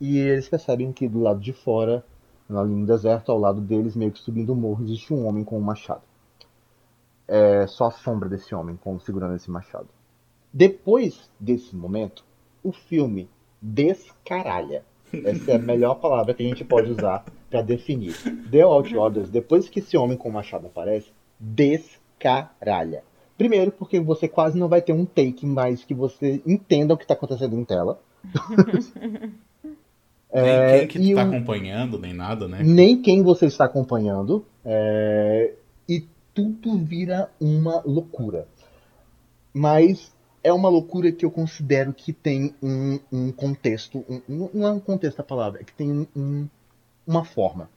[0.00, 2.04] e eles percebem que do lado de fora,
[2.48, 5.58] ali no deserto, ao lado deles, meio que subindo o morro, existe um homem com
[5.58, 6.02] um machado.
[7.28, 9.88] É só a sombra desse homem com, segurando esse machado.
[10.52, 12.24] Depois desse momento,
[12.62, 13.28] o filme
[13.60, 14.84] descaralha.
[15.12, 18.14] Essa é a melhor palavra que a gente pode usar para definir.
[18.50, 23.04] The Outriders, depois que esse homem com o machado aparece, descaralha.
[23.36, 27.04] Primeiro, porque você quase não vai ter um take mais que você entenda o que
[27.04, 28.00] está acontecendo em tela.
[30.32, 32.62] Nem quem que e tá um- acompanhando, nem nada, né?
[32.62, 35.52] nem quem você está acompanhando, é,
[35.88, 38.46] e tudo vira uma loucura.
[39.52, 40.12] Mas
[40.42, 44.80] é uma loucura que eu considero que tem um, um contexto, um- não é um
[44.80, 46.48] contexto a palavra, é que tem um- um-
[47.06, 47.68] uma forma.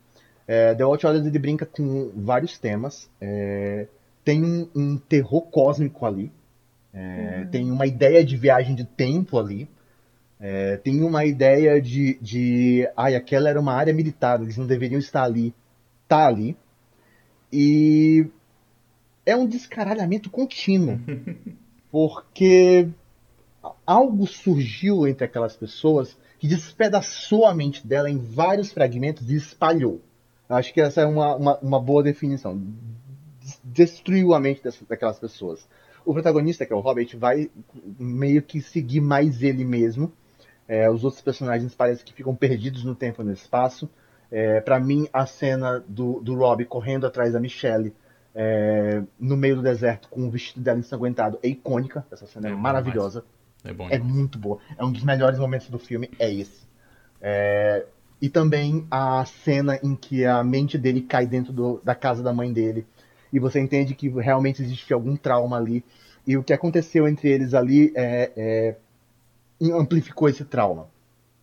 [0.47, 3.87] É, The Outriders ele brinca com vários temas, é,
[4.23, 6.31] tem um, um terror cósmico ali,
[6.93, 9.67] é, tem uma ideia de viagem de tempo ali,
[10.45, 12.85] é, tem uma ideia de, de.
[12.97, 15.55] Ai, aquela era uma área militar, eles não deveriam estar ali.
[16.05, 16.57] Tá ali.
[17.51, 18.27] E.
[19.25, 20.99] É um descaralhamento contínuo.
[21.89, 22.89] Porque
[23.87, 30.01] algo surgiu entre aquelas pessoas que despedaçou a mente dela em vários fragmentos e espalhou.
[30.49, 32.61] Acho que essa é uma, uma, uma boa definição.
[33.39, 35.65] Des- Destruiu a mente dessas, daquelas pessoas.
[36.05, 37.49] O protagonista, que é o Hobbit, vai
[37.97, 40.11] meio que seguir mais ele mesmo.
[40.67, 43.89] É, os outros personagens parecem que ficam perdidos no tempo e no espaço.
[44.31, 47.93] É, para mim, a cena do, do Rob correndo atrás da Michelle
[48.35, 52.05] é, no meio do deserto com o vestido dela ensanguentado é icônica.
[52.11, 53.23] Essa cena é, É maravilhosa.
[53.63, 53.87] É bom.
[53.89, 54.57] É muito boa.
[54.77, 56.63] É um dos melhores momentos do filme, é esse.
[57.21, 57.85] É,
[58.21, 62.31] E também a cena em que a mente dele cai dentro do- da casa da
[62.33, 62.85] mãe dele.
[63.33, 65.83] E você entende que realmente existe algum trauma ali.
[66.25, 68.75] E o que aconteceu entre eles ali é, é-
[69.71, 70.87] amplificou esse trauma.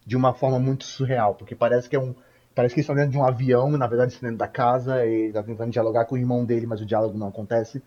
[0.07, 1.35] De uma forma muito surreal.
[1.35, 2.15] Porque parece que é um.
[2.55, 5.13] Parece que eles estão dentro de um avião, na verdade estão dentro da casa, e
[5.13, 7.81] ele está tentando dialogar com o irmão dele, mas o diálogo não acontece.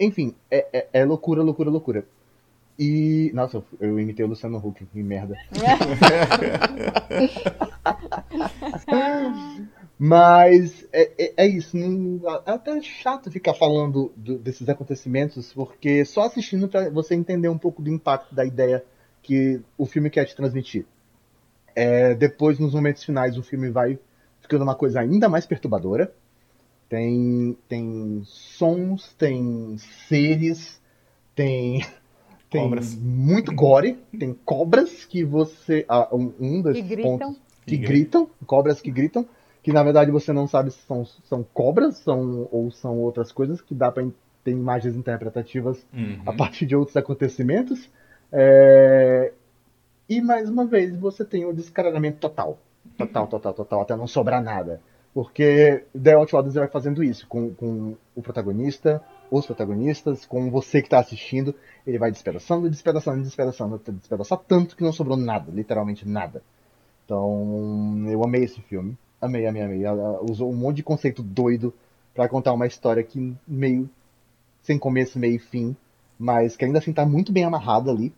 [0.00, 2.04] Enfim, é, é- é loucura, loucura, loucura.
[2.78, 3.30] E.
[3.34, 5.36] Nossa, eu, eu imitei o Luciano Huck, que merda.
[9.98, 11.76] Mas é, é, é isso.
[11.76, 17.48] Não, é até chato ficar falando do- desses acontecimentos, porque só assistindo pra você entender
[17.48, 18.84] um pouco do impacto da ideia
[19.22, 20.84] que o filme quer te transmitir.
[21.74, 23.98] É, depois, nos momentos finais, o filme vai
[24.40, 26.12] ficando uma coisa ainda mais perturbadora.
[26.88, 29.76] Tem, tem sons, tem
[30.08, 30.80] seres,
[31.34, 31.80] tem,
[32.50, 32.94] tem Cobras.
[32.94, 35.86] muito gore, tem cobras que você.
[35.88, 37.18] ah, um, um dos Que gritam.
[37.18, 39.24] pontos que gritam, cobras que gritam,
[39.62, 43.60] que na verdade você não sabe se são, são cobras são, ou são outras coisas,
[43.62, 44.04] que dá para
[44.44, 46.18] ter imagens interpretativas Uhum.
[46.26, 47.88] a partir de outros acontecimentos.
[48.32, 49.32] É,
[50.08, 52.58] E mais uma vez você tem o descaralhamento total.
[52.98, 54.80] Total, total, total, até não sobrar nada.
[55.14, 60.86] Porque The Outriders vai fazendo isso com, com o protagonista, os protagonistas, com você que
[60.86, 61.54] está assistindo.
[61.86, 66.42] Ele vai despedaçando, despedaçando, despedaçando, até despedaçar tanto que não sobrou nada, literalmente nada.
[67.04, 68.96] Então, eu amei esse filme.
[69.20, 69.84] Amei, amei, amei.
[69.84, 71.74] Ela usou um monte de conceito doido
[72.14, 73.88] pra contar uma história que meio
[74.62, 75.76] sem começo, meio e fim,
[76.18, 78.12] mas que ainda assim tá muito bem amarrada ali.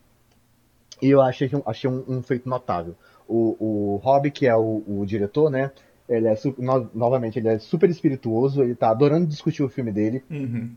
[1.03, 2.95] E eu achei, achei um, um feito notável.
[3.29, 5.71] O, o Rob, que é o, o diretor, né?
[6.09, 9.91] Ele é su- no- novamente, ele é super espirituoso, ele tá adorando discutir o filme
[9.91, 10.23] dele.
[10.31, 10.71] Uhum.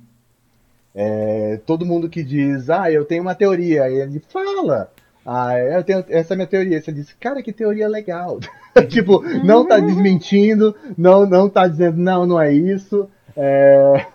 [0.95, 4.89] É, todo mundo que diz, ah, eu tenho uma teoria, ele fala,
[5.25, 6.81] ah, eu tenho essa é a minha teoria.
[6.81, 8.39] Você diz, cara, que teoria legal.
[8.89, 13.07] tipo, não tá desmentindo, não, não tá dizendo, não, não é isso.
[13.35, 14.05] É,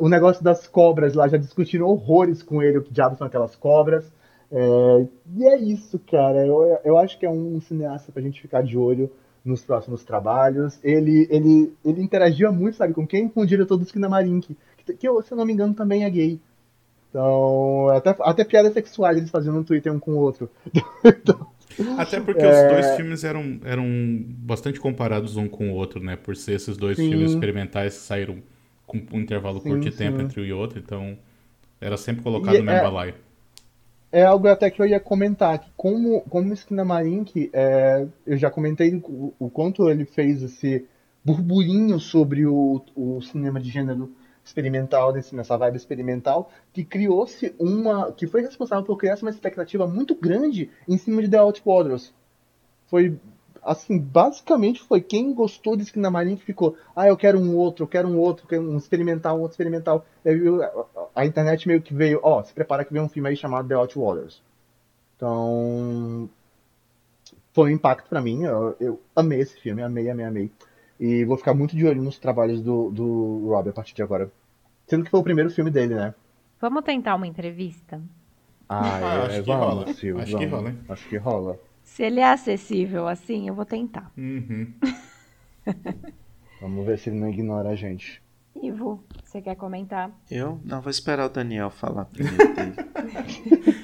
[0.00, 3.56] o negócio das cobras lá, já discutiram horrores com ele, o que diabos são aquelas
[3.56, 4.04] cobras.
[4.54, 5.06] É,
[5.36, 6.46] e é isso, cara.
[6.46, 9.10] Eu, eu acho que é um cineasta pra gente ficar de olho
[9.44, 10.78] nos próximos trabalhos.
[10.82, 13.28] Ele, ele, ele interagia muito, sabe, com quem?
[13.28, 16.40] Com o diretor do Skinamarink, que, que se eu não me engano também é gay.
[17.10, 20.50] Então, até, até piadas sexuais eles faziam no Twitter um com o outro.
[21.04, 21.46] Então,
[21.98, 22.50] Até porque É.
[22.50, 23.84] os dois filmes eram, eram
[24.28, 26.16] bastante comparados um com o outro, né?
[26.16, 27.08] Por ser esses dois Sim.
[27.10, 28.42] filmes experimentais que saíram
[28.86, 29.98] com um intervalo Sim, curto de sim.
[29.98, 31.18] tempo entre um e outro, então
[31.80, 33.14] Era sempre colocado E no é- mesmo balaio.
[34.14, 38.48] É algo até que eu ia comentar, que como, como Esquina Marink, é, eu já
[38.48, 40.86] comentei o, o quanto ele fez esse
[41.24, 44.14] burburinho sobre o, o cinema de gênero
[44.44, 48.12] experimental, nesse, nessa vibe experimental, que criou-se uma.
[48.12, 52.14] que foi responsável por criar uma expectativa muito grande em cima de The Outwaters.
[52.86, 53.18] Foi.
[53.64, 57.84] Assim, basicamente foi quem gostou de Esquina Marink que ficou, ah, eu quero um outro,
[57.84, 60.04] eu quero um outro, eu quero um experimental, um outro experimental.
[60.24, 60.36] Aí
[61.14, 63.74] a, internet meio que veio, ó, se prepara que vem um filme aí chamado The
[63.74, 64.42] Outwaters.
[65.16, 66.28] Então,
[67.54, 68.42] foi um impacto pra mim.
[68.42, 70.52] Eu, eu amei esse filme, amei, amei, amei.
[71.00, 74.30] E vou ficar muito de olho nos trabalhos do, do Rob a partir de agora.
[74.86, 76.14] Sendo que foi o primeiro filme dele, né?
[76.60, 78.00] Vamos tentar uma entrevista?
[78.68, 79.92] Ah, Ah, acho que rola.
[79.92, 80.78] Sil, Acho que rola, hein?
[80.88, 81.58] Acho que rola.
[81.84, 84.10] Se ele é acessível assim, eu vou tentar.
[84.18, 84.66] Uhum.
[86.60, 88.20] Vamos ver se ele não ignora a gente.
[88.62, 90.10] Ivo, você quer comentar?
[90.30, 90.58] Eu?
[90.64, 92.36] Não, vou esperar o Daniel falar primeiro.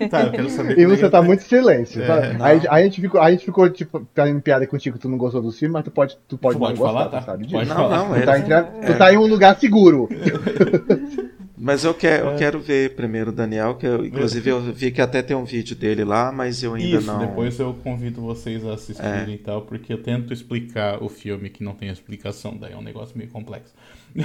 [0.09, 2.02] Tá, eu quero saber E é você tá muito em silêncio.
[2.02, 2.44] É, não.
[2.47, 5.18] Aí, aí a gente ficou, aí a gente ficou tipo, fazendo piada contigo, tu não
[5.18, 7.22] gostou do filme, mas tu pode, tu pode, Tu pode não gostar, falar, tu tá?
[7.22, 7.74] sabe Pode disso.
[7.78, 7.98] Não, falar.
[8.09, 8.39] não, Tu tá, é.
[8.40, 10.09] entre- tu tá em um lugar seguro.
[11.62, 15.01] Mas eu quero, eu quero ver primeiro o Daniel, que eu, inclusive eu vi que
[15.03, 17.19] até tem um vídeo dele lá, mas eu ainda Isso, não.
[17.19, 21.62] depois eu convido vocês a assistirem e tal, porque eu tento explicar o filme que
[21.62, 23.74] não tem explicação, daí é um negócio meio complexo.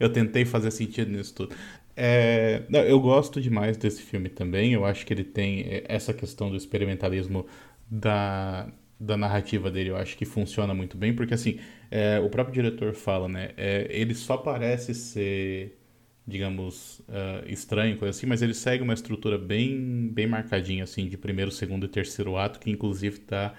[0.00, 1.54] Eu tentei fazer sentido nisso tudo.
[1.96, 6.12] É, não, eu gosto demais desse filme também, eu acho que ele tem é, essa
[6.12, 7.46] questão do experimentalismo
[7.88, 8.68] da,
[8.98, 11.58] da narrativa dele, eu acho que funciona muito bem, porque assim,
[11.90, 15.78] é, o próprio diretor fala, né, é, ele só parece ser
[16.26, 21.16] digamos, ah, estranho, coisa assim, mas ele segue uma estrutura bem, bem marcadinha, assim, de
[21.16, 23.54] primeiro, segundo e terceiro ato, que inclusive está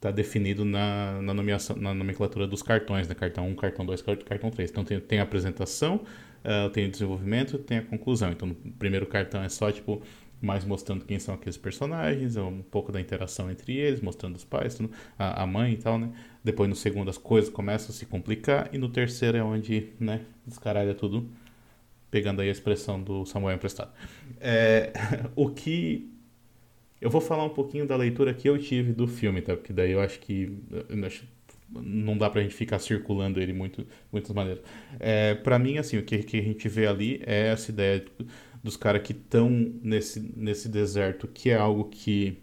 [0.00, 3.14] tá definido na, na nomeação, na nomenclatura dos cartões, né?
[3.14, 4.70] Cartão 1, cartão 2, cartão 3.
[4.70, 6.00] Então tem, tem a apresentação,
[6.44, 8.30] ah, tem o desenvolvimento, tem a conclusão.
[8.32, 10.02] Então no primeiro cartão é só, tipo,
[10.40, 14.44] mais mostrando quem são aqueles personagens, é um pouco da interação entre eles, mostrando os
[14.44, 16.10] pais, tudo, a, a mãe e tal, né?
[16.44, 20.22] Depois no segundo as coisas começam a se complicar e no terceiro é onde, né,
[20.46, 21.28] descaralha tudo
[22.10, 23.92] pegando aí a expressão do Samuel emprestado.
[24.40, 24.92] É,
[25.34, 26.10] o que.
[27.00, 29.54] Eu vou falar um pouquinho da leitura que eu tive do filme, tá?
[29.54, 30.58] Porque daí eu acho que.
[31.70, 34.62] não dá pra gente ficar circulando ele muito, muitas maneiras.
[34.98, 38.04] É, para mim, assim, o que, que a gente vê ali é essa ideia
[38.62, 39.50] dos caras que estão
[39.82, 42.38] nesse, nesse deserto, que é algo que.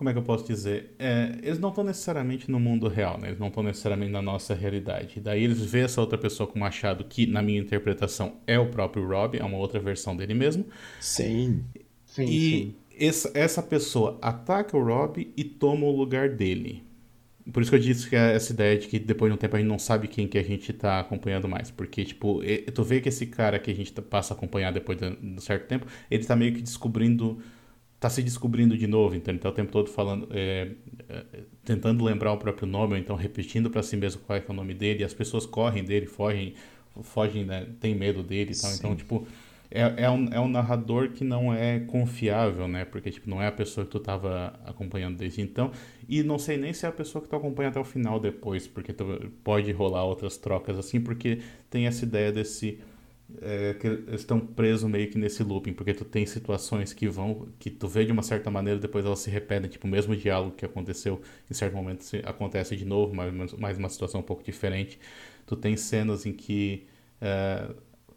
[0.00, 0.94] Como é que eu posso dizer?
[0.98, 3.28] É, eles não estão necessariamente no mundo real, né?
[3.28, 5.20] Eles não estão necessariamente na nossa realidade.
[5.20, 8.70] Daí eles vê essa outra pessoa com o machado, que, na minha interpretação, é o
[8.70, 10.64] próprio Rob, é uma outra versão dele mesmo.
[10.98, 11.64] Sim.
[12.04, 12.76] Sim, e sim.
[12.98, 16.84] Essa, essa pessoa ataca o Rob e toma o lugar dele.
[17.52, 19.56] Por isso que eu disse que é essa ideia de que depois de um tempo
[19.56, 21.70] a gente não sabe quem que a gente tá acompanhando mais.
[21.70, 22.40] Porque, tipo,
[22.74, 25.38] tu vê que esse cara que a gente tá- passa a acompanhar depois de um
[25.40, 27.42] certo tempo, ele tá meio que descobrindo.
[28.00, 30.26] Tá se descobrindo de novo, então ele tá o tempo todo falando.
[30.32, 30.72] é,
[31.08, 31.24] é,
[31.64, 34.52] tentando lembrar o próprio nome, ou então repetindo pra si mesmo qual é, que é
[34.52, 36.54] o nome dele, e as pessoas correm dele, fogem,
[37.02, 37.66] fogem, né?
[37.78, 38.72] Tem medo dele e tal.
[38.72, 38.96] Então, Sim.
[38.96, 39.26] tipo,
[39.70, 42.84] é, é, um, é um narrador que não é confiável, né?
[42.84, 45.70] Porque, tipo, não é a pessoa que tu tava acompanhando desde então.
[46.08, 48.66] E não sei nem se é a pessoa que tu acompanha até o final depois,
[48.66, 51.40] porque tu, pode rolar outras trocas assim, porque
[51.70, 52.80] tem essa ideia desse.
[53.40, 57.70] É, que estão presos meio que nesse looping, porque tu tem situações que vão, que
[57.70, 60.64] tu vê de uma certa maneira, depois elas se repetem, tipo, o mesmo diálogo que
[60.64, 61.20] aconteceu
[61.50, 64.98] em certo momento acontece de novo, mas, mas uma situação um pouco diferente.
[65.46, 66.86] Tu tem cenas em que
[67.20, 67.70] é,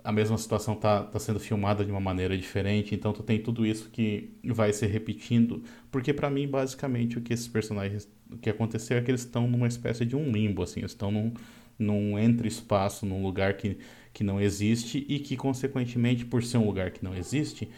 [0.03, 3.65] a mesma situação tá, tá sendo filmada de uma maneira diferente, então tu tem tudo
[3.65, 8.49] isso que vai se repetindo, porque pra mim, basicamente, o que esses personagens, o que
[8.49, 11.33] aconteceu é que eles estão numa espécie de um limbo, assim, eles estão num,
[11.79, 13.77] num entre-espaço, num lugar que,
[14.13, 17.69] que não existe e que, consequentemente, por ser um lugar que não existe,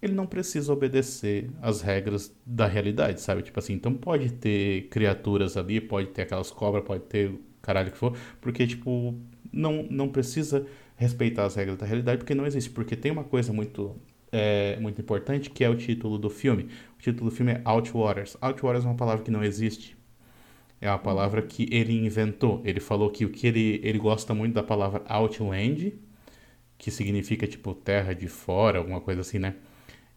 [0.00, 3.42] ele não precisa obedecer às regras da realidade, sabe?
[3.42, 7.98] Tipo assim, então pode ter criaturas ali, pode ter aquelas cobras, pode ter caralho que
[7.98, 9.14] for, porque, tipo,
[9.52, 12.70] não, não precisa respeitar as regras da realidade, porque não existe.
[12.70, 13.96] Porque tem uma coisa muito,
[14.32, 16.68] é, muito importante, que é o título do filme.
[16.98, 18.36] O título do filme é Outwaters.
[18.40, 19.96] Outwaters é uma palavra que não existe.
[20.80, 22.62] É uma palavra que ele inventou.
[22.64, 25.94] Ele falou que o que ele, ele gosta muito da palavra Outland,
[26.78, 29.56] que significa, tipo, terra de fora, alguma coisa assim, né?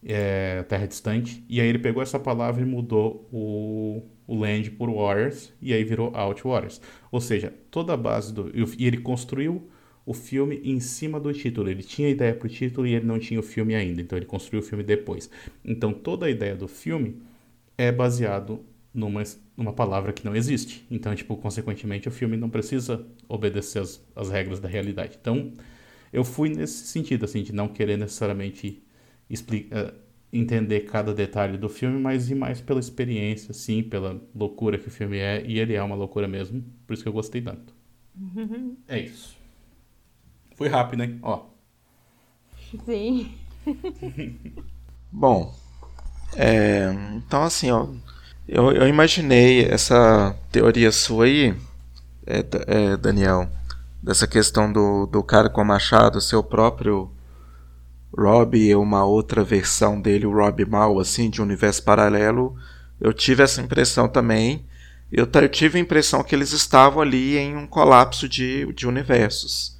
[0.05, 1.43] É, terra distante.
[1.49, 5.83] E aí ele pegou essa palavra e mudou o, o land por waters, e aí
[5.83, 6.81] virou Outwaters.
[7.11, 8.51] Ou seja, toda a base do...
[8.77, 9.69] E ele construiu
[10.05, 11.69] o filme em cima do título.
[11.69, 14.61] Ele tinha ideia pro título e ele não tinha o filme ainda, então ele construiu
[14.61, 15.29] o filme depois.
[15.63, 17.21] Então toda a ideia do filme
[17.77, 19.23] é baseado numa,
[19.57, 20.85] numa palavra que não existe.
[20.89, 25.17] Então, tipo, consequentemente, o filme não precisa obedecer as, as regras da realidade.
[25.19, 25.53] Então,
[26.11, 28.83] eu fui nesse sentido, assim, de não querer necessariamente
[29.29, 29.95] explica,
[30.31, 34.91] entender cada detalhe do filme, mas ir mais pela experiência, sim, pela loucura que o
[34.91, 37.73] filme é, e ele é uma loucura mesmo, por isso que eu gostei tanto.
[38.87, 39.37] é isso.
[40.55, 41.19] Foi rápido, hein?
[41.21, 41.45] Ó.
[42.85, 43.31] Sim.
[45.11, 45.53] Bom,
[46.35, 47.87] é, então assim, ó,
[48.47, 51.55] eu, eu imaginei essa teoria sua aí,
[52.25, 53.49] é, é, Daniel,
[54.01, 57.09] dessa questão do, do cara com o machado, seu próprio
[58.15, 62.55] Rob uma outra versão dele, o Rob mal, assim, de um universo paralelo.
[63.01, 64.65] Eu tive essa impressão também.
[65.11, 69.77] Eu, eu tive a impressão que eles estavam ali em um colapso de, de universos.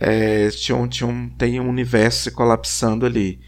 [0.00, 3.40] É, tinha, tinha tem um universo colapsando ali.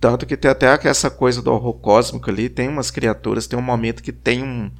[0.00, 2.48] Tanto que tem até essa coisa do horror cósmico ali.
[2.48, 4.70] Tem umas criaturas, tem um momento que tem um,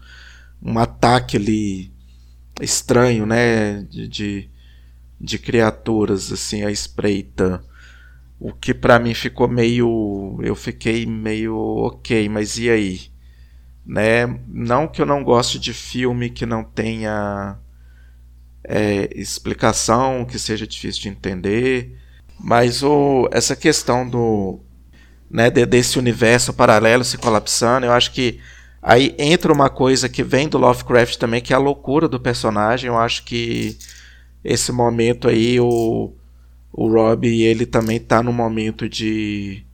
[0.62, 1.93] um ataque ali
[2.61, 3.82] estranho, né?
[3.82, 4.51] De, de,
[5.20, 7.62] de criaturas, assim, à espreita.
[8.39, 10.39] O que para mim ficou meio.
[10.43, 13.01] Eu fiquei meio ok, mas e aí?
[13.85, 14.27] Né?
[14.47, 17.59] Não que eu não goste de filme que não tenha
[18.69, 21.99] é, explicação, que seja difícil de entender,
[22.39, 24.61] mas o, essa questão do.
[25.30, 28.40] Né, de, desse universo paralelo se colapsando, eu acho que
[28.82, 32.88] aí entra uma coisa que vem do Lovecraft também, que é a loucura do personagem.
[32.88, 33.76] Eu acho que
[34.42, 36.12] esse momento aí, o
[36.72, 39.64] o Rob ele também está num momento de,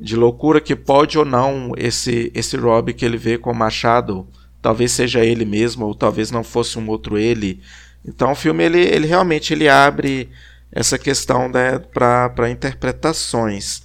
[0.00, 4.26] de loucura que pode ou não esse esse Rob que ele vê com o Machado
[4.60, 7.60] talvez seja ele mesmo ou talvez não fosse um outro ele
[8.02, 10.30] então o filme ele, ele realmente ele abre
[10.70, 13.82] essa questão né, para interpretações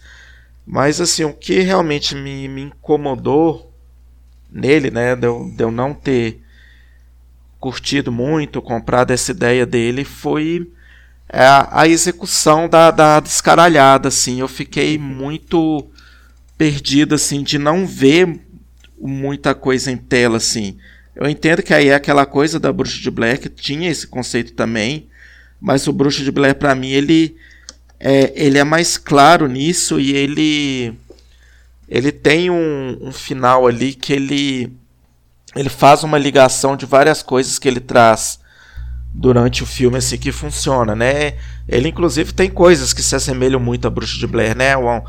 [0.67, 3.73] mas assim o que realmente me, me incomodou
[4.51, 6.41] nele né de eu, de eu não ter
[7.59, 10.69] curtido muito comprado essa ideia dele foi
[11.29, 14.39] a, a execução da, da descaralhada, assim.
[14.39, 15.85] Eu fiquei muito
[16.57, 18.39] perdido, assim, de não ver
[18.99, 20.77] muita coisa em tela, assim.
[21.15, 25.07] Eu entendo que aí é aquela coisa da Bruxa de que tinha esse conceito também,
[25.59, 27.35] mas o Bruxa de Blair, para mim, ele
[27.99, 30.93] é, ele é mais claro nisso e ele
[31.89, 34.73] ele tem um, um final ali que ele
[35.55, 38.39] ele faz uma ligação de várias coisas que ele traz
[39.13, 41.35] durante o filme assim que funciona, né?
[41.67, 44.77] Ele inclusive tem coisas que se assemelham muito a Bruxa de Blair, né?
[44.77, 45.01] Um,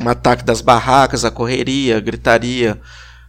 [0.00, 2.80] um ataque das barracas, a correria, a gritaria.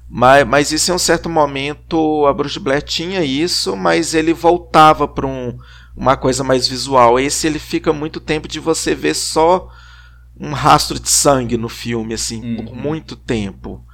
[0.10, 4.34] Mas, mas isso em um certo momento a Bruxa de Blair tinha isso, mas ele
[4.34, 5.58] voltava para um,
[5.96, 7.20] uma coisa mais visual.
[7.20, 9.70] Esse ele fica muito tempo de você ver só
[10.40, 12.66] um rastro de sangue no filme, assim, uhum.
[12.66, 13.86] por muito tempo.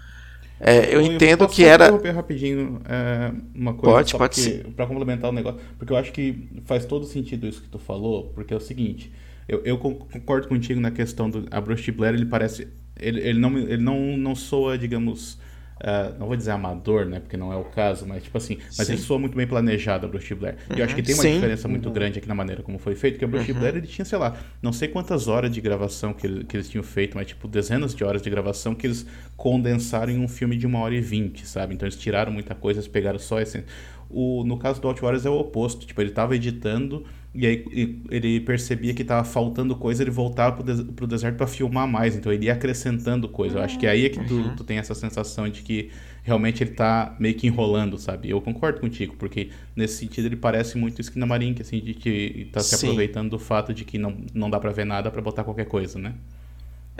[0.59, 1.85] É, eu, eu entendo que era.
[1.85, 3.95] interromper rapidinho é, uma coisa.
[3.95, 4.65] Pode, pode ser.
[4.75, 5.59] Pra complementar o negócio.
[5.77, 9.11] Porque eu acho que faz todo sentido isso que tu falou, porque é o seguinte.
[9.47, 11.47] Eu, eu concordo contigo na questão do.
[11.49, 12.67] A Bruce Blair, ele parece.
[12.99, 15.39] Ele, ele, não, ele não, não soa, digamos
[15.79, 17.19] Uh, não vou dizer amador, né?
[17.21, 18.93] Porque não é o caso, mas tipo assim, mas Sim.
[18.93, 20.57] ele soa muito bem planejado a Bruce Blair.
[20.69, 20.75] Uhum.
[20.75, 21.35] E eu acho que tem uma Sim.
[21.35, 21.93] diferença muito uhum.
[21.93, 23.59] grande aqui na maneira como foi feito, que a Bruce uhum.
[23.59, 26.67] Blair ele tinha, sei lá, não sei quantas horas de gravação que, ele, que eles
[26.69, 29.05] tinham feito, mas tipo dezenas de horas de gravação que eles
[29.37, 31.73] condensaram em um filme de uma hora e vinte, sabe?
[31.73, 33.63] Então eles tiraram muita coisa, eles pegaram só esse.
[34.09, 37.05] O, no caso do Outwaters é o oposto, tipo, ele tava editando
[37.39, 41.47] e aí ele percebia que estava faltando coisa, ele voltava pro, des pro deserto para
[41.47, 42.13] filmar mais.
[42.13, 43.59] Então ele ia acrescentando coisa.
[43.59, 44.55] Eu acho que é aí é que tu, uhum.
[44.57, 45.89] tu tem essa sensação de que
[46.21, 48.29] realmente ele tá meio que enrolando, sabe?
[48.29, 52.59] Eu concordo contigo, porque nesse sentido ele parece muito Skin Marink, assim, de que tá
[52.59, 52.87] se Sim.
[52.87, 55.97] aproveitando do fato de que não, não dá para ver nada para botar qualquer coisa,
[55.97, 56.15] né?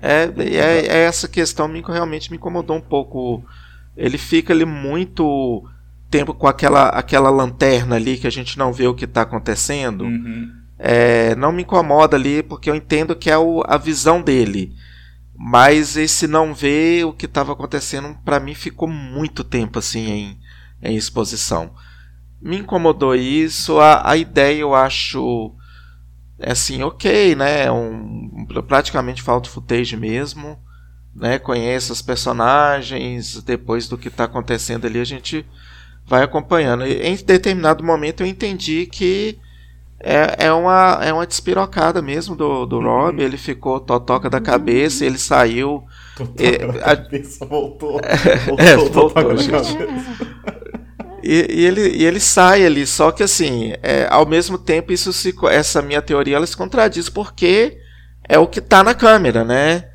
[0.02, 3.44] É, é, é, essa questão me, realmente me incomodou um pouco.
[3.98, 5.68] Ele fica ali muito
[6.10, 10.06] tempo com aquela, aquela lanterna ali que a gente não vê o que está acontecendo,
[10.06, 10.52] uhum.
[10.78, 14.76] é, não me incomoda ali porque eu entendo que é o, a visão dele.
[15.38, 20.40] Mas esse não ver o que estava acontecendo, para mim ficou muito tempo assim em,
[20.82, 21.72] em exposição.
[22.42, 25.56] Me incomodou isso, a, a ideia eu acho
[26.40, 27.70] é assim, ok, né?
[27.70, 30.58] Um, praticamente falta footage mesmo.
[31.14, 35.46] Né, conhece os personagens, depois do que está acontecendo ali, a gente
[36.10, 36.86] vai acompanhando.
[36.86, 39.40] E em determinado momento eu entendi que
[40.02, 42.86] é, é, uma, é uma despirocada mesmo do, do uhum.
[42.86, 43.22] Rob.
[43.22, 45.84] Ele ficou totoca da cabeça, ele saiu.
[46.18, 46.98] Totoca e, da a...
[46.98, 48.02] cabeça, voltou.
[48.58, 49.78] É, voltou, voltou gente.
[51.22, 55.12] E, e, ele, e ele sai ali, só que assim, é, ao mesmo tempo, isso
[55.12, 57.78] se, essa minha teoria ela se contradiz porque
[58.28, 59.90] é o que está na câmera, né?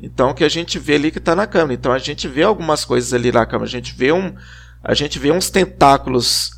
[0.00, 1.74] Então, o que a gente vê ali que está na câmera.
[1.74, 3.68] Então, a gente vê algumas coisas ali na câmera.
[3.68, 4.34] A gente vê um,
[4.82, 6.50] a gente vê uns tentáculos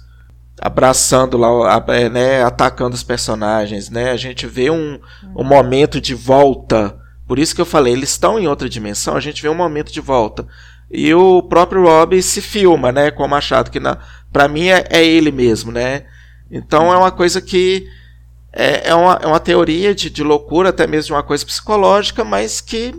[0.61, 4.11] abraçando lá, é, né, atacando os personagens, né?
[4.13, 5.01] A gente vê um,
[5.37, 6.97] um momento de volta
[7.27, 9.93] Por isso que eu falei, eles estão em outra dimensão, a gente vê um momento
[9.93, 10.47] de volta.
[10.91, 13.99] E o próprio Rob se filma, né, com o Machado, que na,
[14.31, 16.05] pra mim é, é ele mesmo, né?
[16.51, 17.89] Então é uma coisa que
[18.53, 22.23] é, é, uma, é uma teoria de, de loucura, até mesmo de uma coisa psicológica,
[22.23, 22.95] mas que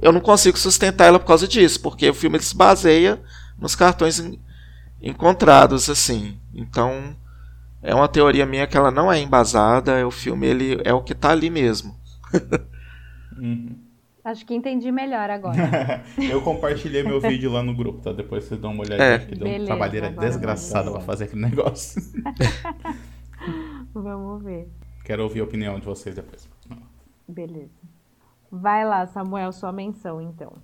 [0.00, 3.20] eu não consigo sustentar ela por causa disso, porque o filme se baseia
[3.58, 4.22] nos cartões
[5.04, 6.38] encontrados, assim.
[6.54, 7.14] Então,
[7.82, 11.12] é uma teoria minha que ela não é embasada, o filme ele é o que
[11.12, 11.94] está ali mesmo.
[13.38, 13.84] uhum.
[14.24, 16.02] Acho que entendi melhor agora.
[16.16, 18.10] eu compartilhei meu vídeo lá no grupo, tá?
[18.10, 19.18] Depois vocês dão uma olhadinha, é.
[19.18, 22.00] que deu uma trabalheira desgraçada pra fazer aquele negócio.
[23.92, 24.66] Vamos ver.
[25.04, 26.48] Quero ouvir a opinião de vocês depois.
[27.28, 27.74] Beleza.
[28.50, 30.54] Vai lá, Samuel, sua menção, então.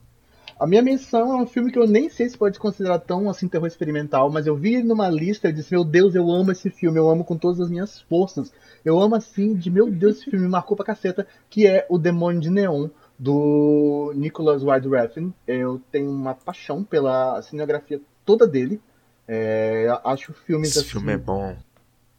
[0.61, 3.49] A minha menção é um filme que eu nem sei se pode considerar tão assim
[3.49, 6.69] terror experimental, mas eu vi ele numa lista e disse: Meu Deus, eu amo esse
[6.69, 8.53] filme, eu amo com todas as minhas forças.
[8.85, 11.97] Eu amo assim, de meu Deus, esse filme me marcou pra caceta, que é O
[11.97, 15.31] Demônio de Neon, do Nicholas Wide Refn.
[15.47, 18.83] Eu tenho uma paixão pela cinegrafia toda dele.
[19.27, 21.57] É, acho filmes Esse assim, filme é bom.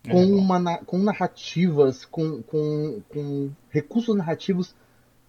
[0.10, 4.74] Com, é uma, com narrativas, com, com, com recursos narrativos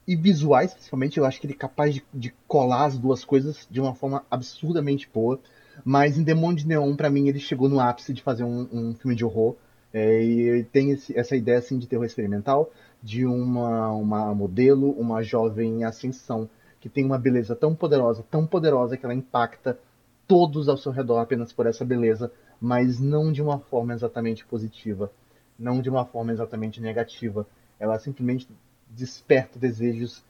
[0.06, 1.18] e visuais, principalmente.
[1.18, 4.24] Eu acho que ele é capaz de, de colar as duas coisas de uma forma
[4.30, 5.38] absurdamente boa.
[5.84, 8.94] Mas em Demônio de Neon, para mim, ele chegou no ápice de fazer um, um
[8.94, 9.56] filme de horror.
[9.92, 12.70] É, e tem esse, essa ideia assim, de terror experimental,
[13.02, 16.48] de uma, uma modelo, uma jovem em ascensão,
[16.80, 19.78] que tem uma beleza tão poderosa, tão poderosa que ela impacta
[20.26, 25.12] todos ao seu redor apenas por essa beleza, mas não de uma forma exatamente positiva,
[25.58, 27.46] não de uma forma exatamente negativa.
[27.78, 28.48] Ela simplesmente
[28.96, 30.24] desperta desejos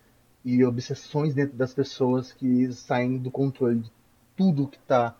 [0.44, 3.92] e obsessões dentro das pessoas que saem do controle de
[4.36, 5.16] tudo que está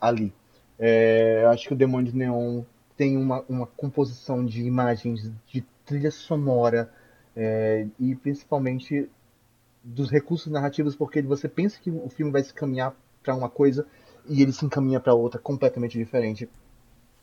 [0.00, 0.32] ali.
[0.78, 2.62] É, acho que o Demônio de Neon
[2.96, 6.90] tem uma, uma composição de imagens, de trilha sonora
[7.34, 9.08] é, e principalmente
[9.82, 13.86] dos recursos narrativos, porque você pensa que o filme vai se caminhar para uma coisa
[14.28, 16.48] e ele se encaminha para outra completamente diferente.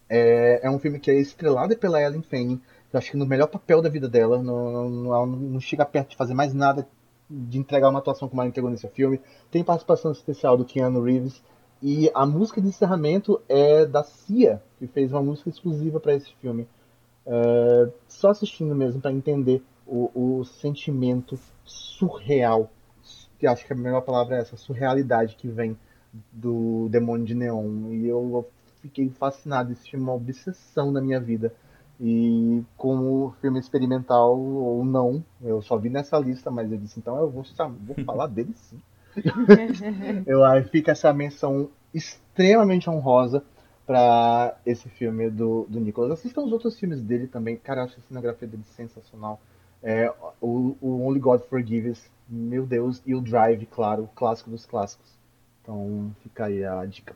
[0.09, 2.61] É, é, um filme que é estrelado pela Ellen Fanning,
[2.91, 6.15] eu acho que no melhor papel da vida dela, não, não, não, chega perto de
[6.15, 6.87] fazer mais nada
[7.29, 9.19] de entregar uma atuação como ela entregou nesse filme.
[9.51, 11.41] Tem participação especial do Keanu Reeves,
[11.81, 16.33] e a música de encerramento é da Cia, que fez uma música exclusiva para esse
[16.41, 16.67] filme.
[17.25, 22.71] É, só assistindo mesmo para entender o, o, sentimento surreal,
[23.37, 25.77] que acho que a melhor palavra é essa, surrealidade que vem
[26.31, 27.91] do Demônio de Neon.
[27.91, 28.47] E eu
[28.81, 31.53] fiquei fascinado, filme é uma obsessão na minha vida.
[31.99, 37.17] E como filme experimental ou não, eu só vi nessa lista, mas eu disse, então
[37.17, 37.43] eu vou,
[37.85, 38.79] vou falar dele sim.
[40.27, 43.43] eu acho fica essa menção extremamente honrosa
[43.85, 46.11] para esse filme do, do Nicolas.
[46.11, 47.55] Assistam os outros filmes dele também.
[47.55, 49.39] Cara, eu acho a cenografia dele sensacional.
[49.81, 54.65] É, o, o Only God Forgives, meu Deus, e o Drive, claro, o clássico dos
[54.65, 55.17] clássicos.
[55.61, 57.15] Então fica aí a dica.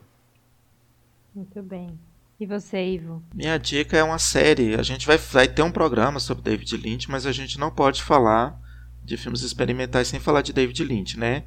[1.35, 1.99] Muito bem.
[2.41, 3.21] E você, Ivo?
[3.35, 4.73] Minha dica é uma série.
[4.73, 8.01] A gente vai, vai ter um programa sobre David Lynch, mas a gente não pode
[8.01, 8.59] falar
[9.03, 11.43] de filmes experimentais sem falar de David Lynch, né?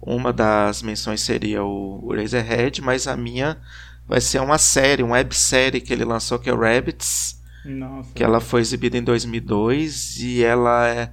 [0.00, 3.60] Uma das menções seria o Razorhead, mas a minha
[4.06, 7.42] vai ser uma série, uma websérie que ele lançou que é Rabbits.
[7.66, 8.10] Nossa.
[8.14, 11.12] Que ela foi exibida em 2002 e ela é,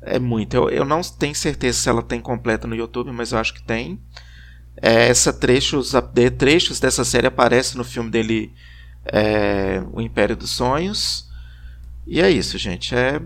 [0.00, 0.56] é muito.
[0.56, 3.62] Eu, eu não tenho certeza se ela tem completa no YouTube, mas eu acho que
[3.62, 4.00] tem.
[4.76, 8.52] É, essa trechos, de, trechos dessa série aparecem no filme dele,
[9.04, 11.28] é, O Império dos Sonhos.
[12.06, 12.94] E é isso, gente.
[12.94, 13.20] É,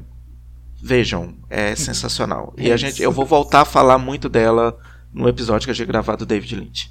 [0.82, 2.54] vejam, é sensacional.
[2.56, 4.78] e a gente, eu vou voltar a falar muito dela
[5.12, 6.90] no episódio que a gente gravado do David Lynch.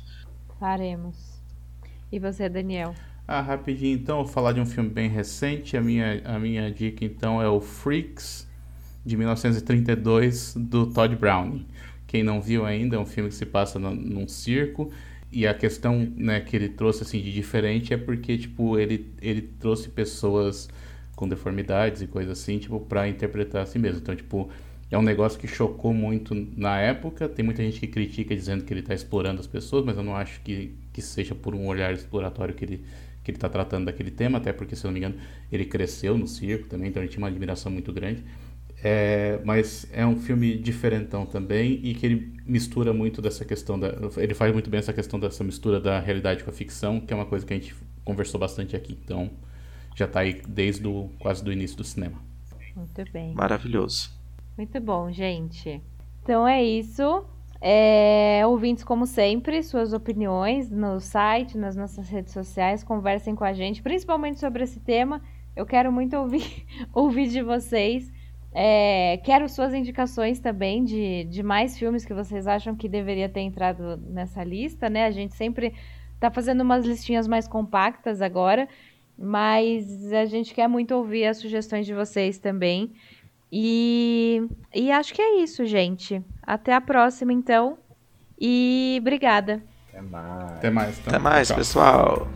[0.59, 1.15] Faremos.
[2.11, 2.93] E você, Daniel?
[3.27, 5.75] Ah, rapidinho então, vou falar de um filme bem recente.
[5.75, 8.47] A minha, a minha dica então é o Freaks,
[9.05, 11.65] de 1932, do Todd Browning.
[12.07, 14.91] Quem não viu ainda, é um filme que se passa no, num circo.
[15.35, 19.41] E a questão né, que ele trouxe assim, de diferente é porque tipo, ele, ele
[19.41, 20.69] trouxe pessoas
[21.13, 23.99] com deformidades e coisas assim, tipo, para interpretar a si mesmo.
[23.99, 24.49] Então, tipo,
[24.89, 27.27] é um negócio que chocou muito na época.
[27.27, 30.15] Tem muita gente que critica dizendo que ele está explorando as pessoas, mas eu não
[30.15, 32.85] acho que, que seja por um olhar exploratório que ele
[33.21, 35.15] que ele está tratando daquele tema, até porque, se eu não me engano,
[35.51, 38.23] ele cresceu no circo também, então ele tinha uma admiração muito grande.
[38.87, 43.87] É, mas é um filme diferentão também e que ele mistura muito dessa questão da,
[44.17, 47.15] ele faz muito bem essa questão dessa mistura da realidade com a ficção, que é
[47.15, 48.95] uma coisa que a gente conversou bastante aqui.
[49.03, 49.31] Então,
[49.95, 52.21] já está aí desde o, quase do início do cinema.
[52.75, 53.33] Muito bem.
[53.33, 54.11] Maravilhoso.
[54.55, 55.81] Muito bom, gente.
[56.21, 57.25] Então é isso.
[57.59, 63.51] É, ouvintes, como sempre, suas opiniões no site, nas nossas redes sociais, conversem com a
[63.51, 65.23] gente, principalmente sobre esse tema.
[65.55, 68.13] Eu quero muito ouvir, ouvir de vocês.
[68.57, 73.41] É, quero suas indicações também de, de mais filmes que vocês acham que deveria ter
[73.41, 75.05] entrado nessa lista, né?
[75.05, 75.73] A gente sempre
[76.21, 78.69] tá fazendo umas listinhas mais compactas agora,
[79.19, 82.93] mas a gente quer muito ouvir as sugestões de vocês também.
[83.51, 86.21] E, e acho que é isso, gente.
[86.41, 87.77] Até a próxima, então.
[88.39, 89.61] E obrigada.
[89.89, 90.51] Até mais.
[90.51, 90.99] Até mais.
[90.99, 91.13] Então.
[91.13, 92.27] Até mais, pessoal.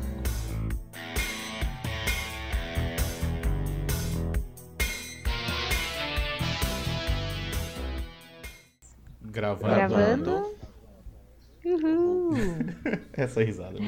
[9.29, 9.75] Gravando.
[9.75, 10.55] Gravando.
[11.65, 12.33] Uhul.
[13.13, 13.77] Essa risada.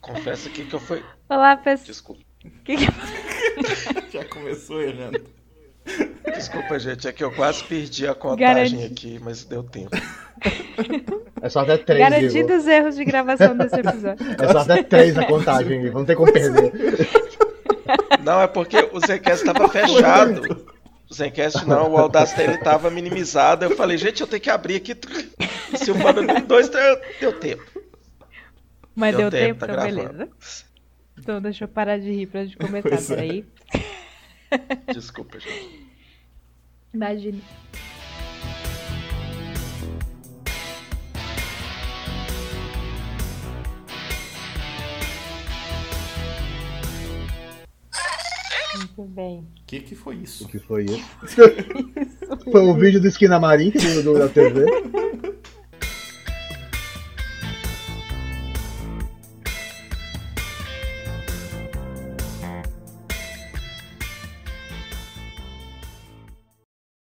[0.00, 1.02] Confesso aqui que eu fui.
[1.28, 1.86] Olá, pessoal.
[1.86, 2.22] Desculpa.
[2.64, 2.86] Que que-
[4.12, 5.22] Já começou errando.
[6.34, 7.08] Desculpa, gente.
[7.08, 9.90] É que eu quase perdi a contagem Garanti- aqui, mas deu tempo.
[11.40, 12.00] É só até três.
[12.00, 14.26] Garantidos erros de gravação desse episódio.
[14.40, 16.72] É só até três a contagem, não tem como perder.
[18.24, 20.66] Não, é porque o Zencast tava fechado.
[21.08, 23.64] O Zencast não, o Audacity ele tava minimizado.
[23.64, 24.94] Eu falei, gente, eu tenho que abrir aqui.
[25.78, 27.62] Silvano um, dois, deu, deu tempo.
[28.94, 30.12] Mas deu, Deu tempo, tempo, tá então gravando.
[30.12, 30.30] beleza.
[31.18, 33.16] Então deixa eu parar de rir pra gente começar, é.
[33.16, 33.44] peraí.
[34.92, 35.86] Desculpa, gente.
[36.92, 37.42] Imagine.
[48.78, 49.38] Muito bem.
[49.38, 50.44] O que, que foi isso?
[50.44, 51.36] O que foi isso?
[52.50, 54.64] Foi o vídeo do Esquina Marim do, do, da TV.